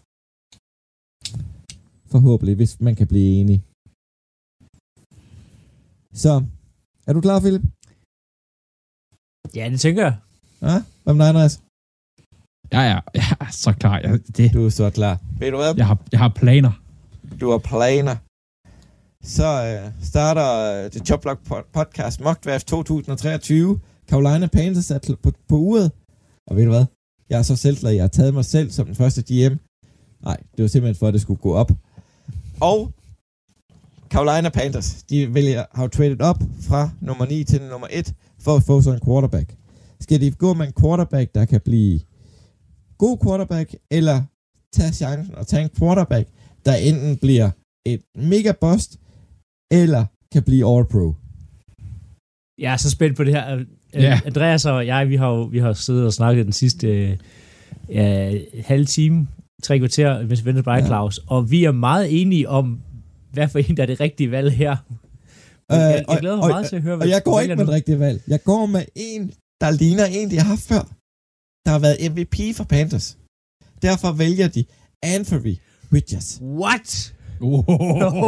Forhåbentlig, 2.11 2.55
hvis 2.55 2.81
man 2.81 2.95
kan 2.95 3.07
blive 3.07 3.29
enig. 3.39 3.63
Så, 6.23 6.33
er 7.07 7.13
du 7.13 7.21
klar, 7.21 7.39
Philip? 7.39 7.63
ja, 9.55 9.69
det 9.71 9.79
tænker 9.79 10.03
jeg. 10.03 10.15
Ja? 10.61 10.75
Hvad 11.03 11.13
med 11.13 11.21
dig, 11.25 11.29
Andreas? 11.29 11.61
Jeg 12.71 12.87
er, 12.91 12.99
jeg 13.15 13.35
er 13.39 13.45
så 13.51 13.73
klar. 13.79 13.99
Jeg, 13.99 14.19
det, 14.37 14.53
Du 14.53 14.65
er 14.65 14.69
så 14.69 14.89
klar. 14.89 15.19
Ved 15.39 15.51
du 15.51 15.57
hvad? 15.57 15.73
jeg, 15.77 15.87
har, 15.87 15.97
jeg 16.11 16.19
har 16.19 16.29
planer. 16.35 16.71
Du 17.41 17.51
har 17.51 17.57
planer. 17.57 18.15
Så 19.23 19.45
øh, 19.83 19.91
starter 20.03 20.83
øh, 20.85 20.91
The 20.91 20.99
Choplock 21.05 21.39
po- 21.49 21.69
Podcast 21.73 22.19
Draft 22.45 22.67
2023. 22.67 23.79
Carolina 24.09 24.47
Panthers 24.47 24.91
er 24.91 24.97
til- 24.97 25.15
på, 25.23 25.31
på 25.47 25.55
uret. 25.57 25.91
Og 26.47 26.55
ved 26.55 26.63
du 26.63 26.69
hvad? 26.69 26.85
Jeg 27.29 27.39
er 27.39 27.43
så 27.43 27.55
selvglad, 27.55 27.91
jeg 27.91 28.03
har 28.03 28.07
taget 28.07 28.33
mig 28.33 28.45
selv 28.45 28.71
som 28.71 28.85
den 28.85 28.95
første 28.95 29.21
GM. 29.21 29.55
Nej, 30.23 30.37
det 30.57 30.61
var 30.61 30.67
simpelthen 30.67 30.99
for, 30.99 31.07
at 31.07 31.13
det 31.13 31.21
skulle 31.21 31.41
gå 31.41 31.53
op. 31.53 31.71
Og 32.61 32.91
Carolina 34.09 34.49
Panthers, 34.49 35.03
de 35.03 35.33
vælger, 35.33 35.65
har 35.75 35.83
jo 35.83 35.87
traded 35.87 36.21
op 36.21 36.43
fra 36.61 36.89
nummer 37.01 37.25
9 37.25 37.43
til 37.43 37.61
nummer 37.61 37.87
1 37.91 38.13
for 38.39 38.55
at 38.55 38.63
få 38.63 38.81
sådan 38.81 38.99
en 38.99 39.05
quarterback. 39.05 39.55
Skal 39.99 40.21
de 40.21 40.31
gå 40.31 40.53
med 40.53 40.67
en 40.67 40.73
quarterback, 40.81 41.35
der 41.35 41.45
kan 41.45 41.61
blive 41.65 41.99
god 43.03 43.15
quarterback, 43.23 43.69
eller 43.97 44.17
tage 44.75 44.93
chancen 45.01 45.35
og 45.35 45.47
tage 45.47 45.63
en 45.63 45.69
quarterback, 45.79 46.25
der 46.65 46.75
enten 46.89 47.17
bliver 47.17 47.49
et 47.85 48.01
mega 48.33 48.51
bust, 48.61 48.91
eller 49.81 50.03
kan 50.33 50.43
blive 50.43 50.65
all-pro. 50.73 51.07
Jeg 52.63 52.73
er 52.73 52.77
så 52.77 52.89
spændt 52.89 53.17
på 53.17 53.23
det 53.23 53.33
her. 53.33 53.55
Øh, 53.57 53.65
Ja. 53.93 54.19
Andreas 54.25 54.65
og 54.65 54.87
jeg, 54.87 55.09
vi 55.09 55.15
har 55.15 55.29
jo 55.29 55.41
vi 55.43 55.59
har 55.59 55.73
siddet 55.73 56.05
og 56.05 56.13
snakket 56.13 56.45
den 56.45 56.53
sidste 56.53 56.87
øh, 56.87 57.17
ja, 57.89 58.37
halve 58.65 58.85
time, 58.85 59.27
tre 59.63 59.79
kvarter, 59.79 60.23
hvis 60.23 60.39
vi 60.41 60.45
venter 60.45 60.61
på 60.61 60.71
dig, 60.71 60.79
Ja. 60.79 60.85
Claus. 60.85 61.17
Og 61.27 61.51
vi 61.51 61.63
er 61.63 61.71
meget 61.71 62.21
enige 62.21 62.49
om, 62.49 62.81
hvad 63.31 63.47
for 63.47 63.59
en, 63.59 63.77
der 63.77 63.83
er 63.83 63.87
det 63.87 63.99
rigtige 63.99 64.31
valg 64.31 64.51
her. 64.51 64.75
Men 65.69 65.79
jeg, 65.79 65.89
jeg 65.91 65.99
Øh, 65.99 66.05
og- 66.07 66.17
glæder 66.19 66.35
mig 66.35 66.43
og- 66.43 66.49
meget 66.49 66.69
til 66.69 66.75
at 66.75 66.81
høre, 66.81 66.95
hvad 66.95 67.07
Og 67.07 67.11
jeg 67.11 67.23
går 67.23 67.39
ikke 67.39 67.55
med 67.55 67.63
nu. 67.65 67.67
det 67.67 67.75
rigtige 67.75 67.99
valg. 67.99 68.21
Jeg 68.27 68.43
går 68.43 68.65
med 68.65 68.83
en, 68.95 69.31
der 69.61 69.71
ligner 69.71 70.05
en, 70.05 70.29
de 70.31 70.37
har 70.37 70.45
haft 70.45 70.61
før. 70.61 70.83
Der 71.65 71.71
har 71.71 71.79
været 71.79 72.11
MVP 72.11 72.55
for 72.55 72.63
Panthers. 72.63 73.17
Derfor 73.81 74.11
vælger 74.11 74.47
de 74.47 74.65
Anthony 75.03 75.55
Richards. 75.93 76.39
What? 76.41 77.13
Oh, 77.41 77.63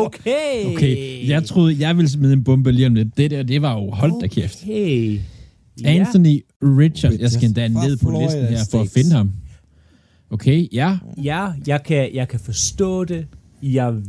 Okay. 0.06 0.66
okay, 0.66 1.28
jeg 1.28 1.44
troede, 1.46 1.80
jeg 1.80 1.98
ville 1.98 2.10
smide 2.10 2.34
en 2.34 2.44
bombe 2.44 2.72
lige 2.72 2.88
om 2.88 2.94
lidt. 2.96 3.18
Det 3.18 3.32
der, 3.32 3.44
det 3.44 3.62
var 3.62 3.74
jo 3.74 3.90
holdt 3.92 4.22
da 4.22 4.28
kæft. 4.28 4.64
Okay. 4.64 5.20
Anthony 5.86 6.46
Richards. 6.62 7.20
Jeg 7.20 7.32
skal 7.32 7.46
endda 7.46 7.68
ned 7.68 7.98
på 7.98 8.10
Florida 8.10 8.26
listen 8.26 8.58
her 8.58 8.64
for 8.72 8.82
at 8.82 8.90
finde 8.90 9.12
ham. 9.12 9.32
Okay, 10.30 10.68
ja. 10.72 10.98
Ja, 11.24 11.52
jeg 11.68 11.84
kan, 11.84 12.14
jeg 12.14 12.28
kan 12.28 12.40
forstå 12.40 13.06
det. 13.06 13.28
Jeg, 13.64 13.88
et 13.90 14.04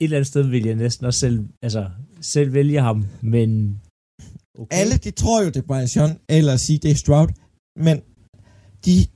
eller 0.00 0.16
andet 0.16 0.26
sted 0.26 0.42
vil 0.42 0.66
jeg 0.66 0.74
næsten 0.74 1.06
også 1.06 1.20
selv, 1.20 1.44
altså, 1.62 1.86
selv 2.20 2.52
vælge 2.52 2.80
ham, 2.80 3.04
men... 3.20 3.80
Okay. 4.58 4.76
Alle, 4.76 4.96
de 4.96 5.10
tror 5.10 5.42
jo, 5.42 5.46
det 5.48 5.56
er 5.56 5.62
Brian 5.62 5.88
Sean, 5.88 6.18
eller 6.28 6.56
sige, 6.56 6.78
det 6.78 6.90
er 6.90 6.94
Stroud. 6.94 7.28
Men 7.76 8.00
de, 8.84 9.06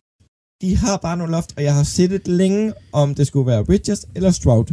de 0.62 0.76
har 0.76 0.96
bare 0.96 1.16
noget 1.16 1.30
loft, 1.30 1.54
og 1.56 1.62
jeg 1.62 1.74
har 1.74 1.82
set 1.82 2.28
længe, 2.28 2.72
om 2.92 3.14
det 3.14 3.26
skulle 3.26 3.46
være 3.46 3.62
Richards 3.62 4.06
eller 4.14 4.30
Stroud. 4.30 4.64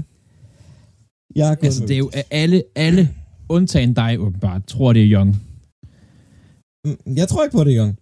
Jeg 1.36 1.52
er 1.52 1.56
Altså, 1.64 1.82
det 1.86 1.92
er 1.92 1.98
jo 1.98 2.12
alle, 2.32 2.64
alle 2.76 3.10
undtagen 3.50 3.94
dig 3.94 4.20
åbenbart, 4.20 4.66
tror 4.66 4.94
det 4.94 5.04
er 5.04 5.12
Young. 5.12 5.30
Mm, 6.86 7.16
Jeg 7.16 7.28
tror 7.28 7.44
ikke 7.44 7.58
på 7.58 7.64
det, 7.64 7.74
Young. 7.78 7.98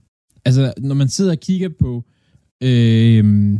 Altså, 0.45 0.73
når 0.77 0.95
man 0.95 1.09
sidder 1.09 1.31
og 1.31 1.39
kigger 1.39 1.69
på 1.79 2.03
øh, 2.63 3.53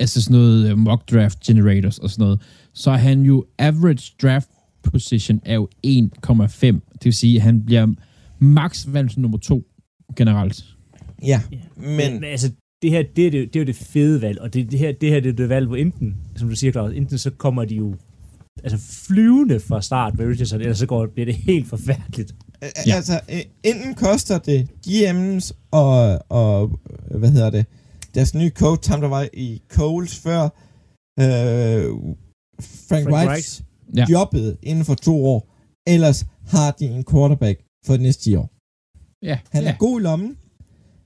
altså 0.00 0.22
sådan 0.22 0.36
noget 0.40 0.70
øh, 0.70 0.78
mock 0.78 1.10
draft 1.10 1.40
generators 1.40 1.98
og 1.98 2.10
sådan 2.10 2.22
noget, 2.22 2.40
så 2.74 2.90
er 2.90 2.96
han 2.96 3.22
jo 3.22 3.44
average 3.58 4.12
draft 4.22 4.48
position 4.82 5.40
er 5.44 5.54
jo 5.54 5.68
1,5. 5.86 6.66
Det 6.66 7.04
vil 7.04 7.12
sige, 7.12 7.36
at 7.36 7.42
han 7.42 7.64
bliver 7.64 7.86
max 8.38 8.86
valgt 8.88 9.16
nummer 9.16 9.38
to 9.38 9.62
generelt. 10.16 10.64
Ja, 11.22 11.42
Men, 11.76 11.96
men... 11.96 12.12
men 12.14 12.24
altså, 12.24 12.50
det 12.82 12.90
her, 12.90 13.02
det 13.16 13.26
er, 13.26 13.30
det, 13.30 13.54
det 13.54 13.56
er 13.56 13.60
jo 13.60 13.66
det 13.66 13.76
fede 13.76 14.22
valg, 14.22 14.40
og 14.40 14.54
det, 14.54 14.70
det 14.70 14.78
her, 14.78 14.92
det 14.92 15.08
her 15.10 15.20
det 15.20 15.28
er 15.28 15.32
det 15.32 15.48
valg, 15.48 15.66
hvor 15.66 15.76
enten, 15.76 16.16
som 16.36 16.48
du 16.48 16.56
siger, 16.56 16.72
Claus, 16.72 16.92
enten 16.94 17.18
så 17.18 17.30
kommer 17.30 17.64
de 17.64 17.74
jo 17.74 17.94
altså 18.64 18.78
flyvende 19.06 19.60
fra 19.60 19.82
start 19.82 20.18
med 20.18 20.26
Richardson, 20.26 20.60
eller 20.60 20.74
så 20.74 20.86
går, 20.86 21.06
bliver 21.06 21.26
det 21.26 21.34
helt 21.34 21.68
forfærdeligt. 21.68 22.34
Ja. 22.86 22.94
Altså, 22.94 23.20
enten 23.64 23.94
koster 23.94 24.38
det 24.38 24.68
GM's 24.86 25.52
og, 25.70 26.18
og, 26.28 26.80
hvad 27.18 27.30
hedder 27.30 27.50
det, 27.50 27.66
deres 28.14 28.34
nye 28.34 28.50
coach, 28.50 28.90
ham 28.90 29.00
der 29.00 29.08
var 29.08 29.28
i 29.32 29.62
Coles 29.68 30.18
før, 30.18 30.42
øh, 31.20 31.84
Frank, 32.88 33.08
Frank 33.08 33.08
Wrights, 33.08 33.62
Ja. 33.96 34.00
ja. 34.00 34.06
jobbet 34.10 34.56
inden 34.62 34.84
for 34.84 34.94
to 34.94 35.26
år. 35.26 35.56
Ellers 35.86 36.26
har 36.46 36.70
de 36.70 36.84
en 36.86 37.04
quarterback 37.10 37.60
for 37.86 37.96
de 37.96 38.02
næste 38.02 38.22
10 38.22 38.34
år. 38.34 38.50
Ja, 39.22 39.38
Han 39.50 39.62
ja. 39.62 39.72
er 39.72 39.76
god 39.78 40.00
i 40.00 40.02
lommen. 40.02 40.36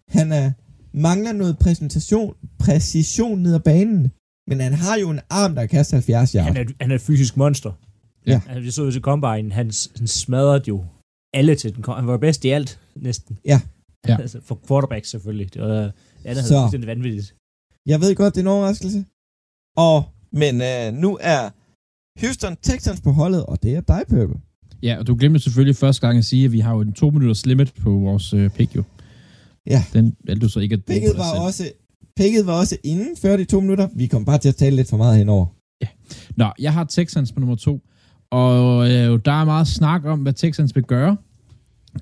Han 0.09 0.33
er, 0.33 0.53
mangler 0.95 1.33
noget 1.33 1.59
præsentation, 1.59 2.35
præcision 2.59 3.39
ned 3.39 3.55
ad 3.55 3.61
banen. 3.61 4.13
Men 4.49 4.61
han 4.61 4.73
har 4.73 4.97
jo 4.99 5.11
en 5.11 5.21
arm, 5.31 5.55
der 5.55 5.63
kan 5.63 5.69
kaste 5.69 5.95
70 5.95 6.33
yards. 6.33 6.47
Han 6.47 6.57
er, 6.57 6.65
han 6.81 6.91
er 6.91 6.95
et 6.95 7.01
fysisk 7.01 7.37
monster. 7.37 7.73
Ja. 8.27 8.41
Altså, 8.49 8.61
vi 8.61 8.71
så 8.71 8.85
jo 8.85 8.91
til 8.91 9.01
Combine, 9.01 9.53
han, 9.53 9.71
han 9.97 10.07
smadrede 10.07 10.63
jo 10.69 10.85
alle 11.35 11.55
til 11.55 11.77
den. 11.77 11.85
Han 11.89 12.07
var 12.07 12.17
bedst 12.17 12.45
i 12.45 12.49
alt, 12.49 12.81
næsten. 12.97 13.39
Ja. 13.45 13.61
Ja. 14.09 14.17
altså, 14.25 14.41
for 14.45 14.61
quarterback 14.69 15.05
selvfølgelig. 15.05 15.55
Det 15.55 15.63
var, 15.63 15.69
ja, 15.69 15.81
det 15.83 15.93
havde 16.25 16.43
Så. 16.43 16.61
fuldstændig 16.63 16.87
vanvittigt. 16.89 17.35
Jeg 17.87 18.01
ved 18.01 18.15
godt, 18.15 18.35
det 18.35 18.41
er 18.41 18.45
en 18.45 18.49
overraskelse. 18.49 19.05
Og, 19.77 20.05
men 20.33 20.63
øh, 20.63 20.93
nu 21.03 21.19
er 21.21 21.51
Houston 22.21 22.57
Texans 22.63 23.01
på 23.01 23.11
holdet, 23.13 23.47
og 23.47 23.63
det 23.63 23.75
er 23.75 23.81
dig, 23.81 24.03
Purple. 24.09 24.41
Ja, 24.83 24.99
og 24.99 25.07
du 25.07 25.17
glemte 25.17 25.41
selvfølgelig 25.41 25.77
første 25.77 26.07
gang 26.07 26.19
at 26.19 26.25
sige, 26.25 26.45
at 26.45 26.53
vi 26.53 26.61
har 26.61 26.75
jo 26.75 26.81
en 26.81 26.93
to 26.93 27.11
minutters 27.11 27.47
limit 27.47 27.75
på 27.75 27.91
vores 27.91 28.35
øh, 28.35 28.51
pick, 28.51 28.77
jo. 28.77 28.83
Ja. 29.67 29.85
Den 29.93 30.17
valgte 30.27 30.47
du 30.47 30.49
så 30.49 30.61
ikke 30.61 30.73
at 30.73 30.85
bruge 30.85 31.01
Picket 31.01 31.19
var, 31.19 31.33
selv. 31.35 31.43
også, 31.43 31.71
picket 32.17 32.47
var 32.47 32.59
også 32.59 32.77
inden 32.85 33.17
før 33.17 33.37
de 33.37 33.45
to 33.45 33.61
minutter. 33.61 33.89
Vi 33.97 34.07
kom 34.07 34.25
bare 34.25 34.39
til 34.39 34.49
at 34.49 34.57
tale 34.57 34.77
lidt 34.77 34.89
for 34.89 34.97
meget 34.97 35.19
henover. 35.19 35.47
Nå, 36.37 36.51
jeg 36.59 36.73
har 36.73 36.85
Texans 36.85 37.33
på 37.33 37.41
nummer 37.41 37.57
to, 37.57 37.81
og 38.31 38.91
øh, 38.91 39.21
der 39.25 39.33
er 39.33 39.45
meget 39.45 39.67
snak 39.69 40.05
om, 40.05 40.21
hvad 40.21 40.33
Texans 40.33 40.75
vil 40.75 40.85
gøre. 40.85 41.17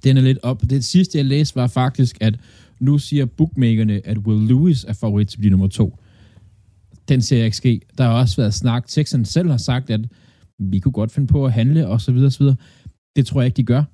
Den 0.05 0.17
er 0.17 0.21
lidt 0.21 0.39
op. 0.43 0.63
Det 0.71 0.85
sidste, 0.85 1.19
jeg 1.19 1.25
læste, 1.25 1.57
var 1.57 1.67
faktisk, 1.67 2.17
at 2.21 2.39
nu 2.81 2.99
siger 2.99 3.27
bookmakerne, 3.27 4.07
at 4.07 4.19
Will 4.19 4.49
Lewis 4.49 4.85
er 4.85 4.93
favorit 4.93 5.29
til 5.29 5.37
at 5.37 5.41
blive 5.41 5.51
nummer 5.51 5.69
to. 5.69 5.99
Den 7.09 7.23
ser 7.23 7.37
jeg 7.37 7.45
ikke 7.45 7.57
ske. 7.57 7.81
Der 7.99 8.05
har 8.05 8.13
også 8.13 8.37
været 8.37 8.55
snak. 8.55 8.87
Texans 8.87 9.29
selv 9.29 9.51
har 9.51 9.57
sagt, 9.57 9.91
at 9.91 10.01
vi 10.59 10.79
kunne 10.79 10.93
godt 10.93 11.13
finde 11.13 11.29
på 11.29 11.47
at 11.47 11.53
handle, 11.53 11.89
og 11.89 12.01
så 12.01 12.13
videre, 12.13 12.31
så 12.31 12.39
videre. 12.39 12.57
Det 13.17 13.27
tror 13.27 13.41
jeg 13.41 13.47
ikke, 13.47 13.57
de 13.57 13.63
gør. 13.63 13.85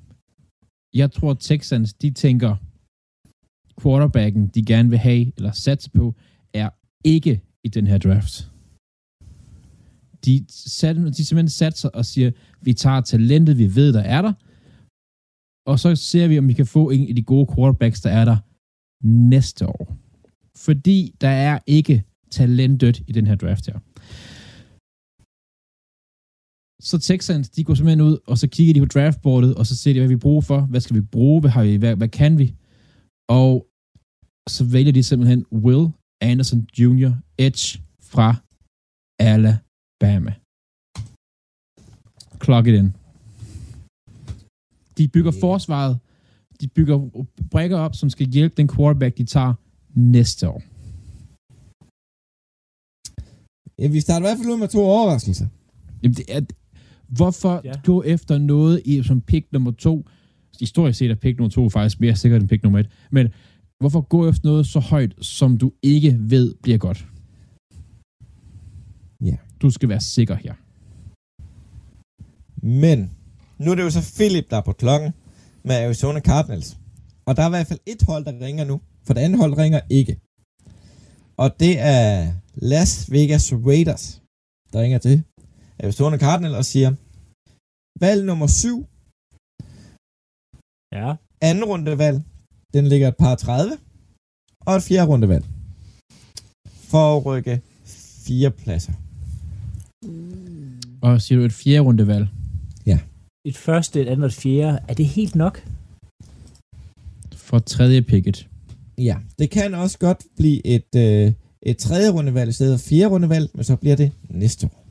Jeg 0.94 1.12
tror, 1.12 1.34
Texans, 1.34 1.94
de 1.94 2.10
tænker, 2.10 2.56
quarterbacken, 3.82 4.46
de 4.46 4.64
gerne 4.64 4.90
vil 4.90 4.98
have, 4.98 5.32
eller 5.36 5.52
satse 5.52 5.90
på, 5.90 6.14
er 6.54 6.68
ikke 7.04 7.40
i 7.64 7.68
den 7.68 7.86
her 7.86 7.98
draft 7.98 8.50
de, 10.24 10.44
sat, 10.48 10.96
de 10.96 11.24
simpelthen 11.24 11.48
satser 11.48 11.88
og 11.88 12.04
siger, 12.06 12.30
vi 12.62 12.72
tager 12.72 13.00
talentet, 13.00 13.58
vi 13.58 13.74
ved, 13.74 13.92
der 13.92 14.00
er 14.00 14.22
der, 14.22 14.32
og 15.66 15.78
så 15.78 15.96
ser 15.96 16.28
vi, 16.28 16.38
om 16.38 16.48
vi 16.48 16.52
kan 16.52 16.66
få 16.66 16.90
en 16.90 17.08
af 17.08 17.14
de 17.14 17.22
gode 17.22 17.46
quarterbacks, 17.54 18.00
der 18.00 18.10
er 18.10 18.24
der 18.24 18.36
næste 19.28 19.66
år. 19.66 19.96
Fordi 20.56 21.14
der 21.20 21.28
er 21.28 21.58
ikke 21.66 22.04
talentet 22.30 23.02
i 23.06 23.12
den 23.12 23.26
her 23.26 23.34
draft 23.34 23.66
her. 23.66 23.78
Så 26.82 26.98
Texans, 26.98 27.50
de 27.50 27.64
går 27.64 27.74
simpelthen 27.74 28.06
ud, 28.08 28.18
og 28.26 28.38
så 28.38 28.48
kigger 28.48 28.74
de 28.74 28.80
på 28.80 28.86
draftboardet, 28.86 29.54
og 29.54 29.66
så 29.66 29.76
ser 29.76 29.92
de, 29.92 29.98
hvad 29.98 30.08
vi 30.08 30.16
bruger 30.16 30.40
for, 30.40 30.60
hvad 30.60 30.80
skal 30.80 30.96
vi 30.96 31.00
bruge, 31.00 31.40
hvad, 31.40 31.50
har 31.50 31.64
vi, 31.64 31.76
hvad, 31.76 31.96
hvad 31.96 32.08
kan 32.08 32.38
vi? 32.38 32.54
Og 33.28 33.66
så 34.48 34.64
vælger 34.64 34.92
de 34.92 35.02
simpelthen 35.02 35.46
Will 35.52 35.84
Anderson 36.20 36.68
Jr. 36.78 37.10
Edge 37.38 37.82
fra 38.02 38.28
Alabama. 39.18 40.32
Clock 42.44 42.66
it 42.66 42.74
in. 42.80 42.88
De 44.98 45.08
bygger 45.08 45.32
forsvaret. 45.40 45.98
De 46.60 46.68
bygger 46.68 46.98
brækker 47.50 47.78
op, 47.78 47.94
som 47.94 48.10
skal 48.10 48.26
hjælpe 48.26 48.54
den 48.56 48.68
quarterback, 48.68 49.16
de 49.18 49.24
tager 49.24 49.54
næste 49.94 50.48
år. 50.48 50.62
Ja, 53.78 53.88
vi 53.88 54.00
starter 54.00 54.26
i 54.26 54.28
hvert 54.28 54.38
fald 54.38 54.52
ud 54.54 54.58
med 54.58 54.68
to 54.68 54.80
overraskelser. 54.80 55.46
Jamen, 56.02 56.14
det 56.14 56.26
er, 56.36 56.40
hvorfor 57.18 57.60
ja. 57.64 57.72
gå 57.84 58.02
efter 58.02 58.38
noget 58.38 58.82
i, 58.84 59.02
som 59.02 59.20
pick 59.20 59.52
nummer 59.52 59.70
to? 59.70 59.94
Historisk 60.61 60.98
set 60.98 61.11
er 61.11 61.14
pick 61.14 61.38
nummer 61.38 61.50
to 61.50 61.68
faktisk 61.68 62.00
mere 62.00 62.16
sikkert 62.16 62.40
end 62.40 62.48
pick 62.48 62.62
nummer 62.62 62.78
et. 62.78 62.90
Men 63.11 63.28
hvorfor 63.80 64.00
gå 64.00 64.28
efter 64.28 64.48
noget 64.48 64.66
så 64.66 64.80
højt, 64.80 65.14
som 65.20 65.59
du 65.59 65.72
ikke 65.82 66.16
ved 66.20 66.54
bliver 66.62 66.78
godt? 66.78 67.06
Ja. 69.24 69.36
Du 69.62 69.70
skal 69.70 69.88
være 69.88 70.00
sikker 70.00 70.34
her. 70.34 70.54
Men 72.66 73.11
nu 73.59 73.70
er 73.70 73.74
det 73.74 73.82
jo 73.82 73.90
så 73.90 74.14
Philip, 74.16 74.50
der 74.50 74.56
er 74.56 74.61
på 74.61 74.72
klokken 74.72 75.12
med 75.64 75.74
Arizona 75.74 76.20
Cardinals. 76.20 76.78
Og 77.26 77.36
der 77.36 77.42
er 77.42 77.46
i 77.46 77.50
hvert 77.50 77.66
fald 77.66 77.80
et 77.86 78.02
hold, 78.02 78.24
der 78.24 78.46
ringer 78.46 78.64
nu. 78.64 78.80
For 79.06 79.14
det 79.14 79.20
andet 79.20 79.38
hold 79.38 79.59
ringer 79.59 79.80
ikke. 79.90 80.20
Og 81.36 81.61
det 81.61 81.74
er 81.78 82.32
Las 82.54 83.12
Vegas 83.12 83.52
Raiders, 83.52 84.22
der 84.72 84.80
ringer 84.80 84.98
til 84.98 85.22
Arizona 85.84 86.16
Cardinals 86.18 86.54
og 86.54 86.64
siger, 86.64 86.90
valg 88.00 88.24
nummer 88.24 88.46
7, 88.46 88.86
Ja. 90.93 91.14
anden 91.41 91.64
rundevalg, 91.64 92.22
den 92.74 92.86
ligger 92.86 93.09
et 93.09 93.16
par 93.16 93.34
30, 93.34 93.72
og 94.61 94.76
et 94.76 94.82
fjerde 94.82 95.09
rundevalg. 95.11 95.45
For 96.91 97.16
at 97.16 97.26
rykke 97.26 97.61
fire 98.26 98.51
pladser. 98.51 98.93
Og 101.03 101.22
siger 101.22 101.39
du 101.39 101.45
et 101.45 101.53
fjerde 101.53 101.80
rundevalg? 101.80 102.28
Et 103.45 103.57
første, 103.57 104.01
et 104.01 104.09
andet 104.09 104.24
og 104.24 104.26
et 104.26 104.34
fjerde. 104.34 104.78
Er 104.89 104.95
det 104.95 105.07
helt 105.07 105.34
nok? 105.34 105.64
For 107.34 107.59
tredje 107.59 108.03
picket. 108.03 108.49
Ja, 108.99 109.16
det 109.39 109.51
kan 109.51 109.74
også 109.74 109.99
godt 109.99 110.24
blive 110.36 110.66
et, 110.66 110.91
øh, 110.97 111.32
et 111.62 111.78
tredje 111.78 112.11
rundevalg 112.11 112.49
i 112.49 112.53
stedet 112.53 112.80
for 112.80 112.89
fjerde 112.89 113.07
rundevalg, 113.14 113.51
men 113.55 113.64
så 113.64 113.76
bliver 113.76 113.97
det 113.97 114.12
næste 114.30 114.66
år. 114.66 114.84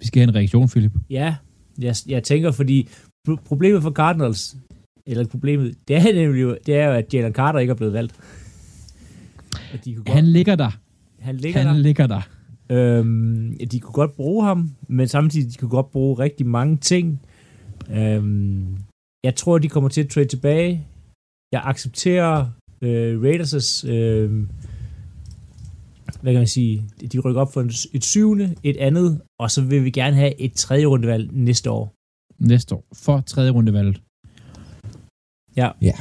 Vi 0.00 0.06
skal 0.06 0.20
have 0.20 0.28
en 0.28 0.34
reaktion, 0.34 0.68
Philip. 0.68 0.92
Ja, 1.10 1.36
jeg, 1.78 1.94
jeg 2.06 2.22
tænker, 2.24 2.52
fordi 2.52 2.88
problemet 3.44 3.82
for 3.82 3.90
Cardinals, 3.90 4.56
eller 5.06 5.26
problemet, 5.26 5.74
det 5.88 5.96
er 5.96 6.12
nemlig 6.14 6.56
det 6.66 6.74
er 6.76 6.86
jo, 6.86 6.92
at 6.92 7.14
Jalen 7.14 7.32
Carter 7.32 7.58
ikke 7.58 7.70
er 7.70 7.74
blevet 7.74 7.92
valgt. 7.94 8.14
Og 9.72 9.84
de 9.84 9.94
kunne 9.94 10.04
godt, 10.04 10.14
Han 10.14 10.24
ligger 10.26 10.54
der. 10.56 10.70
han 11.18 11.36
ligger 11.36 11.60
Han 11.60 11.74
der. 11.76 11.82
ligger 11.82 12.06
der. 12.06 12.20
Øhm, 12.70 13.58
de 13.70 13.80
kunne 13.80 13.92
godt 13.92 14.12
bruge 14.16 14.44
ham, 14.44 14.70
men 14.88 15.08
samtidig 15.08 15.52
de 15.52 15.58
kunne 15.58 15.68
godt 15.70 15.90
bruge 15.90 16.18
rigtig 16.18 16.46
mange 16.46 16.76
ting. 16.76 17.22
Øhm, 17.90 18.76
jeg 19.24 19.34
tror, 19.36 19.58
de 19.58 19.68
kommer 19.68 19.88
til 19.88 20.02
at 20.02 20.08
trade 20.08 20.26
tilbage. 20.26 20.86
Jeg 21.52 21.62
accepterer 21.64 22.46
øh, 22.82 23.20
Raiders' 23.22 23.88
øh, 23.90 24.30
hvad 26.22 26.32
kan 26.32 26.40
man 26.40 26.46
sige, 26.46 26.84
de 27.12 27.18
rykker 27.18 27.40
op 27.40 27.52
for 27.52 27.60
et 27.94 28.04
syvende, 28.04 28.54
et 28.62 28.76
andet, 28.76 29.20
og 29.40 29.50
så 29.50 29.62
vil 29.62 29.84
vi 29.84 29.90
gerne 29.90 30.16
have 30.16 30.40
et 30.40 30.52
tredje 30.52 30.86
rundevalg 30.86 31.32
næste 31.32 31.70
år. 31.70 31.94
Næste 32.50 32.74
år. 32.74 32.84
For 33.04 33.20
tredje 33.20 33.50
rundevalget. 33.56 33.96
Ja. 35.60 35.68
Ja. 35.88 35.96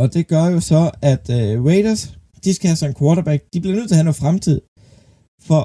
Og 0.00 0.06
det 0.14 0.24
gør 0.32 0.44
jo 0.54 0.60
så, 0.60 0.82
at 1.12 1.24
øh, 1.38 1.64
Raiders, 1.68 2.02
de 2.44 2.54
skal 2.54 2.68
have 2.68 2.76
sådan 2.76 2.92
en 2.94 2.98
quarterback. 3.00 3.40
De 3.52 3.60
bliver 3.60 3.76
nødt 3.76 3.88
til 3.88 3.94
at 3.94 4.00
have 4.00 4.10
noget 4.10 4.22
fremtid. 4.24 4.58
For 5.48 5.62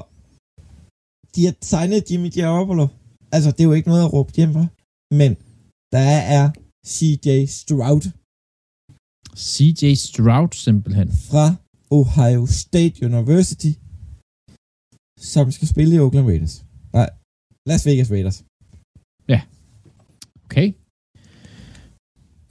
de 1.34 1.40
har 1.46 1.54
signet 1.70 2.10
Jimmy 2.10 2.30
Garoppolo. 2.36 2.86
Altså, 3.34 3.50
det 3.50 3.60
er 3.60 3.64
jo 3.70 3.72
ikke 3.78 3.88
noget 3.88 4.04
at 4.04 4.12
råbe 4.12 4.32
hjem 4.36 4.52
for. 4.58 4.66
Men 5.20 5.30
der 5.94 6.06
er 6.38 6.44
CJ 6.94 7.28
Stroud 7.60 8.04
CJ 9.36 9.82
Stroud 9.94 10.52
simpelthen. 10.66 11.08
fra 11.30 11.46
Ohio 11.90 12.46
State 12.46 12.96
University, 13.10 13.72
som 15.32 15.44
skal 15.56 15.68
spille 15.72 15.94
i 15.94 15.98
Oakland 16.04 16.26
Raiders. 16.30 16.56
Nej, 16.92 17.10
Las 17.68 17.86
Vegas 17.86 18.10
Raiders. 18.14 18.38
Okay. 20.52 20.68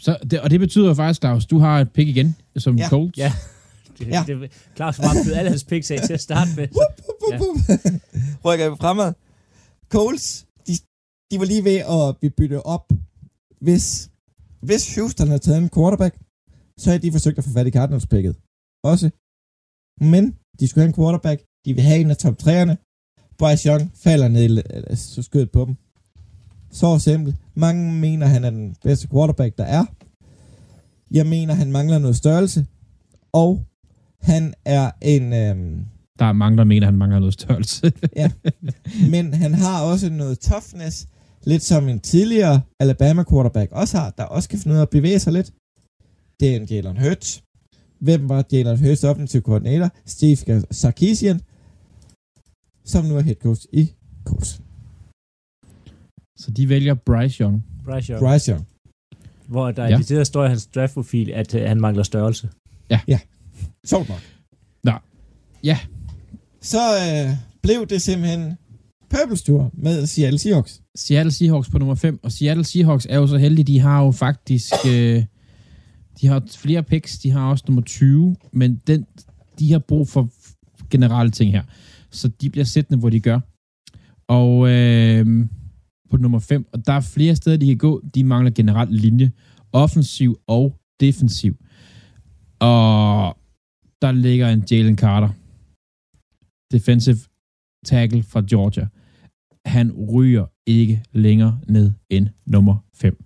Så 0.05 0.11
det, 0.31 0.41
og 0.41 0.49
det 0.49 0.59
betyder 0.59 0.93
faktisk, 0.93 1.21
Claus, 1.21 1.45
du 1.45 1.57
har 1.59 1.79
et 1.79 1.91
pick 1.93 2.07
igen, 2.09 2.35
som 2.57 2.77
Ja. 2.77 2.89
Colts. 2.89 3.17
Ja. 3.17 3.31
Det, 3.97 4.07
Ja. 4.13 4.23
ja. 4.27 4.33
det, 4.41 4.51
Claus 4.75 4.97
har 4.97 5.03
bare 5.03 5.23
fået 5.25 5.35
alle 5.39 5.49
hans 5.49 5.63
picks 5.63 5.91
af 5.91 5.99
til 6.07 6.13
at 6.13 6.21
starte 6.21 6.51
med. 6.57 6.67
Wup, 6.77 6.93
wup, 7.07 7.19
wup, 7.23 7.33
Ja. 7.33 7.37
wup. 7.43 7.55
Rykker 8.45 8.69
vi 8.69 8.75
fremad. 8.85 9.13
Coles, 9.95 10.25
de, 10.67 10.73
de 11.31 11.35
var 11.41 11.45
lige 11.53 11.63
ved 11.69 11.77
at 11.97 12.17
blive 12.19 12.33
byttet 12.39 12.61
op. 12.75 12.85
Hvis, 13.65 13.85
hvis 14.67 14.83
Houston 14.95 15.27
havde 15.27 15.43
taget 15.47 15.57
en 15.63 15.69
quarterback, 15.77 16.13
så 16.81 16.85
havde 16.89 17.01
de 17.05 17.11
forsøgt 17.11 17.37
at 17.37 17.43
få 17.43 17.51
fat 17.57 17.67
i 17.67 17.71
Cardinals 17.77 18.07
picket. 18.13 18.35
Også. 18.91 19.07
Men 20.13 20.23
de 20.59 20.67
skulle 20.67 20.81
have 20.83 20.91
en 20.93 20.99
quarterback. 20.99 21.39
De 21.65 21.73
vil 21.75 21.83
have 21.89 21.99
en 22.03 22.09
af 22.13 22.17
top 22.17 22.35
3'erne. 22.45 22.75
Bryce 23.39 23.63
Young 23.69 23.83
falder 24.05 24.27
ned 24.27 24.43
i 24.43 24.95
så 24.95 25.21
skød 25.23 25.45
på 25.55 25.61
dem. 25.65 25.75
Så 26.71 26.99
simpelt. 26.99 27.35
Mange 27.55 27.93
mener, 27.93 28.25
han 28.25 28.43
er 28.43 28.49
den 28.49 28.75
bedste 28.83 29.07
quarterback, 29.07 29.57
der 29.57 29.63
er. 29.63 29.85
Jeg 31.11 31.25
mener, 31.25 31.53
han 31.53 31.71
mangler 31.71 31.99
noget 31.99 32.15
størrelse. 32.15 32.65
Og 33.33 33.63
han 34.21 34.53
er 34.65 34.91
en... 35.01 35.33
Øhm, 35.33 35.85
Der 36.19 36.25
er 36.25 36.31
mange, 36.33 36.57
der 36.57 36.63
mener, 36.63 36.85
han 36.87 36.97
mangler 36.97 37.19
noget 37.19 37.33
størrelse. 37.33 37.91
ja. 38.15 38.31
Men 39.09 39.33
han 39.33 39.53
har 39.53 39.83
også 39.83 40.09
noget 40.09 40.39
toughness, 40.39 41.07
lidt 41.43 41.63
som 41.63 41.87
en 41.89 41.99
tidligere 41.99 42.61
Alabama 42.79 43.23
quarterback 43.29 43.71
også 43.71 43.97
har, 43.97 44.09
der 44.17 44.23
også 44.23 44.49
kan 44.49 44.59
finde 44.59 44.73
ud 44.73 44.77
af 44.77 44.81
at 44.81 44.89
bevæge 44.89 45.19
sig 45.19 45.33
lidt. 45.33 45.53
Det 46.39 46.51
er 46.51 46.55
en 46.55 46.65
Jalen 46.65 46.97
Hurts. 46.97 47.43
Hvem 47.99 48.29
var 48.29 48.45
Jalen 48.51 48.79
Hurts 48.79 49.03
offensive 49.03 49.41
koordinator? 49.41 49.89
Steve 50.05 50.63
Sarkisian, 50.71 51.41
som 52.85 53.05
nu 53.05 53.17
er 53.17 53.21
head 53.21 53.35
coach 53.35 53.65
i 53.73 53.91
Colts. 54.25 54.61
Så 56.41 56.51
de 56.51 56.69
vælger 56.69 56.93
Bryce 56.93 57.43
Young. 57.43 57.63
Bryce 57.85 58.13
Young. 58.13 58.23
Bryce 58.23 58.51
Young. 58.51 58.67
Hvor 59.47 59.71
der 59.71 59.83
Ja. 59.83 59.89
ja. 59.89 59.97
det 59.97 60.09
der 60.09 60.23
står 60.23 60.45
i 60.45 60.47
hans 60.47 60.65
draftprofil, 60.65 61.31
at 61.31 61.55
øh, 61.55 61.67
han 61.67 61.81
mangler 61.81 62.03
størrelse. 62.03 62.49
Sjovt 63.85 64.09
nok. 64.09 64.19
Nå. 64.83 64.91
Ja. 65.63 65.79
Så 66.61 66.77
øh, 66.79 67.35
blev 67.63 67.87
det 67.87 68.01
simpelthen 68.01 68.57
Purples 69.09 69.43
Tour 69.43 69.71
med 69.73 70.05
Seattle 70.07 70.39
Seahawks. 70.39 70.81
Seattle 70.95 71.31
Seahawks 71.31 71.69
på 71.69 71.77
nummer 71.77 71.95
5, 71.95 72.19
og 72.23 72.31
Seattle 72.31 72.63
Seahawks 72.63 73.07
er 73.09 73.17
jo 73.17 73.27
så 73.27 73.37
heldige, 73.37 73.65
de 73.65 73.79
har 73.79 74.03
jo 74.03 74.11
faktisk, 74.11 74.73
øh, 74.87 75.23
de 76.21 76.27
har 76.27 76.43
flere 76.57 76.83
picks, 76.83 77.19
de 77.19 77.31
har 77.31 77.49
også 77.49 77.63
nummer 77.67 77.81
20, 77.81 78.35
men 78.53 78.81
den, 78.87 79.05
de 79.59 79.71
har 79.71 79.79
brug 79.79 80.07
for 80.07 80.29
generelle 80.89 81.31
ting 81.31 81.51
her. 81.51 81.63
Så 82.09 82.27
de 82.27 82.49
bliver 82.49 82.65
siddende, 82.65 82.99
hvor 82.99 83.09
de 83.09 83.19
gør. 83.19 83.39
Og 84.27 84.69
øh, 84.69 85.47
på 86.11 86.17
nummer 86.17 86.39
5, 86.39 86.65
og 86.73 86.87
der 86.87 86.93
er 86.93 87.01
flere 87.01 87.35
steder, 87.35 87.57
de 87.57 87.67
kan 87.67 87.77
gå, 87.77 88.01
de 88.15 88.23
mangler 88.23 88.51
generelt 88.51 89.01
linje, 89.01 89.31
offensiv 89.71 90.39
og 90.47 90.75
defensiv. 90.99 91.55
Og 92.59 93.37
der 94.01 94.11
ligger 94.11 94.49
en 94.49 94.63
Jalen 94.71 94.97
Carter, 94.97 95.29
defensive 96.71 97.17
tackle 97.85 98.23
fra 98.23 98.43
Georgia 98.49 98.87
han 99.65 99.91
ryger 99.91 100.45
ikke 100.65 101.03
længere 101.11 101.59
ned 101.67 101.91
end 102.09 102.27
nummer 102.45 102.77
5. 102.93 103.23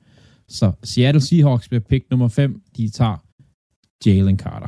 Så 0.47 0.71
Seattle 0.83 1.21
Seahawks 1.21 1.69
bliver 1.69 1.81
pick 1.89 2.09
nummer 2.09 2.27
5. 2.27 2.61
De 2.77 2.89
tager 2.89 3.17
Jalen 4.05 4.39
Carter. 4.39 4.67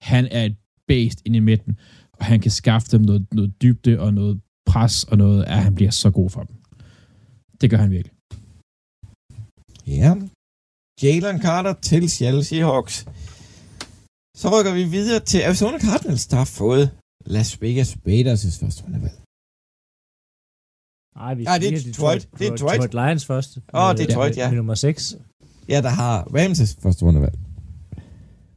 Han 0.00 0.28
er 0.30 0.44
et 0.44 0.56
based 0.88 1.26
ind 1.26 1.36
i 1.36 1.38
midten, 1.38 1.78
og 2.12 2.24
han 2.24 2.40
kan 2.40 2.50
skaffe 2.50 2.88
dem 2.92 3.00
noget, 3.00 3.26
noget 3.32 3.62
dybde 3.62 4.00
og 4.00 4.14
noget 4.14 4.40
pres 4.66 5.04
og 5.04 5.18
noget, 5.18 5.44
at 5.44 5.58
han 5.58 5.74
bliver 5.74 5.90
så 5.90 6.10
god 6.10 6.30
for 6.30 6.42
dem. 6.42 6.56
Det 7.60 7.66
gør 7.70 7.76
han 7.84 7.90
virkelig. 7.96 8.14
Ja. 9.96 10.10
Jalen 11.06 11.38
Carter 11.46 11.74
til 11.88 12.02
Seattle 12.14 12.44
Seahawks. 12.50 12.94
Så 14.40 14.46
rykker 14.54 14.72
vi 14.78 14.84
videre 14.96 15.20
til 15.30 15.40
Arizona 15.48 15.78
Cardinals, 15.86 16.26
der 16.32 16.36
har 16.42 16.50
fået 16.60 16.84
Las 17.34 17.50
Vegas 17.62 17.90
Raiders' 18.08 18.58
første 18.60 18.80
rundevalg. 18.84 19.18
Nej, 21.20 21.32
vi 21.38 21.42
Nej, 21.50 21.58
det 21.62 21.68
er 21.68 21.82
Detroit. 21.90 22.22
Det 22.38 22.44
er 22.46 22.50
Detroit. 22.50 22.72
Detroit 22.80 22.94
Lions 23.00 23.24
først. 23.30 23.50
Åh, 23.56 23.88
Med- 23.88 23.96
Detroit, 24.00 24.36
ja. 24.40 24.46
Med 24.50 24.56
nummer 24.56 24.74
6. 24.74 25.00
Ja, 25.72 25.78
der 25.86 25.92
har 26.00 26.14
Ramses 26.36 26.72
første 26.84 27.02
rundevalg. 27.06 27.36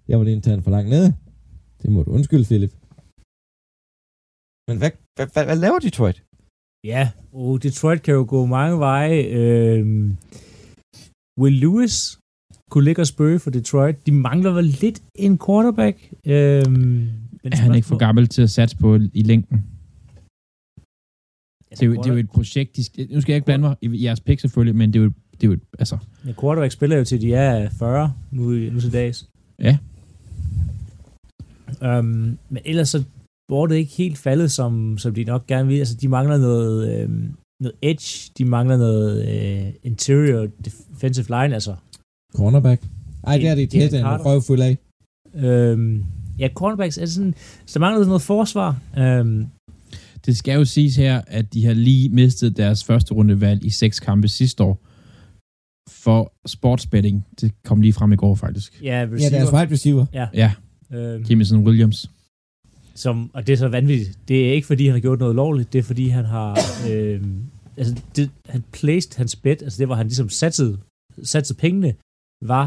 Jeg 0.10 0.16
var 0.20 0.24
lige 0.28 0.42
den 0.50 0.64
for 0.66 0.72
langt 0.78 0.90
nede. 0.96 1.10
Det 1.82 1.88
må 1.94 2.00
du 2.04 2.10
undskylde, 2.18 2.46
Philip. 2.52 2.74
Men 4.68 4.76
hvad, 4.82 4.92
hvad, 5.16 5.28
hvad, 5.34 5.44
hvad 5.50 5.58
laver 5.66 5.80
Detroit? 5.88 6.18
Ja, 6.84 7.12
og 7.34 7.64
Detroit 7.64 8.02
kan 8.04 8.14
jo 8.14 8.26
gå 8.28 8.46
mange 8.46 8.80
veje. 8.80 9.24
Øhm, 9.24 10.18
Will 11.40 11.56
Lewis 11.56 12.20
kunne 12.72 12.84
ligge 12.84 13.02
og 13.02 13.08
spøge 13.08 13.40
for 13.40 13.50
Detroit. 13.50 14.06
De 14.06 14.12
mangler 14.12 14.52
vel 14.52 14.64
lidt 14.66 15.04
en 15.16 15.40
quarterback. 15.46 16.14
Øhm, 16.26 16.72
men 17.44 17.54
Er 17.54 17.56
han 17.58 17.76
ikke 17.76 17.88
for 17.88 17.98
gammel 17.98 18.28
til 18.28 18.42
at 18.42 18.50
satse 18.50 18.78
på 18.78 18.96
i 19.14 19.22
længden? 19.24 19.64
Det 21.72 21.82
er, 21.82 21.86
jo, 21.88 21.94
det 21.94 22.06
er 22.06 22.14
jo 22.14 22.20
et 22.20 22.30
projekt, 22.30 22.76
de 22.76 22.84
skal, 22.84 23.08
nu 23.12 23.22
skal 23.22 23.32
jeg 23.34 23.38
ikke 23.38 23.46
blande 23.46 23.62
mig 23.68 23.76
i 23.82 24.04
jeres 24.04 24.20
pick 24.22 24.40
selvfølgelig, 24.42 24.76
men 24.76 24.94
det 24.94 25.00
er 25.00 25.04
jo, 25.04 25.12
det 25.32 25.44
er 25.44 25.48
jo 25.52 25.58
altså, 25.80 25.98
Ja, 26.26 26.32
quarterback 26.42 26.72
spiller 26.74 26.98
jo 26.98 27.04
til 27.04 27.22
de 27.22 27.34
er 27.34 27.70
40 27.70 28.14
nu, 28.32 28.52
i- 28.52 28.70
nu 28.70 28.80
til 28.80 28.94
dags. 28.94 29.30
Ja. 29.60 29.78
Um, 31.82 32.38
men 32.50 32.62
ellers 32.66 32.90
så 32.90 33.04
var 33.50 33.66
det 33.66 33.76
ikke 33.76 33.94
helt 33.94 34.18
faldet, 34.18 34.52
som, 34.52 34.98
som 34.98 35.14
de 35.14 35.24
nok 35.24 35.48
gerne 35.48 35.68
vil. 35.68 35.80
Altså, 35.80 35.96
de 35.96 36.08
mangler 36.08 36.38
noget, 36.38 37.02
øhm, 37.02 37.34
noget 37.60 37.76
edge, 37.82 38.32
de 38.38 38.46
mangler 38.46 38.78
noget 38.78 39.28
øh, 39.30 39.74
interior 39.84 40.48
defensive 40.66 41.26
line, 41.26 41.54
altså. 41.54 41.76
Cornerback. 42.36 42.84
Ej, 43.24 43.38
det 43.38 43.48
er 43.48 43.56
det 43.56 43.74
Jalen 43.74 43.90
tæt 43.90 44.00
en 44.00 44.06
røvfuld 44.06 44.62
af. 44.62 44.78
Øhm, 45.36 46.06
ja, 46.40 46.50
cornerbacks 46.56 46.98
er 46.98 47.06
sådan, 47.06 47.34
så 47.66 47.74
der 47.74 47.80
mangler 47.80 48.06
noget 48.06 48.22
forsvar. 48.22 48.82
Øhm, 48.98 49.46
det 50.26 50.38
skal 50.38 50.54
jo 50.56 50.66
siges 50.66 50.96
her, 50.96 51.22
at 51.28 51.54
de 51.54 51.66
har 51.66 51.74
lige 51.74 52.10
mistet 52.10 52.58
deres 52.58 52.84
første 52.84 53.14
rundevalg 53.14 53.66
i 53.66 53.70
seks 53.70 54.00
kampe 54.00 54.28
sidste 54.28 54.64
år 54.64 54.80
for 55.90 56.34
sportsbetting. 56.46 57.26
Det 57.42 57.52
kom 57.64 57.82
lige 57.82 57.94
frem 57.94 58.14
i 58.14 58.16
går 58.16 58.36
faktisk. 58.36 58.82
ja, 58.84 59.00
Ja, 59.00 59.06
deres 59.30 59.52
wide 59.54 59.72
receiver. 59.72 60.06
Ja. 60.14 60.28
Ja, 60.34 60.52
Øhm, 60.94 61.24
Jameson 61.24 61.68
Williams. 61.68 62.10
Som, 62.94 63.32
og 63.34 63.48
det 63.48 63.54
er 63.54 63.58
så 63.58 63.68
vanvittigt. 63.68 64.20
Det 64.28 64.50
er 64.50 64.54
ikke, 64.54 64.68
fordi 64.68 64.86
han 64.86 64.94
har 64.94 65.00
gjort 65.00 65.20
noget 65.20 65.36
lovligt, 65.36 65.74
det 65.74 65.80
er, 65.80 65.84
fordi 65.84 66.08
han 66.08 66.26
har... 66.26 66.52
øhm, 66.92 67.44
altså, 67.78 67.94
det, 68.16 68.32
han 68.46 68.64
placed 68.72 69.18
hans 69.18 69.36
bet, 69.36 69.62
altså 69.62 69.78
det, 69.80 69.88
hvor 69.88 69.96
han 69.96 70.08
ligesom 70.08 70.30
satsede, 70.30 70.80
satsede 71.24 71.60
pengene, 71.60 71.96
var 72.52 72.66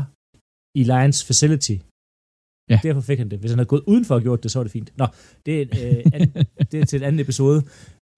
i 0.81 0.83
Lions 0.93 1.25
facility. 1.25 1.77
Ja. 2.71 2.79
Derfor 2.83 3.01
fik 3.01 3.19
han 3.19 3.31
det. 3.31 3.39
Hvis 3.39 3.51
han 3.51 3.59
havde 3.59 3.73
gået 3.75 3.85
udenfor 3.87 4.15
og 4.15 4.23
gjort 4.23 4.43
det, 4.43 4.51
så 4.51 4.59
var 4.59 4.65
det 4.65 4.73
fint. 4.73 4.91
Nå, 5.01 5.07
det 5.47 5.55
er, 5.63 5.67
øh, 5.83 6.03
anden, 6.15 6.33
det 6.71 6.81
er 6.81 6.85
til 6.85 6.97
en 7.01 7.07
anden 7.09 7.21
episode. 7.27 7.59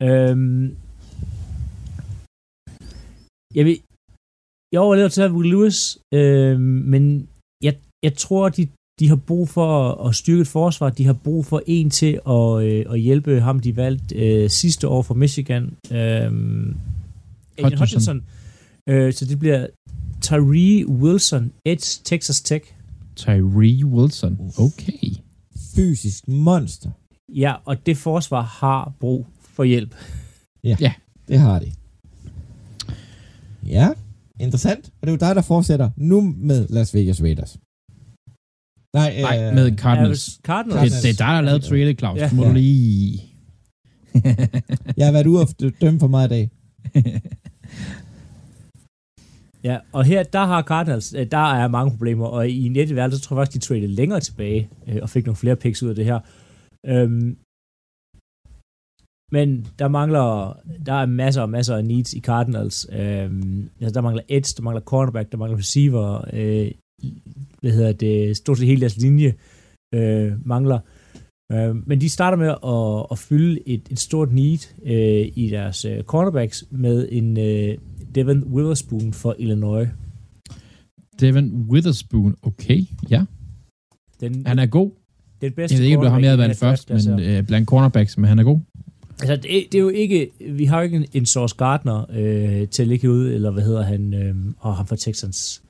Øhm, 0.02 0.64
jeg 3.56 3.64
vil, 3.66 3.76
jeg 4.72 4.80
overlever 4.86 5.08
til 5.08 5.22
at 5.22 5.32
Lewis, 5.52 5.78
øh, 6.18 6.60
men 6.92 7.02
jeg, 7.66 7.74
jeg 8.06 8.14
tror, 8.24 8.48
de, 8.56 8.62
de 8.98 9.08
har 9.08 9.16
brug 9.16 9.48
for 9.48 9.94
at, 10.08 10.14
styrke 10.14 10.40
et 10.40 10.48
forsvar. 10.48 10.90
De 10.90 11.04
har 11.04 11.12
brug 11.12 11.46
for 11.46 11.62
en 11.66 11.90
til 11.90 12.20
at, 12.28 12.62
øh, 12.62 12.84
at 12.92 13.00
hjælpe 13.00 13.40
ham, 13.40 13.60
de 13.60 13.76
valgte 13.76 14.14
øh, 14.14 14.50
sidste 14.50 14.88
år 14.88 15.02
fra 15.02 15.14
Michigan. 15.14 15.64
Øh, 15.90 15.98
Aiden 15.98 16.76
Hutchinson. 17.62 17.78
Hutchinson. 17.78 18.22
Øh, 18.88 19.12
så 19.12 19.24
det 19.24 19.38
bliver 19.38 19.66
Tyree 20.20 20.88
Wilson, 20.88 21.52
Edge, 21.64 22.00
Texas 22.04 22.40
Tech. 22.40 22.64
Tyree 23.16 23.86
Wilson. 23.86 24.38
Okay. 24.58 25.08
Fysisk 25.74 26.28
monster. 26.28 26.90
Ja, 27.34 27.54
og 27.64 27.86
det 27.86 27.96
forsvar 27.96 28.42
har 28.42 28.92
brug 29.00 29.26
for 29.54 29.64
hjælp. 29.64 29.94
Ja, 30.64 30.76
Ja. 30.80 30.92
det 31.28 31.38
har 31.38 31.58
de. 31.58 31.72
Ja, 33.66 33.88
interessant. 34.40 34.84
Og 34.86 35.06
det 35.06 35.08
er 35.08 35.12
jo 35.12 35.28
dig, 35.28 35.36
der 35.36 35.42
fortsætter 35.42 35.90
nu 35.96 36.34
med 36.36 36.66
Las 36.70 36.94
Vegas 36.94 37.22
Raiders. 37.22 37.58
Nej, 38.94 39.20
Nej, 39.20 39.48
øh, 39.48 39.54
med 39.54 39.76
Cardinals. 39.78 40.28
Ja, 40.38 40.46
Cardinals. 40.46 40.92
Det, 40.92 41.02
det 41.02 41.08
er 41.08 41.12
dig, 41.12 41.18
der 41.18 41.24
har 41.24 41.40
lavet 41.40 41.62
trailer, 41.62 41.94
Claus. 41.94 42.18
Ja. 42.18 42.24
Ja. 42.24 42.32
Må 42.36 42.44
du 42.44 42.52
lige... 42.52 43.20
Jeg 44.96 45.06
har 45.06 45.12
været 45.12 45.26
ude 45.26 45.40
og 45.40 45.48
dø- 45.60 45.70
dømme 45.80 46.00
for 46.00 46.08
mig 46.08 46.24
i 46.24 46.28
dag. 46.28 46.50
Ja, 49.64 49.78
og 49.92 50.04
her, 50.04 50.22
der 50.22 50.44
har 50.46 50.62
Cardinals, 50.62 51.14
øh, 51.14 51.26
der 51.30 51.52
er 51.52 51.68
mange 51.68 51.90
problemer, 51.90 52.26
og 52.26 52.48
i 52.48 52.68
net 52.68 52.94
værelse, 52.94 53.18
så 53.18 53.24
tror 53.24 53.36
jeg 53.36 53.46
faktisk, 53.46 53.62
de 53.62 53.66
traded 53.66 53.88
længere 53.88 54.20
tilbage, 54.20 54.70
øh, 54.88 54.98
og 55.02 55.10
fik 55.10 55.26
nogle 55.26 55.36
flere 55.36 55.56
picks 55.56 55.82
ud 55.82 55.88
af 55.88 55.94
det 55.94 56.04
her. 56.04 56.20
Øhm, 56.86 57.36
men 59.32 59.66
der 59.78 59.88
mangler, 59.88 60.56
der 60.86 60.92
er 60.92 61.06
masser 61.06 61.42
og 61.42 61.50
masser 61.50 61.76
af 61.76 61.84
needs 61.84 62.12
i 62.12 62.20
Cardinals. 62.20 62.86
Øhm, 62.92 63.70
altså, 63.80 63.94
der 63.94 64.00
mangler 64.00 64.22
edge, 64.28 64.54
der 64.56 64.62
mangler 64.62 64.80
cornerback, 64.82 65.32
der 65.32 65.38
mangler 65.38 65.58
receiver, 65.58 66.24
øh, 66.32 66.70
hvad 67.60 67.72
hedder 67.72 67.92
det, 67.92 68.36
stort 68.36 68.58
set 68.58 68.66
hele 68.66 68.80
deres 68.80 68.96
linje 68.96 69.34
øh, 69.94 70.32
mangler. 70.46 70.78
Øh, 71.52 71.88
men 71.88 72.00
de 72.00 72.08
starter 72.08 72.38
med 72.38 72.48
at, 72.48 73.06
at 73.10 73.18
fylde 73.18 73.68
et, 73.68 73.82
et 73.90 73.98
stort 73.98 74.32
need 74.32 74.58
øh, 74.84 75.32
i 75.34 75.48
deres 75.50 75.84
øh, 75.84 76.02
cornerbacks 76.02 76.64
med 76.70 77.08
en 77.10 77.38
øh, 77.38 77.78
Devin 78.14 78.44
Witherspoon 78.44 79.12
for 79.12 79.36
Illinois. 79.38 79.88
Devin 81.20 81.66
Witherspoon. 81.70 82.36
Okay, 82.42 82.82
ja. 83.10 83.24
Den, 84.20 84.46
Han 84.46 84.58
er 84.58 84.66
god. 84.66 84.90
den 85.40 85.52
bedste 85.52 85.74
Jeg 85.74 85.80
ved 85.80 85.86
ikke, 85.86 85.96
om 85.98 86.02
det 86.02 86.06
var 86.06 86.14
ham, 86.14 86.22
jeg 86.22 86.30
havde 86.30 86.46
her 86.46 86.54
først, 86.54 86.88
men 86.88 86.96
altså. 86.96 87.18
øh, 87.20 87.46
blandt 87.46 87.68
cornerbacks, 87.68 88.18
men 88.18 88.28
han 88.28 88.38
er 88.38 88.44
god. 88.44 88.60
Altså, 89.20 89.36
det, 89.36 89.42
det 89.42 89.74
er 89.74 89.82
jo 89.82 89.88
ikke, 89.88 90.30
vi 90.50 90.64
har 90.64 90.78
jo 90.78 90.84
ikke 90.84 90.96
en, 90.96 91.06
en 91.12 91.26
Source 91.26 91.56
Gardner 91.56 92.06
øh, 92.10 92.68
til 92.68 92.82
at 92.82 92.88
ligge 92.88 93.10
ude, 93.10 93.34
eller 93.34 93.50
hvad 93.50 93.62
hedder 93.62 93.82
han, 93.82 94.14
øh, 94.14 94.34
og 94.58 94.76
ham 94.76 94.86
fra 94.86 94.96
Texans. 94.96 95.62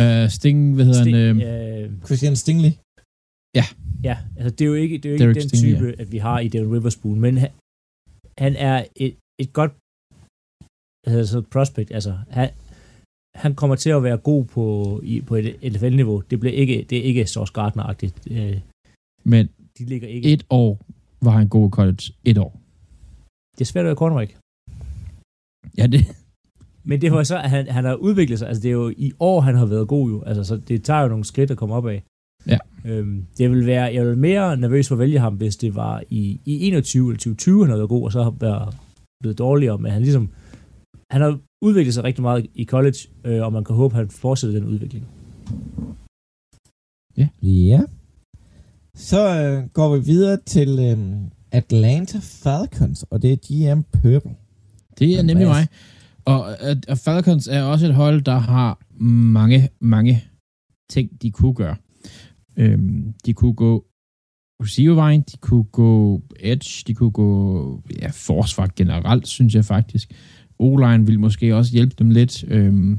Uh, 0.00 0.30
Sting, 0.36 0.74
hvad 0.74 0.84
hedder 0.84 1.02
Sting, 1.02 1.16
han? 1.16 1.42
Øh, 1.42 1.84
øh, 1.84 2.06
Christian 2.06 2.36
Stingley. 2.36 2.72
ja, 4.08 4.16
altså 4.36 4.50
det 4.56 4.60
er 4.60 4.68
jo 4.68 4.74
ikke, 4.74 4.98
det 4.98 5.04
er 5.04 5.10
jo 5.10 5.14
ikke 5.14 5.24
Derek 5.24 5.36
den 5.36 5.48
Stingley, 5.48 5.76
type, 5.76 6.00
at 6.02 6.12
vi 6.12 6.18
har 6.18 6.38
i 6.40 6.48
Devin 6.48 6.70
Witherspoon, 6.72 7.20
men 7.20 7.36
han, 7.42 7.50
han 8.38 8.56
er 8.56 8.84
et, 8.96 9.14
et 9.42 9.52
godt 9.52 9.72
hvad 11.02 11.10
hedder 11.12 11.26
det 11.26 11.28
så, 11.28 11.40
prospect, 11.40 11.90
altså 11.90 12.12
han, 12.30 12.50
han 13.34 13.54
kommer 13.54 13.76
til 13.76 13.90
at 13.90 14.02
være 14.02 14.18
god 14.18 14.44
på, 14.44 14.64
i, 15.04 15.20
på 15.20 15.34
et 15.36 15.72
NFL-niveau. 15.72 16.22
Det, 16.30 16.40
bliver 16.40 16.54
ikke, 16.62 16.86
det 16.90 16.98
er 16.98 17.02
ikke 17.02 17.26
Sauce 17.26 17.52
Gardner-agtigt. 17.58 18.16
Øh, 18.30 18.60
Men 19.24 19.48
de 19.78 19.84
ligger 19.84 20.08
ikke... 20.08 20.32
et 20.32 20.46
år 20.50 20.78
var 21.20 21.30
han 21.30 21.48
god 21.48 21.68
i 21.68 21.70
college. 21.70 22.02
Et 22.24 22.38
år. 22.38 22.52
Det 23.58 23.60
er 23.60 23.70
svært 23.72 23.84
at 23.84 23.86
være 23.86 23.96
cornerback. 23.96 24.30
Ja, 25.78 25.86
det, 25.86 26.00
Men 26.84 27.00
det 27.00 27.12
var 27.12 27.22
så, 27.22 27.36
at 27.36 27.50
han, 27.50 27.66
han 27.66 27.84
har 27.84 27.94
udviklet 27.94 28.38
sig. 28.38 28.48
Altså, 28.48 28.62
det 28.62 28.68
er 28.68 28.72
jo 28.72 28.92
i 28.96 29.12
år, 29.18 29.40
han 29.40 29.54
har 29.54 29.66
været 29.66 29.88
god 29.88 30.10
jo. 30.10 30.22
Altså, 30.22 30.44
så 30.44 30.56
det 30.56 30.84
tager 30.84 31.02
jo 31.02 31.08
nogle 31.08 31.24
skridt 31.24 31.50
at 31.50 31.56
komme 31.56 31.74
op 31.74 31.86
af. 31.86 32.02
Ja. 32.46 32.58
Øhm, 32.84 33.26
det 33.38 33.50
vil 33.50 33.66
være, 33.66 33.94
jeg 33.94 34.06
vil 34.06 34.18
mere 34.18 34.56
nervøs 34.56 34.88
for 34.88 34.94
at 34.94 34.98
vælge 34.98 35.18
ham, 35.18 35.34
hvis 35.34 35.56
det 35.56 35.74
var 35.74 36.02
i, 36.10 36.40
i 36.44 36.66
21 36.66 37.08
eller 37.08 37.18
2020, 37.18 37.64
han 37.64 37.70
har 37.70 37.76
været 37.76 37.88
god, 37.88 38.04
og 38.04 38.12
så 38.12 38.22
har 38.22 38.34
været 38.40 38.74
blevet 39.20 39.38
dårligere. 39.38 39.78
Men 39.78 39.92
han 39.92 40.02
ligesom, 40.02 40.28
han 41.10 41.20
har 41.20 41.38
udviklet 41.62 41.94
sig 41.94 42.04
rigtig 42.04 42.22
meget 42.22 42.46
i 42.54 42.64
college, 42.64 42.98
øh, 43.24 43.42
og 43.42 43.52
man 43.52 43.64
kan 43.64 43.76
håbe, 43.76 43.94
at 43.94 43.96
han 43.96 44.08
fortsætter 44.08 44.58
den 44.58 44.68
udvikling. 44.68 45.06
Ja. 47.42 47.80
Så 48.96 49.40
øh, 49.42 49.68
går 49.68 49.96
vi 49.96 50.04
videre 50.04 50.38
til 50.46 50.78
øh, 50.78 50.98
Atlanta 51.52 52.18
Falcons, 52.22 53.04
og 53.10 53.22
det 53.22 53.32
er 53.32 53.36
GM 53.36 53.82
Purple. 53.82 54.34
det 54.98 55.18
er 55.18 55.22
nemlig 55.22 55.46
mig. 55.46 55.66
Og, 56.24 56.56
og- 56.88 56.98
Falcons 56.98 57.46
er 57.48 57.62
også 57.62 57.86
et 57.86 57.94
hold, 57.94 58.22
der 58.22 58.38
har 58.38 58.78
mange, 59.04 59.68
mange 59.80 60.24
ting, 60.90 61.22
de 61.22 61.30
kunne 61.30 61.54
gøre. 61.54 61.76
Øhm, 62.56 63.14
de 63.26 63.32
kunne 63.32 63.54
gå 63.54 63.84
receivervejen, 64.62 65.20
de 65.20 65.36
kunne 65.36 65.64
gå 65.64 66.22
edge, 66.40 66.84
de 66.86 66.94
kunne 66.94 67.10
gå 67.10 67.82
ja, 68.02 68.08
forsvar 68.12 68.68
generelt, 68.76 69.28
synes 69.28 69.54
jeg 69.54 69.64
faktisk. 69.64 70.10
O-line 70.58 71.06
vil 71.06 71.20
måske 71.20 71.56
også 71.56 71.72
hjælpe 71.72 71.94
dem 71.98 72.10
lidt. 72.10 72.44
Øhm, 72.48 72.98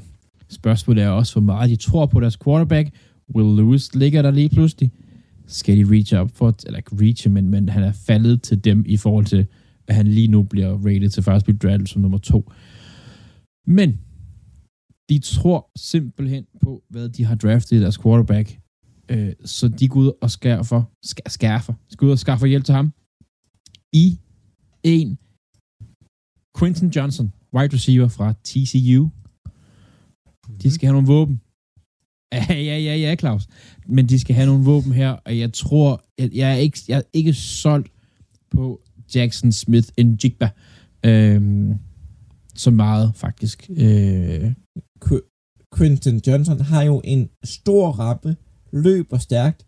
spørgsmålet 0.49 1.03
er 1.03 1.09
også, 1.09 1.33
hvor 1.33 1.41
meget 1.41 1.69
de 1.69 1.75
tror 1.75 2.05
på 2.05 2.19
deres 2.19 2.37
quarterback. 2.37 2.89
Will 3.35 3.57
Lewis 3.57 3.95
ligger 3.95 4.21
der 4.21 4.31
lige 4.31 4.49
pludselig. 4.49 4.91
Skal 5.47 5.77
de 5.77 5.91
reach 5.91 6.13
up 6.21 6.31
for, 6.33 6.55
eller 6.65 6.77
ikke 6.77 6.95
reach, 7.01 7.29
men, 7.29 7.49
men 7.49 7.69
han 7.69 7.83
er 7.83 7.91
faldet 7.91 8.41
til 8.41 8.63
dem 8.63 8.83
i 8.87 8.97
forhold 8.97 9.25
til, 9.25 9.45
at 9.87 9.95
han 9.95 10.07
lige 10.07 10.27
nu 10.27 10.43
bliver 10.43 10.77
rated 10.85 11.09
til 11.09 11.23
først 11.23 11.45
blive 11.45 11.57
draft 11.57 11.89
som 11.89 12.01
nummer 12.01 12.17
to. 12.17 12.51
Men 13.67 13.99
de 15.09 15.19
tror 15.19 15.71
simpelthen 15.75 16.45
på, 16.61 16.83
hvad 16.89 17.09
de 17.09 17.25
har 17.25 17.35
draftet 17.35 17.77
i 17.77 17.81
deres 17.81 17.97
quarterback. 17.97 18.59
Øh, 19.09 19.33
så 19.45 19.67
de 19.67 19.87
går 19.87 19.99
ud 19.99 20.11
og 20.21 20.31
skærfer, 20.31 20.83
skær, 21.03 21.29
skærfer, 21.29 21.73
skal 21.89 22.05
ud 22.05 22.11
og 22.11 22.19
skaffer 22.19 22.47
hjælp 22.47 22.65
til 22.65 22.75
ham 22.75 22.93
i 23.93 24.19
en 24.83 25.17
Quinton 26.59 26.89
Johnson, 26.89 27.33
wide 27.53 27.73
receiver 27.75 28.07
fra 28.07 28.33
TCU. 28.43 29.09
De 30.61 30.71
skal 30.71 30.87
have 30.87 30.93
nogle 30.93 31.07
våben. 31.07 31.41
Ja, 32.33 32.45
ja, 32.49 32.77
ja, 32.77 32.95
ja, 32.95 33.15
Claus. 33.15 33.47
Men 33.87 34.09
de 34.09 34.19
skal 34.19 34.35
have 34.35 34.47
nogle 34.47 34.65
våben 34.65 34.91
her, 34.91 35.09
og 35.09 35.37
jeg 35.37 35.53
tror, 35.53 36.03
at 36.17 36.33
jeg 36.33 36.51
er 36.51 36.55
ikke, 36.55 36.79
jeg 36.87 36.97
er 36.97 37.01
ikke 37.13 37.33
solgt 37.33 37.91
på 38.51 38.81
Jackson 39.15 39.51
Smith 39.51 39.87
Njigba 39.97 40.49
øhm, 41.05 41.79
så 42.55 42.71
meget, 42.71 43.15
faktisk. 43.15 43.69
Øh, 43.69 44.51
Qu- 45.05 45.29
Quinton 45.77 46.17
Johnson 46.27 46.59
har 46.59 46.83
jo 46.83 47.01
en 47.03 47.29
stor 47.43 47.91
rappe, 47.91 48.35
løber 48.71 49.17
stærkt, 49.17 49.65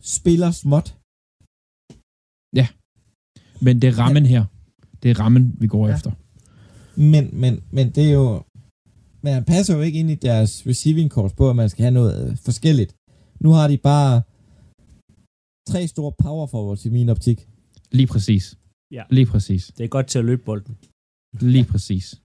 spiller 0.00 0.50
småt. 0.50 0.96
men 3.66 3.82
det 3.82 3.88
er 3.88 3.98
rammen 3.98 4.26
her. 4.26 4.44
Det 5.02 5.10
er 5.10 5.20
rammen, 5.20 5.56
vi 5.60 5.66
går 5.66 5.86
Ja. 5.86 5.90
ja. 5.90 5.96
efter. 5.96 6.10
Men, 7.12 7.24
men, 7.42 7.54
men 7.76 7.86
det 7.94 8.04
er 8.10 8.12
jo... 8.12 8.42
Men 9.22 9.32
han 9.34 9.44
passer 9.44 9.76
jo 9.76 9.80
ikke 9.82 9.98
ind 9.98 10.10
i 10.10 10.14
deres 10.14 10.66
receiving 10.66 11.10
course 11.10 11.34
på, 11.36 11.50
at 11.50 11.56
man 11.56 11.68
skal 11.70 11.82
have 11.82 11.94
noget 12.00 12.30
øh, 12.30 12.36
forskelligt. 12.36 12.96
Nu 13.40 13.50
har 13.50 13.68
de 13.68 13.78
bare 13.78 14.22
tre 15.72 15.86
store 15.88 16.12
power 16.24 16.46
forwards 16.46 16.84
i 16.86 16.90
min 16.90 17.08
optik. 17.08 17.48
Lige 17.92 18.06
præcis. 18.06 18.58
Ja. 18.92 19.02
Lige 19.10 19.26
præcis. 19.26 19.62
Det 19.78 19.84
er 19.84 19.88
godt 19.88 20.06
til 20.06 20.18
at 20.18 20.24
løbe 20.24 20.42
bolden. 20.44 20.76
Lige 21.40 21.64
præcis. 21.64 22.20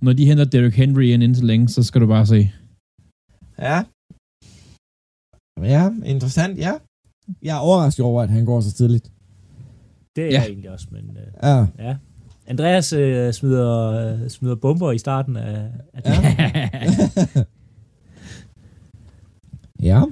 Når 0.00 0.12
de 0.12 0.26
henter 0.26 0.44
Derrick 0.44 0.76
Henry 0.76 1.02
ind 1.04 1.22
indtil 1.22 1.44
længe, 1.44 1.68
så 1.68 1.82
skal 1.82 2.00
du 2.00 2.06
bare 2.06 2.26
se. 2.26 2.52
Ja. 3.58 3.82
Ja, 5.62 5.90
interessant, 6.04 6.58
ja. 6.58 6.72
Jeg 7.42 7.56
er 7.56 7.60
overrasket 7.60 8.04
over, 8.04 8.22
at 8.22 8.30
han 8.30 8.44
går 8.44 8.60
så 8.60 8.72
tidligt. 8.72 9.12
Det 10.16 10.24
er 10.24 10.28
Ja. 10.28 10.32
jeg 10.40 10.46
egentlig 10.48 10.70
også, 10.70 10.86
men 10.90 11.16
øh, 11.16 11.26
Ja. 11.42 11.66
ja. 11.78 11.96
Andreas 12.46 12.92
øh, 12.92 13.32
smider, 13.32 13.78
øh, 14.22 14.28
smider 14.28 14.54
bomber 14.54 14.92
i 14.92 14.98
starten 14.98 15.36
af, 15.36 15.70
af 15.94 16.02
Ja. 16.04 17.44
ja. 19.98 20.02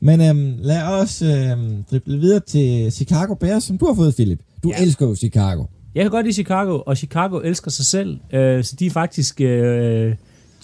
Men 0.00 0.20
øhm, 0.20 0.56
lad 0.58 0.82
os 0.82 1.22
øhm, 1.22 1.84
drible 1.90 2.18
videre 2.18 2.40
til 2.40 2.92
Chicago 2.92 3.34
Bears, 3.34 3.64
som 3.64 3.78
du 3.78 3.86
har 3.86 3.94
fået, 3.94 4.14
Philip. 4.14 4.40
Du 4.62 4.68
Ja. 4.70 4.76
ja. 4.78 4.82
elsker 4.84 5.06
jo 5.06 5.14
Chicago. 5.14 5.64
Jeg 5.96 6.04
kan 6.04 6.10
godt 6.10 6.26
lide 6.26 6.34
Chicago, 6.34 6.82
og 6.86 6.96
Chicago 6.96 7.38
elsker 7.38 7.70
sig 7.70 7.86
selv, 7.86 8.18
øh, 8.32 8.64
så 8.64 8.76
de 8.78 8.86
er 8.86 8.90
faktisk... 8.90 9.40
Øh, 9.40 10.14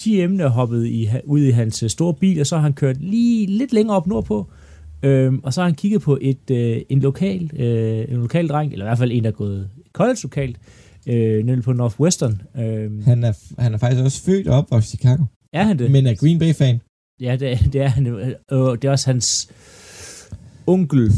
GM'en 0.01 0.41
er 0.41 0.47
hoppet 0.47 0.85
i, 0.87 1.09
ud 1.25 1.39
i 1.41 1.51
hans 1.51 1.83
øh, 1.83 1.89
store 1.89 2.13
bil, 2.13 2.39
og 2.39 2.47
så 2.47 2.55
har 2.55 2.61
han 2.63 2.73
kørt 2.73 3.01
lige 3.01 3.45
lidt 3.45 3.73
længere 3.73 3.97
op 3.97 4.07
nordpå, 4.07 4.47
øh, 5.03 5.33
og 5.43 5.53
så 5.53 5.61
har 5.61 5.67
han 5.67 5.75
kigget 5.75 6.01
på 6.01 6.17
et 6.21 6.51
øh, 6.51 6.81
en 6.89 6.99
lokal, 6.99 7.51
øh, 7.59 8.05
en 8.09 8.17
lokal 8.21 8.47
dreng, 8.47 8.71
eller 8.71 8.85
i 8.85 8.87
hvert 8.87 8.97
fald 8.97 9.11
en, 9.11 9.23
der 9.23 9.29
er 9.29 9.33
gået 9.33 9.69
college 9.93 10.17
lokalt, 10.23 10.57
øh, 11.07 11.45
nemlig 11.45 11.63
på 11.63 11.73
Northwestern. 11.73 12.41
Øh, 12.57 13.03
Han 13.05 13.23
er, 13.23 13.61
han 13.61 13.73
er 13.73 13.77
faktisk 13.77 14.03
også 14.03 14.23
født 14.23 14.47
opvokset 14.47 14.93
i 14.93 14.97
Chicago, 14.97 15.23
er 15.53 15.63
han 15.63 15.79
det? 15.79 15.91
men 15.91 16.07
er 16.07 16.15
Green 16.15 16.39
Bay-fan. 16.39 16.81
Ja, 17.21 17.35
det, 17.35 17.59
det 17.73 17.81
er 17.81 17.87
han. 17.87 18.07
Øh, 18.07 18.27
det 18.51 18.85
er 18.85 18.91
også 18.91 19.09
hans 19.09 19.51
onkel, 20.67 21.11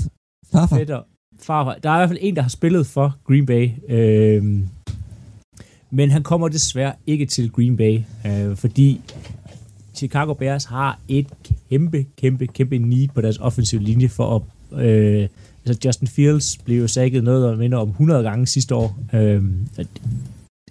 Farfar. 0.51 0.77
fætter, 0.77 1.01
far, 1.41 1.77
Der 1.83 1.89
er 1.89 1.95
i 1.95 1.99
hvert 1.99 2.09
fald 2.09 2.19
en, 2.21 2.35
der 2.35 2.41
har 2.41 2.49
spillet 2.49 2.87
for 2.87 3.17
Green 3.27 3.45
Bay. 3.45 3.69
Øh, 3.89 4.43
men 5.91 6.11
han 6.11 6.23
kommer 6.23 6.47
desværre 6.47 6.93
ikke 7.07 7.25
til 7.25 7.51
Green 7.51 7.77
Bay, 7.77 7.99
øh, 8.25 8.55
fordi 8.55 9.01
Chicago 9.95 10.33
Bears 10.33 10.65
har 10.65 10.99
et 11.07 11.27
kæmpe, 11.69 12.05
kæmpe, 12.17 12.47
kæmpe 12.47 12.77
need 12.77 13.07
på 13.15 13.21
deres 13.21 13.37
offensive 13.37 13.81
linje 13.81 14.09
for 14.09 14.35
at... 14.35 14.41
Øh, 14.85 15.27
altså 15.65 15.81
Justin 15.85 16.07
Fields 16.07 16.57
blev 16.57 16.81
jo 16.81 16.87
sækket 16.87 17.23
noget, 17.23 17.43
der 17.43 17.57
minder 17.57 17.77
om 17.77 17.89
100 17.89 18.23
gange 18.23 18.47
sidste 18.47 18.75
år. 18.75 18.99
Øh, 19.13 19.43
det 19.77 19.87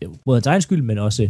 er 0.03 0.09
både 0.25 0.37
hans 0.37 0.47
egen 0.47 0.63
skyld, 0.63 0.83
men 0.83 0.99
også 0.99 1.29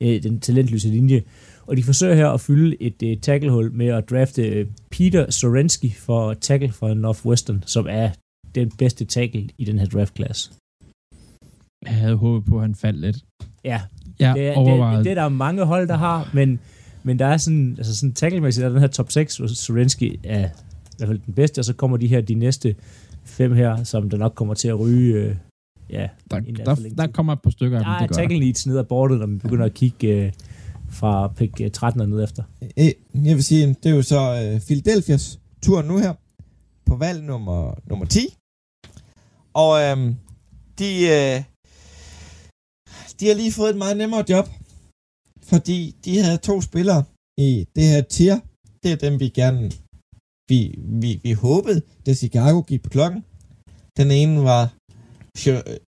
øh, 0.00 0.22
den 0.22 0.40
talentløse 0.40 0.88
linje. 0.88 1.22
Og 1.66 1.76
de 1.76 1.82
forsøger 1.82 2.14
her 2.14 2.28
at 2.28 2.40
fylde 2.40 2.82
et 2.82 3.02
øh, 3.02 3.16
tacklehul 3.16 3.72
med 3.72 3.86
at 3.86 4.10
drafte 4.10 4.42
øh, 4.42 4.66
Peter 4.90 5.30
Sorensky 5.30 5.92
for 5.96 6.34
tackle 6.34 6.72
fra 6.72 6.94
Northwestern, 6.94 7.62
som 7.66 7.86
er 7.90 8.10
den 8.54 8.70
bedste 8.78 9.04
tackle 9.04 9.48
i 9.58 9.64
den 9.64 9.78
her 9.78 9.86
draft-klasse. 9.86 10.50
Jeg 11.86 11.94
havde 11.94 12.16
håbet 12.16 12.48
på, 12.50 12.56
at 12.56 12.62
han 12.62 12.74
faldt 12.74 13.00
lidt. 13.00 13.16
Ja, 13.64 13.80
Jeg 14.18 14.34
det, 14.36 14.48
er, 14.48 14.54
overvejede. 14.54 14.96
det, 14.98 15.04
det 15.04 15.10
er 15.10 15.14
der 15.22 15.28
mange 15.28 15.64
hold, 15.64 15.88
der 15.88 15.96
har, 15.96 16.30
men, 16.34 16.60
men 17.02 17.18
der 17.18 17.26
er 17.26 17.36
sådan, 17.36 17.74
altså 17.78 17.96
sådan 17.96 18.12
tacklemæssigt, 18.12 18.62
der 18.62 18.68
er 18.68 18.72
den 18.72 18.80
her 18.80 18.88
top 18.88 19.12
6, 19.12 19.36
hvor 19.36 19.46
Sorensky 19.46 20.20
er 20.24 20.46
i 20.48 20.50
hvert 20.98 21.08
fald 21.08 21.18
den 21.26 21.34
bedste, 21.34 21.58
og 21.58 21.64
så 21.64 21.72
kommer 21.74 21.96
de 21.96 22.06
her, 22.06 22.20
de 22.20 22.34
næste 22.34 22.74
fem 23.24 23.52
her, 23.54 23.84
som 23.84 24.10
der 24.10 24.16
nok 24.16 24.32
kommer 24.34 24.54
til 24.54 24.68
at 24.68 24.80
ryge, 24.80 25.14
øh, 25.14 25.36
ja, 25.90 26.08
der, 26.30 26.40
der, 26.40 26.74
der 26.98 27.06
kommer 27.06 27.32
et 27.32 27.42
par 27.42 27.50
stykker 27.50 27.78
af 27.78 27.84
der 27.84 27.90
dem, 27.90 27.94
er 27.94 27.98
det 27.98 28.08
gør 28.08 28.14
der. 28.14 28.22
tackle 28.22 28.38
needs 28.40 28.66
ned 28.66 28.78
ad 28.78 28.84
bordet, 28.84 29.18
når 29.18 29.26
man 29.26 29.38
begynder 29.38 29.64
at 29.64 29.74
kigge 29.74 30.08
øh, 30.08 30.32
fra 30.90 31.28
pick 31.28 31.60
øh, 31.60 31.70
13 31.70 32.00
og 32.00 32.08
ned 32.08 32.24
efter. 32.24 32.42
Øh, 32.78 32.84
Jeg 33.26 33.34
vil 33.36 33.44
sige, 33.44 33.66
det 33.66 33.90
er 33.90 33.94
jo 33.96 34.02
så 34.02 34.16
øh, 34.20 34.56
Philadelphia's 34.56 35.38
tur 35.62 35.82
nu 35.82 35.98
her, 35.98 36.14
på 36.86 36.96
valg 36.96 37.22
nummer, 37.24 37.74
nummer 37.88 38.06
10. 38.06 38.20
Og 39.54 39.70
øhm, 39.84 40.14
de, 40.78 40.90
øh, 41.16 41.36
de 43.18 43.26
har 43.28 43.34
lige 43.34 43.52
fået 43.52 43.70
et 43.70 43.76
meget 43.76 43.96
nemmere 43.96 44.24
job, 44.28 44.46
fordi 45.42 45.96
de 46.04 46.18
havde 46.18 46.38
to 46.38 46.60
spillere 46.60 47.04
i 47.38 47.66
det 47.76 47.84
her 47.84 48.02
tier. 48.02 48.38
Det 48.82 48.92
er 48.92 48.96
dem, 48.96 49.20
vi 49.20 49.28
gerne 49.28 49.70
vi, 50.50 50.74
vi, 51.02 51.20
vi 51.22 51.32
håbede, 51.32 51.82
da 52.06 52.14
Chicago 52.14 52.60
gik 52.60 52.82
på 52.82 52.90
klokken. 52.90 53.24
Den 53.96 54.10
ene 54.10 54.44
var 54.50 54.62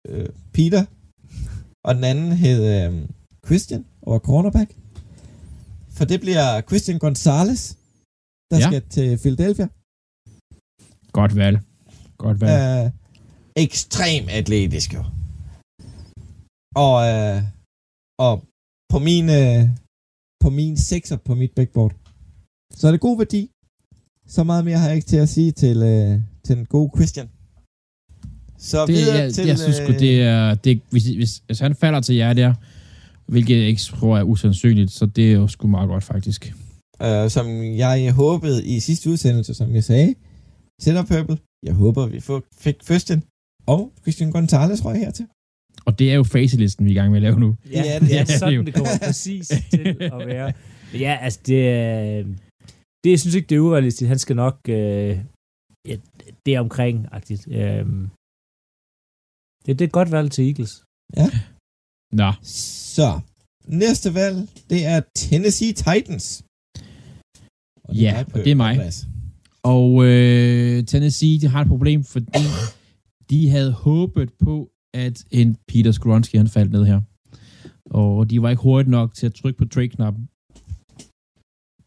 øh, 0.07 0.29
Peter, 0.53 0.85
og 1.87 1.95
den 1.95 2.03
anden 2.03 2.31
hed 2.31 2.59
øh, 2.75 3.09
Christian, 3.45 3.85
og 4.01 4.13
var 4.13 4.19
cornerback. 4.19 4.69
For 5.97 6.05
det 6.05 6.19
bliver 6.21 6.61
Christian 6.61 6.99
Gonzalez, 6.99 7.75
der 8.51 8.57
ja. 8.57 8.67
skal 8.67 8.81
til 8.95 9.17
Philadelphia. 9.17 9.67
Godt 11.11 11.35
valg. 11.35 11.57
Godt 12.17 12.41
valg. 12.41 12.85
Øh, 12.85 12.91
ekstrem 13.65 14.23
atletisk 14.39 14.93
jo. 14.93 15.03
Og, 16.85 16.95
øh, 17.11 17.37
og 18.27 18.33
på 18.91 18.99
min, 19.07 19.25
øh, 19.41 19.61
på 20.43 20.49
min 20.49 20.77
sekser 20.77 21.17
på 21.17 21.35
mit 21.35 21.51
backboard. 21.55 21.93
Så 22.73 22.87
er 22.87 22.91
det 22.91 23.01
god 23.07 23.17
værdi. 23.17 23.41
Så 24.27 24.43
meget 24.43 24.65
mere 24.65 24.77
har 24.77 24.87
jeg 24.87 24.95
ikke 24.95 25.07
til 25.07 25.17
at 25.25 25.29
sige 25.29 25.51
til, 25.51 25.77
øh, 25.77 26.21
til 26.45 26.57
den 26.57 26.65
gode 26.65 26.91
Christian. 26.95 27.29
Så 28.57 28.85
det, 28.85 28.95
videre 28.95 29.17
jeg, 29.17 29.33
til... 29.33 29.47
jeg 29.47 29.57
synes 29.59 29.75
sgu, 29.75 29.91
øh, 29.93 29.99
det 29.99 30.21
er... 30.21 30.55
Det, 30.55 30.81
hvis, 30.91 31.05
hvis, 31.05 31.41
hvis 31.45 31.59
han 31.59 31.75
falder 31.75 32.01
til 32.01 32.15
jer 32.15 32.33
der, 32.33 32.53
hvilket 33.31 33.57
jeg 33.57 33.67
ikke 33.67 33.81
tror 33.81 34.17
er 34.17 34.23
usandsynligt, 34.23 34.91
så 34.91 35.05
det 35.05 35.25
er 35.31 35.35
jo 35.41 35.47
sgu 35.47 35.67
meget 35.67 35.89
godt 35.89 36.03
faktisk. 36.03 36.53
Uh, 37.03 37.29
som 37.29 37.45
jeg 37.63 38.11
håbede 38.11 38.65
i 38.65 38.79
sidste 38.79 39.09
udsendelse, 39.09 39.53
som 39.53 39.75
jeg 39.75 39.83
sagde, 39.83 40.15
Center 40.81 41.03
Purple, 41.05 41.37
jeg 41.63 41.73
håber, 41.73 42.05
vi 42.05 42.19
får, 42.19 42.43
fik 42.57 42.75
Førsten 42.83 43.23
og 43.65 43.93
Christian 44.01 44.31
Gonzalez 44.31 44.85
røg 44.85 44.97
hertil. 44.99 45.27
Og 45.85 45.99
det 45.99 46.11
er 46.11 46.15
jo 46.15 46.23
facelisten, 46.23 46.85
vi 46.85 46.89
er 46.89 46.93
i 46.95 46.97
gang 46.99 47.09
med 47.11 47.17
at 47.17 47.21
lave 47.21 47.39
nu. 47.39 47.55
Ja, 47.71 47.83
Ja, 47.83 47.93
det, 47.99 48.07
det 48.09 48.15
er 48.15 48.21
er 48.21 48.25
det 48.25 48.39
sådan, 48.39 48.53
jo. 48.53 48.61
det 48.63 48.73
kommer 48.73 48.91
præcis 49.07 49.47
til 49.47 49.87
at 50.01 50.27
være. 50.33 50.53
Men 50.91 51.01
ja, 51.01 51.17
altså 51.21 51.39
det 51.45 51.69
er... 51.69 52.23
Det, 53.03 53.09
jeg 53.09 53.19
synes 53.19 53.35
ikke, 53.35 53.47
det 53.47 53.55
er 53.55 53.59
urealistisk. 53.59 54.07
Han 54.07 54.19
skal 54.19 54.35
nok... 54.35 54.57
Øh, 54.69 55.19
ja, 55.87 55.95
det 56.45 56.55
er 56.55 56.59
omkring-agtigt. 56.59 57.43
Øhm, 57.57 58.09
det, 59.65 59.79
det 59.79 59.81
er 59.81 59.87
et 59.87 59.91
godt 59.99 60.11
valg 60.11 60.31
til 60.31 60.45
Eagles. 60.49 60.73
Nå, 62.21 62.31
Så, 62.95 63.19
næste 63.67 64.13
valg, 64.13 64.37
det 64.69 64.85
er 64.85 65.01
Tennessee 65.15 65.73
Titans. 65.73 66.43
Og 67.83 67.95
Ja, 67.95 68.25
og 68.33 68.39
det 68.45 68.51
er 68.51 68.55
mig. 68.55 68.75
Og 69.63 70.05
øh, 70.05 70.85
Tennessee, 70.85 71.39
de 71.41 71.47
har 71.47 71.61
et 71.61 71.67
problem, 71.67 72.03
fordi 72.03 72.43
de 73.29 73.49
havde 73.49 73.71
håbet 73.71 74.29
på, 74.45 74.71
at 74.93 75.25
en 75.31 75.57
Peter 75.67 75.91
Skronsky, 75.91 76.35
han 76.35 76.47
faldt 76.47 76.71
ned 76.71 76.85
her. 76.85 77.01
Og 77.85 78.29
de 78.29 78.41
var 78.41 78.49
ikke 78.49 78.63
hurtigt 78.63 78.89
nok 78.89 79.13
til 79.13 79.25
at 79.25 79.33
trykke 79.33 79.57
på 79.57 79.65
trade-knappen. 79.65 80.23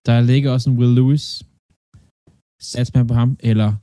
Der 0.07 0.21
ligger 0.21 0.51
også 0.51 0.71
en 0.71 0.79
Will 0.79 0.95
Lewis. 0.95 1.43
Satser 2.63 2.99
man 2.99 3.07
på 3.07 3.15
ham, 3.15 3.37
eller 3.41 3.75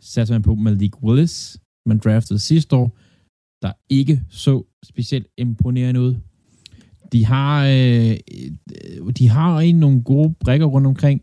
satser 0.00 0.34
man 0.34 0.42
på 0.42 0.54
Malik 0.54 1.02
Willis, 1.02 1.60
man 1.86 1.98
draftede 1.98 2.38
sidste 2.38 2.76
år, 2.76 2.88
der 3.62 3.72
ikke 3.90 4.22
så 4.30 4.64
specielt 4.84 5.26
imponerende 5.38 6.00
ud. 6.00 6.14
De 7.12 7.24
har, 7.24 7.66
øh, 7.66 8.16
de 9.18 9.28
har 9.28 9.50
egentlig 9.52 9.80
nogle 9.80 10.02
gode 10.02 10.34
brækker 10.40 10.66
rundt 10.66 10.86
omkring, 10.86 11.22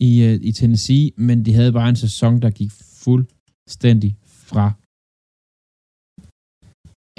i, 0.00 0.22
øh, 0.22 0.38
i 0.42 0.52
Tennessee, 0.52 1.10
men 1.16 1.44
de 1.44 1.52
havde 1.52 1.72
bare 1.72 1.88
en 1.88 1.96
sæson, 1.96 2.42
der 2.42 2.50
gik 2.50 2.70
fuldstændig 3.04 4.16
fra. 4.26 4.79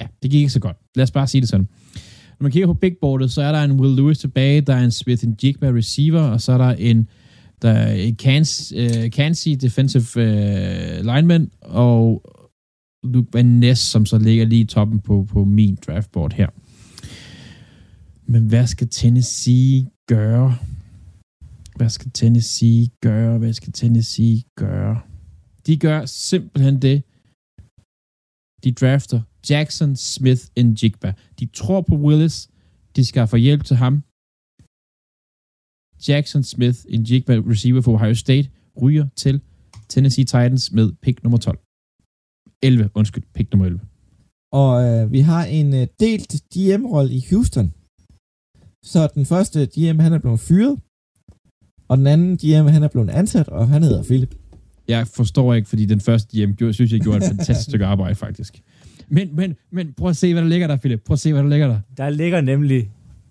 Ja, 0.02 0.08
det 0.24 0.32
gik 0.32 0.40
ikke 0.40 0.50
så 0.50 0.60
godt. 0.60 0.78
Lad 0.96 1.04
os 1.04 1.12
bare 1.12 1.28
sige 1.28 1.42
det 1.42 1.50
sådan. 1.50 1.68
Når 2.40 2.44
man 2.44 2.52
kigger 2.52 2.68
på 2.68 2.74
big 2.74 2.98
boardet, 3.02 3.32
så 3.32 3.42
er 3.42 3.52
der 3.52 3.64
en 3.64 3.72
Will 3.72 3.96
Lewis 3.96 4.20
tilbage, 4.20 4.62
der 4.62 4.76
er 4.76 4.84
en 4.84 4.92
Smith 4.92 5.24
Jigba 5.44 5.68
receiver, 5.68 6.22
og 6.22 6.42
så 6.42 6.52
er 6.52 6.58
der 6.58 6.70
en 6.70 7.08
der 7.62 7.70
er 7.70 7.94
en 7.94 8.46
uh, 8.76 9.04
øh, 9.04 9.12
Kansi 9.12 9.56
defensive 9.56 10.04
uh, 10.16 11.06
lineman, 11.06 11.52
og 11.62 12.24
Luke 13.04 13.34
Van 13.34 13.46
Ness, 13.46 13.82
som 13.82 14.06
så 14.06 14.18
ligger 14.18 14.46
lige 14.46 14.62
i 14.62 14.66
toppen 14.66 15.00
på, 15.00 15.28
på 15.30 15.46
min 15.46 15.78
draftboard 15.88 16.34
her. 16.34 16.48
Men 18.32 18.48
hvad 18.48 18.68
skal 18.68 18.88
Tennessee 18.90 19.88
gøre? 20.08 20.58
Hvad 21.76 21.90
skal 21.90 22.12
Tennessee 22.12 22.88
gøre? 23.02 23.38
Hvad 23.38 23.54
skal 23.54 23.74
Tennessee 23.74 24.44
gøre? 24.56 25.00
De 25.68 25.78
gør 25.78 26.06
simpelthen 26.06 26.82
det. 26.82 27.04
De 28.64 28.72
drafter 28.72 29.22
Jackson, 29.50 29.96
Smith 29.96 30.44
og 30.58 30.84
Jigba. 30.84 31.14
De 31.40 31.46
tror 31.46 31.82
på 31.82 31.96
Willis. 31.96 32.50
De 32.96 33.06
skaffer 33.06 33.38
hjælp 33.38 33.64
til 33.64 33.76
ham. 33.76 34.04
Jackson, 36.08 36.44
Smith 36.44 36.80
og 36.94 37.10
Jigba, 37.10 37.34
receiver 37.52 37.82
for 37.82 37.94
Ohio 37.94 38.16
State, 38.16 38.50
ryger 38.82 39.08
til 39.16 39.42
Tennessee 39.90 40.26
Titans 40.26 40.72
med 40.72 40.92
pick 41.02 41.24
nummer 41.24 41.38
12. 41.38 41.60
11, 42.64 42.90
undskyld, 42.96 43.24
pick 43.34 43.52
nummer 43.52 43.66
11. 43.66 43.82
Og 44.54 44.84
øh, 44.84 45.12
vi 45.12 45.20
har 45.20 45.46
en 45.46 45.74
øh, 45.74 45.88
delt 46.00 46.32
GM-rolle 46.54 47.14
i 47.14 47.26
Houston. 47.30 47.74
Så 48.86 49.08
den 49.16 49.26
første 49.26 49.60
GM, 49.66 50.00
han 50.00 50.14
er 50.14 50.20
blevet 50.20 50.40
fyret, 50.40 50.80
og 51.88 51.98
den 51.98 52.08
anden 52.08 52.38
GM, 52.38 52.68
han 52.76 52.84
er 52.84 52.88
blevet 52.88 53.10
ansat, 53.10 53.48
og 53.48 53.68
han 53.68 53.84
hedder 53.84 54.04
Philip. 54.04 54.36
Jeg 54.88 55.08
forstår 55.08 55.54
ikke, 55.54 55.70
fordi 55.70 55.86
den 55.86 56.02
første 56.02 56.54
gjorde, 56.54 56.74
synes 56.74 56.92
jeg 56.92 57.00
gjorde 57.00 57.18
et 57.18 57.24
fantastisk 57.24 57.70
stykke 57.70 57.86
arbejde, 57.86 58.16
faktisk. 58.16 58.62
Men, 59.18 59.36
men, 59.40 59.50
men 59.72 59.86
prøv 59.94 60.10
at 60.10 60.18
se, 60.18 60.34
hvad 60.34 60.44
der 60.44 60.50
ligger 60.50 60.68
der, 60.68 60.78
Philip. 60.84 61.02
Prøv 61.08 61.14
at 61.14 61.20
se, 61.20 61.34
hvad 61.34 61.44
der 61.44 61.50
ligger 61.50 61.68
der. 61.68 61.80
Der 61.98 62.10
ligger 62.10 62.42
nemlig 62.42 62.82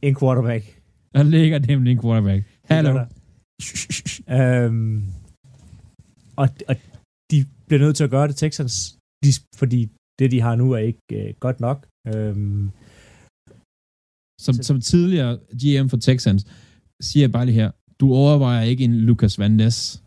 en 0.03 0.15
quarterback. 0.21 0.65
Der 1.15 1.23
ligger 1.23 1.59
nemlig 1.59 1.91
en 1.93 2.01
quarterback. 2.05 2.43
Hallo. 2.71 2.91
Øhm, 4.39 4.97
og, 6.37 6.49
og 6.69 6.75
de 7.31 7.39
bliver 7.67 7.81
nødt 7.85 7.97
til 7.97 8.05
at 8.05 8.11
gøre 8.11 8.29
det, 8.29 8.37
Texans, 8.37 8.75
de, 9.25 9.31
fordi 9.61 9.89
det, 10.19 10.31
de 10.31 10.41
har 10.41 10.55
nu, 10.57 10.73
er 10.73 10.79
ikke 10.91 11.01
øh, 11.13 11.35
godt 11.41 11.61
nok. 11.61 11.79
Øhm, 12.15 12.71
Som, 14.45 14.55
som 14.55 14.81
tidligere 14.81 15.33
GM 15.61 15.89
for 15.89 15.97
Texans, 15.97 16.43
siger 17.01 17.23
jeg 17.23 17.33
bare 17.33 17.47
lige 17.47 17.61
her, 17.63 17.71
du 18.01 18.07
overvejer 18.25 18.63
ikke 18.63 18.85
en 18.85 18.95
Lucas 19.09 19.39
Van 19.39 19.51
Ness. 19.51 20.03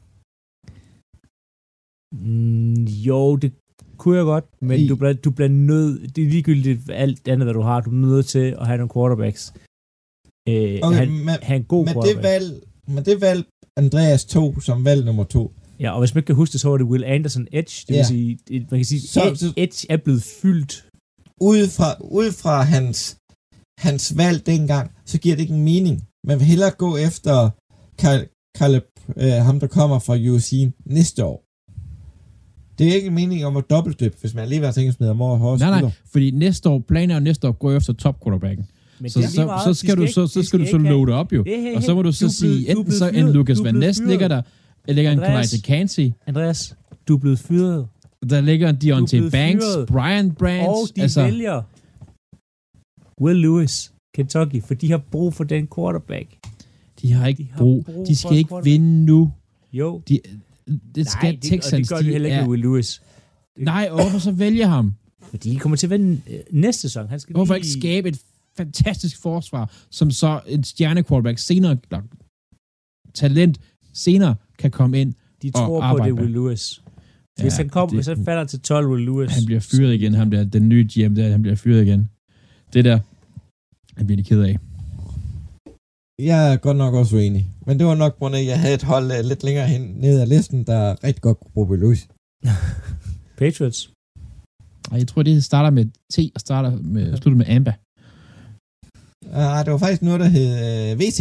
mm, 2.11 2.84
jo, 3.07 3.36
det 3.36 3.51
kunne 4.04 4.18
jeg 4.18 4.26
godt, 4.34 4.45
men 4.62 4.80
I- 4.80 4.88
du 4.88 4.95
bliver, 4.95 5.14
du 5.14 5.32
bliver 5.32 5.49
nødt, 5.49 6.16
det 6.16 6.24
er 6.26 6.30
ligegyldigt 6.30 6.82
alt 7.04 7.28
andet, 7.28 7.45
hvad 7.45 7.54
du 7.54 7.62
har, 7.70 7.82
du 7.82 7.89
er 7.89 7.93
nødt 8.08 8.26
til 8.36 8.45
at 8.60 8.66
have 8.68 8.78
nogle 8.82 8.93
quarterbacks. 8.95 9.43
Øh, 10.49 10.80
Okay, 10.88 10.97
han, 10.99 11.10
men, 11.28 11.36
have 11.49 11.58
en 11.64 11.64
god 11.74 11.86
men 11.86 11.95
det 12.10 12.24
valg, 12.24 12.64
men 12.88 13.01
det 13.06 13.22
valg, 13.22 13.41
Andreas 13.78 14.26
tog 14.26 14.49
som 14.68 14.86
valg 14.86 15.06
nummer 15.06 15.24
to. 15.24 15.43
Ja, 15.80 15.89
og 15.95 15.99
hvis 15.99 16.14
man 16.14 16.20
ikke 16.20 16.26
kan 16.32 16.36
huske 16.36 16.54
det, 16.54 16.62
så 16.62 16.70
var 16.70 16.78
det 16.78 16.86
Will 16.91 17.04
Anderson 17.16 17.47
Edge. 17.60 17.76
Det 17.88 17.89
vil 17.89 17.95
Ja. 17.95 18.04
sige, 18.04 18.39
det- 18.47 18.72
man 18.72 18.80
kan 18.80 18.86
sige, 18.86 19.01
Så- 19.01 19.24
Edge, 19.28 19.36
så- 19.38 19.54
Edge 19.58 19.88
er 19.89 19.97
blevet 19.97 20.24
fyldt. 20.41 20.74
Ud 21.41 21.62
fra, 21.78 21.89
ud 22.20 22.30
fra 22.41 22.56
hans, 22.62 23.18
hans 23.86 24.18
valg 24.18 24.45
dengang, 24.45 24.91
så 25.06 25.16
giver 25.22 25.36
det 25.36 25.41
ikke 25.41 25.54
en 25.54 25.64
mening. 25.74 25.95
Man 26.28 26.39
vil 26.39 26.47
hellere 26.47 26.72
gå 26.72 26.97
efter 27.08 27.34
Caleb, 28.60 28.86
øh, 29.24 29.32
ham 29.47 29.60
der 29.60 29.68
kommer 29.68 29.99
fra 29.99 30.16
USC 30.30 30.51
næste 30.86 31.26
år. 31.26 31.38
Det 32.80 32.88
er 32.88 32.93
ikke 32.93 33.07
en 33.07 33.13
mening 33.13 33.45
om 33.45 33.57
at 33.57 33.69
dobbeltdøbe, 33.69 34.15
hvis 34.21 34.34
man 34.34 34.43
alligevel 34.43 34.65
har 34.65 34.74
tænkt 34.74 34.97
sig 34.97 35.09
over 35.09 35.38
højre 35.38 35.57
Nej, 35.57 35.82
nej, 35.82 35.91
fordi 36.11 36.32
næste 36.32 36.69
år, 36.69 36.80
planen 36.80 37.11
er 37.11 37.15
jo 37.15 37.19
næste 37.21 37.47
år 37.47 37.51
at 37.51 37.59
gå 37.59 37.71
efter 37.71 37.93
top 37.93 38.24
quarterbacken. 38.24 38.65
Men 38.99 39.09
Så, 39.09 39.21
så, 39.36 39.45
meget. 39.45 39.63
så 39.63 39.74
skal 39.74 39.97
du 39.97 40.07
så, 40.07 40.28
så 40.28 40.43
skal 40.43 40.59
du 40.59 40.65
så 40.65 40.78
loade 40.78 41.13
op 41.13 41.34
jo. 41.34 41.43
Hey, 41.47 41.61
hey, 41.61 41.76
Og 41.76 41.84
så 41.84 41.95
må 41.95 42.01
du 42.01 42.11
så 42.11 42.30
sige, 42.30 42.71
enten 42.71 42.91
så 42.91 43.09
en. 43.09 43.32
Lucas 43.32 43.63
Van 43.63 43.76
Ness 43.76 44.01
ligger 44.05 44.28
der, 44.28 44.41
ligger 44.88 45.11
en 45.11 45.19
Andreas. 45.19 45.49
Kalajte 45.51 45.61
Kansi, 45.67 46.13
Andreas, 46.28 46.76
du 47.07 47.15
er 47.15 47.17
blevet 47.17 47.39
fyret. 47.39 47.88
der 48.30 48.41
ligger 48.41 48.69
en 48.69 48.76
Deontay 48.76 49.30
Banks. 49.32 49.65
Brian 49.88 50.32
Brands. 50.32 50.67
Og 50.67 50.95
de 50.95 51.01
altså, 51.01 51.24
vælger 51.24 51.61
Will 53.21 53.39
Lewis, 53.39 53.93
Kentucky, 54.15 54.63
for 54.63 54.74
de 54.74 54.91
har 54.91 55.01
brug 55.11 55.34
for 55.34 55.43
den 55.43 55.67
quarterback. 55.76 56.28
de 57.01 57.13
har 57.13 57.28
ikke 57.28 57.43
de 57.43 57.47
har 57.51 57.57
brug. 57.57 57.86
brug 57.86 58.07
De 58.07 58.15
skal 58.15 58.38
ikke 58.38 58.55
vinde 58.63 59.05
nu. 59.05 59.32
Jo. 59.74 60.01
De, 60.09 60.19
det 60.95 61.07
skal 61.09 61.24
Nej, 61.24 61.32
Nej, 61.32 61.39
det, 61.41 61.49
Texans. 61.49 61.74
og 61.74 61.80
det 61.80 61.89
gør 61.89 61.97
de 61.97 62.03
heller 62.03 62.28
ikke 62.28 62.36
er, 62.38 62.41
med 62.41 62.49
Will 62.49 62.61
Lewis. 62.61 63.01
Nej, 63.57 63.88
og 63.91 64.01
hvorfor 64.01 64.20
så 64.20 64.32
vælge 64.32 64.68
ham? 64.68 64.93
Fordi 65.22 65.49
de 65.49 65.59
kommer 65.59 65.76
til 65.76 65.88
at 65.88 65.91
vinde 65.91 66.22
øh, 66.30 66.39
næste 66.51 66.82
sæson. 66.82 67.07
Han 67.07 67.20
skal 67.20 67.34
Hvorfor 67.34 67.53
lige... 67.53 67.66
ikke 67.68 67.80
skabe 67.80 68.09
et 68.09 68.22
fantastisk 68.57 69.22
forsvar, 69.22 69.72
som 69.89 70.11
så 70.11 70.41
en 70.47 70.64
stjerne 70.64 71.03
quarterback 71.03 71.39
senere, 71.39 71.78
eller 71.91 72.01
talent 73.14 73.59
senere, 73.93 74.36
kan 74.59 74.72
komme 74.72 75.01
ind 75.01 75.14
De 75.41 75.47
og 75.47 75.53
tror 75.53 75.80
på 75.80 75.84
arbejde 75.86 76.11
det. 76.11 76.20
Will 76.20 76.32
Lewis. 76.34 76.82
Hvis, 77.41 77.53
Ja, 77.53 77.57
han 77.57 77.70
kom, 77.70 77.89
det- 77.89 77.97
hvis 77.97 78.07
han 78.07 78.26
falder 78.26 78.43
til 78.43 78.59
12, 78.61 78.88
Will 78.88 79.05
Lewis. 79.05 79.32
Han 79.32 79.45
bliver 79.45 79.59
fyret 79.59 79.93
igen, 79.93 80.14
ham 80.14 80.32
der, 80.32 80.43
den 80.43 80.70
nye 80.70 80.84
GM 80.93 81.16
der, 81.16 81.32
han 81.32 81.41
bliver 81.41 81.55
fyret 81.55 81.86
igen. 81.88 82.09
Det 82.74 82.86
der, 82.86 82.99
han 83.97 84.07
bliver 84.07 84.18
de 84.18 84.24
ked 84.24 84.41
af. 84.41 84.57
Jeg 86.30 86.53
er 86.53 86.57
godt 86.57 86.78
nok 86.78 86.93
også 86.93 87.15
uenig. 87.15 87.43
Men 87.65 87.80
det 87.80 87.86
var 87.88 87.95
nok 87.95 88.13
på 88.13 88.19
grund 88.19 88.36
af, 88.36 88.39
at 88.39 88.45
jeg 88.45 88.59
havde 88.59 88.76
et 88.76 88.84
hold 88.84 89.05
uh, 89.05 89.26
lidt 89.30 89.43
længere 89.43 89.67
hen 89.67 89.82
ned 89.82 90.21
ad 90.21 90.28
listen, 90.28 90.63
der 90.63 91.03
rigtig 91.03 91.21
godt 91.21 91.39
kunne 91.39 91.51
bruge 91.53 91.80
Lewis. 91.80 92.07
Patriots. 93.39 93.91
Og 94.91 94.97
jeg 94.99 95.07
tror, 95.07 95.24
det 95.24 95.43
starter 95.43 95.69
med 95.69 95.86
T 96.13 96.17
og 96.36 96.41
starter 96.41 96.71
med, 96.93 97.17
slutter 97.17 97.38
med 97.38 97.47
Amba. 97.55 97.74
Ah, 99.32 99.65
det 99.65 99.71
var 99.71 99.78
faktisk 99.78 100.01
noget, 100.01 100.19
der 100.19 100.30
hed 100.36 100.49
uh, 100.93 100.99
VT. 100.99 101.19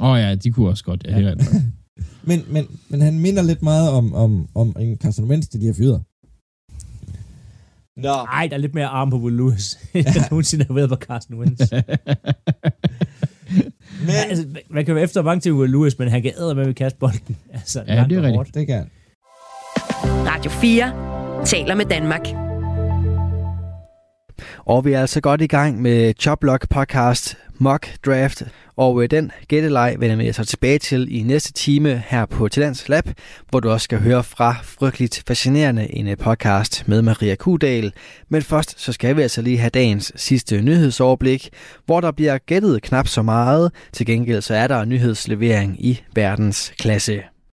Åh 0.00 0.10
oh, 0.10 0.18
ja, 0.20 0.34
de 0.34 0.50
kunne 0.52 0.68
også 0.68 0.84
godt. 0.84 1.04
Ja, 1.04 1.18
det 1.18 1.26
er 1.26 1.30
rigtigt. 1.30 1.50
Men, 2.28 2.44
men, 2.48 2.64
men 2.90 3.00
han 3.00 3.18
minder 3.18 3.42
lidt 3.42 3.62
meget 3.62 3.90
om, 3.90 4.14
om, 4.14 4.48
om 4.54 4.76
en 4.80 4.96
Carson 4.96 5.24
Wentz, 5.30 5.48
det 5.48 5.60
de 5.60 5.66
har 5.66 5.74
fyret. 5.74 6.02
Nå. 7.96 8.14
Nej, 8.24 8.46
der 8.46 8.56
er 8.56 8.60
lidt 8.60 8.74
mere 8.74 8.86
arm 8.86 9.10
på 9.10 9.18
Will 9.18 9.36
Lewis, 9.36 9.78
end 9.94 10.04
der 10.04 10.30
nogensinde 10.30 10.64
har 10.64 10.74
været 10.74 10.88
på 10.88 10.96
Carson 10.96 11.38
Wentz. 11.38 11.62
Men, 14.00 14.10
altså, 14.30 14.46
man 14.70 14.84
kan 14.84 14.94
være 14.94 15.04
efter 15.04 15.22
mange 15.22 15.40
til 15.40 15.52
Will 15.52 15.70
Lewis, 15.70 15.98
men 15.98 16.08
han 16.08 16.22
kan 16.22 16.32
æde 16.40 16.54
med 16.54 16.64
med 16.66 16.74
kaste 16.74 16.98
bolden. 16.98 17.36
Altså, 17.54 17.82
Ja, 17.86 18.04
det 18.08 18.18
er 18.18 18.22
rigtigt. 18.22 18.54
det 18.54 18.66
kan. 18.66 18.90
Radio 20.26 20.50
4 20.50 21.44
taler 21.44 21.74
med 21.74 21.84
Danmark. 21.84 22.47
Og 24.58 24.84
vi 24.84 24.92
er 24.92 25.00
altså 25.00 25.20
godt 25.20 25.40
i 25.40 25.46
gang 25.46 25.82
med 25.82 26.14
Choplock 26.20 26.68
podcast 26.68 27.36
Mock 27.60 27.88
Draft, 28.06 28.42
og 28.76 29.02
øh, 29.02 29.10
den 29.10 29.32
gætteleg 29.48 29.96
vender 29.98 30.16
vi 30.16 30.26
altså 30.26 30.44
tilbage 30.44 30.78
til 30.78 31.16
i 31.16 31.22
næste 31.22 31.52
time 31.52 32.02
her 32.06 32.26
på 32.26 32.48
Talents 32.48 32.88
Lab, 32.88 33.08
hvor 33.50 33.60
du 33.60 33.70
også 33.70 33.84
skal 33.84 34.00
høre 34.00 34.24
fra 34.24 34.56
Frygteligt 34.62 35.22
Fascinerende, 35.26 35.94
en 35.94 36.08
øh, 36.08 36.16
podcast 36.16 36.88
med 36.88 37.02
Maria 37.02 37.34
Kudal. 37.34 37.92
Men 38.28 38.42
først 38.42 38.80
så 38.80 38.92
skal 38.92 39.16
vi 39.16 39.22
altså 39.22 39.42
lige 39.42 39.58
have 39.58 39.70
dagens 39.70 40.12
sidste 40.16 40.62
nyhedsoverblik, 40.62 41.48
hvor 41.86 42.00
der 42.00 42.10
bliver 42.10 42.38
gættet 42.38 42.82
knap 42.82 43.08
så 43.08 43.22
meget. 43.22 43.72
Til 43.92 44.06
gengæld 44.06 44.42
så 44.42 44.54
er 44.54 44.66
der 44.66 44.84
nyhedslevering 44.84 45.86
i 45.86 46.00
verdensklasse. 46.14 47.22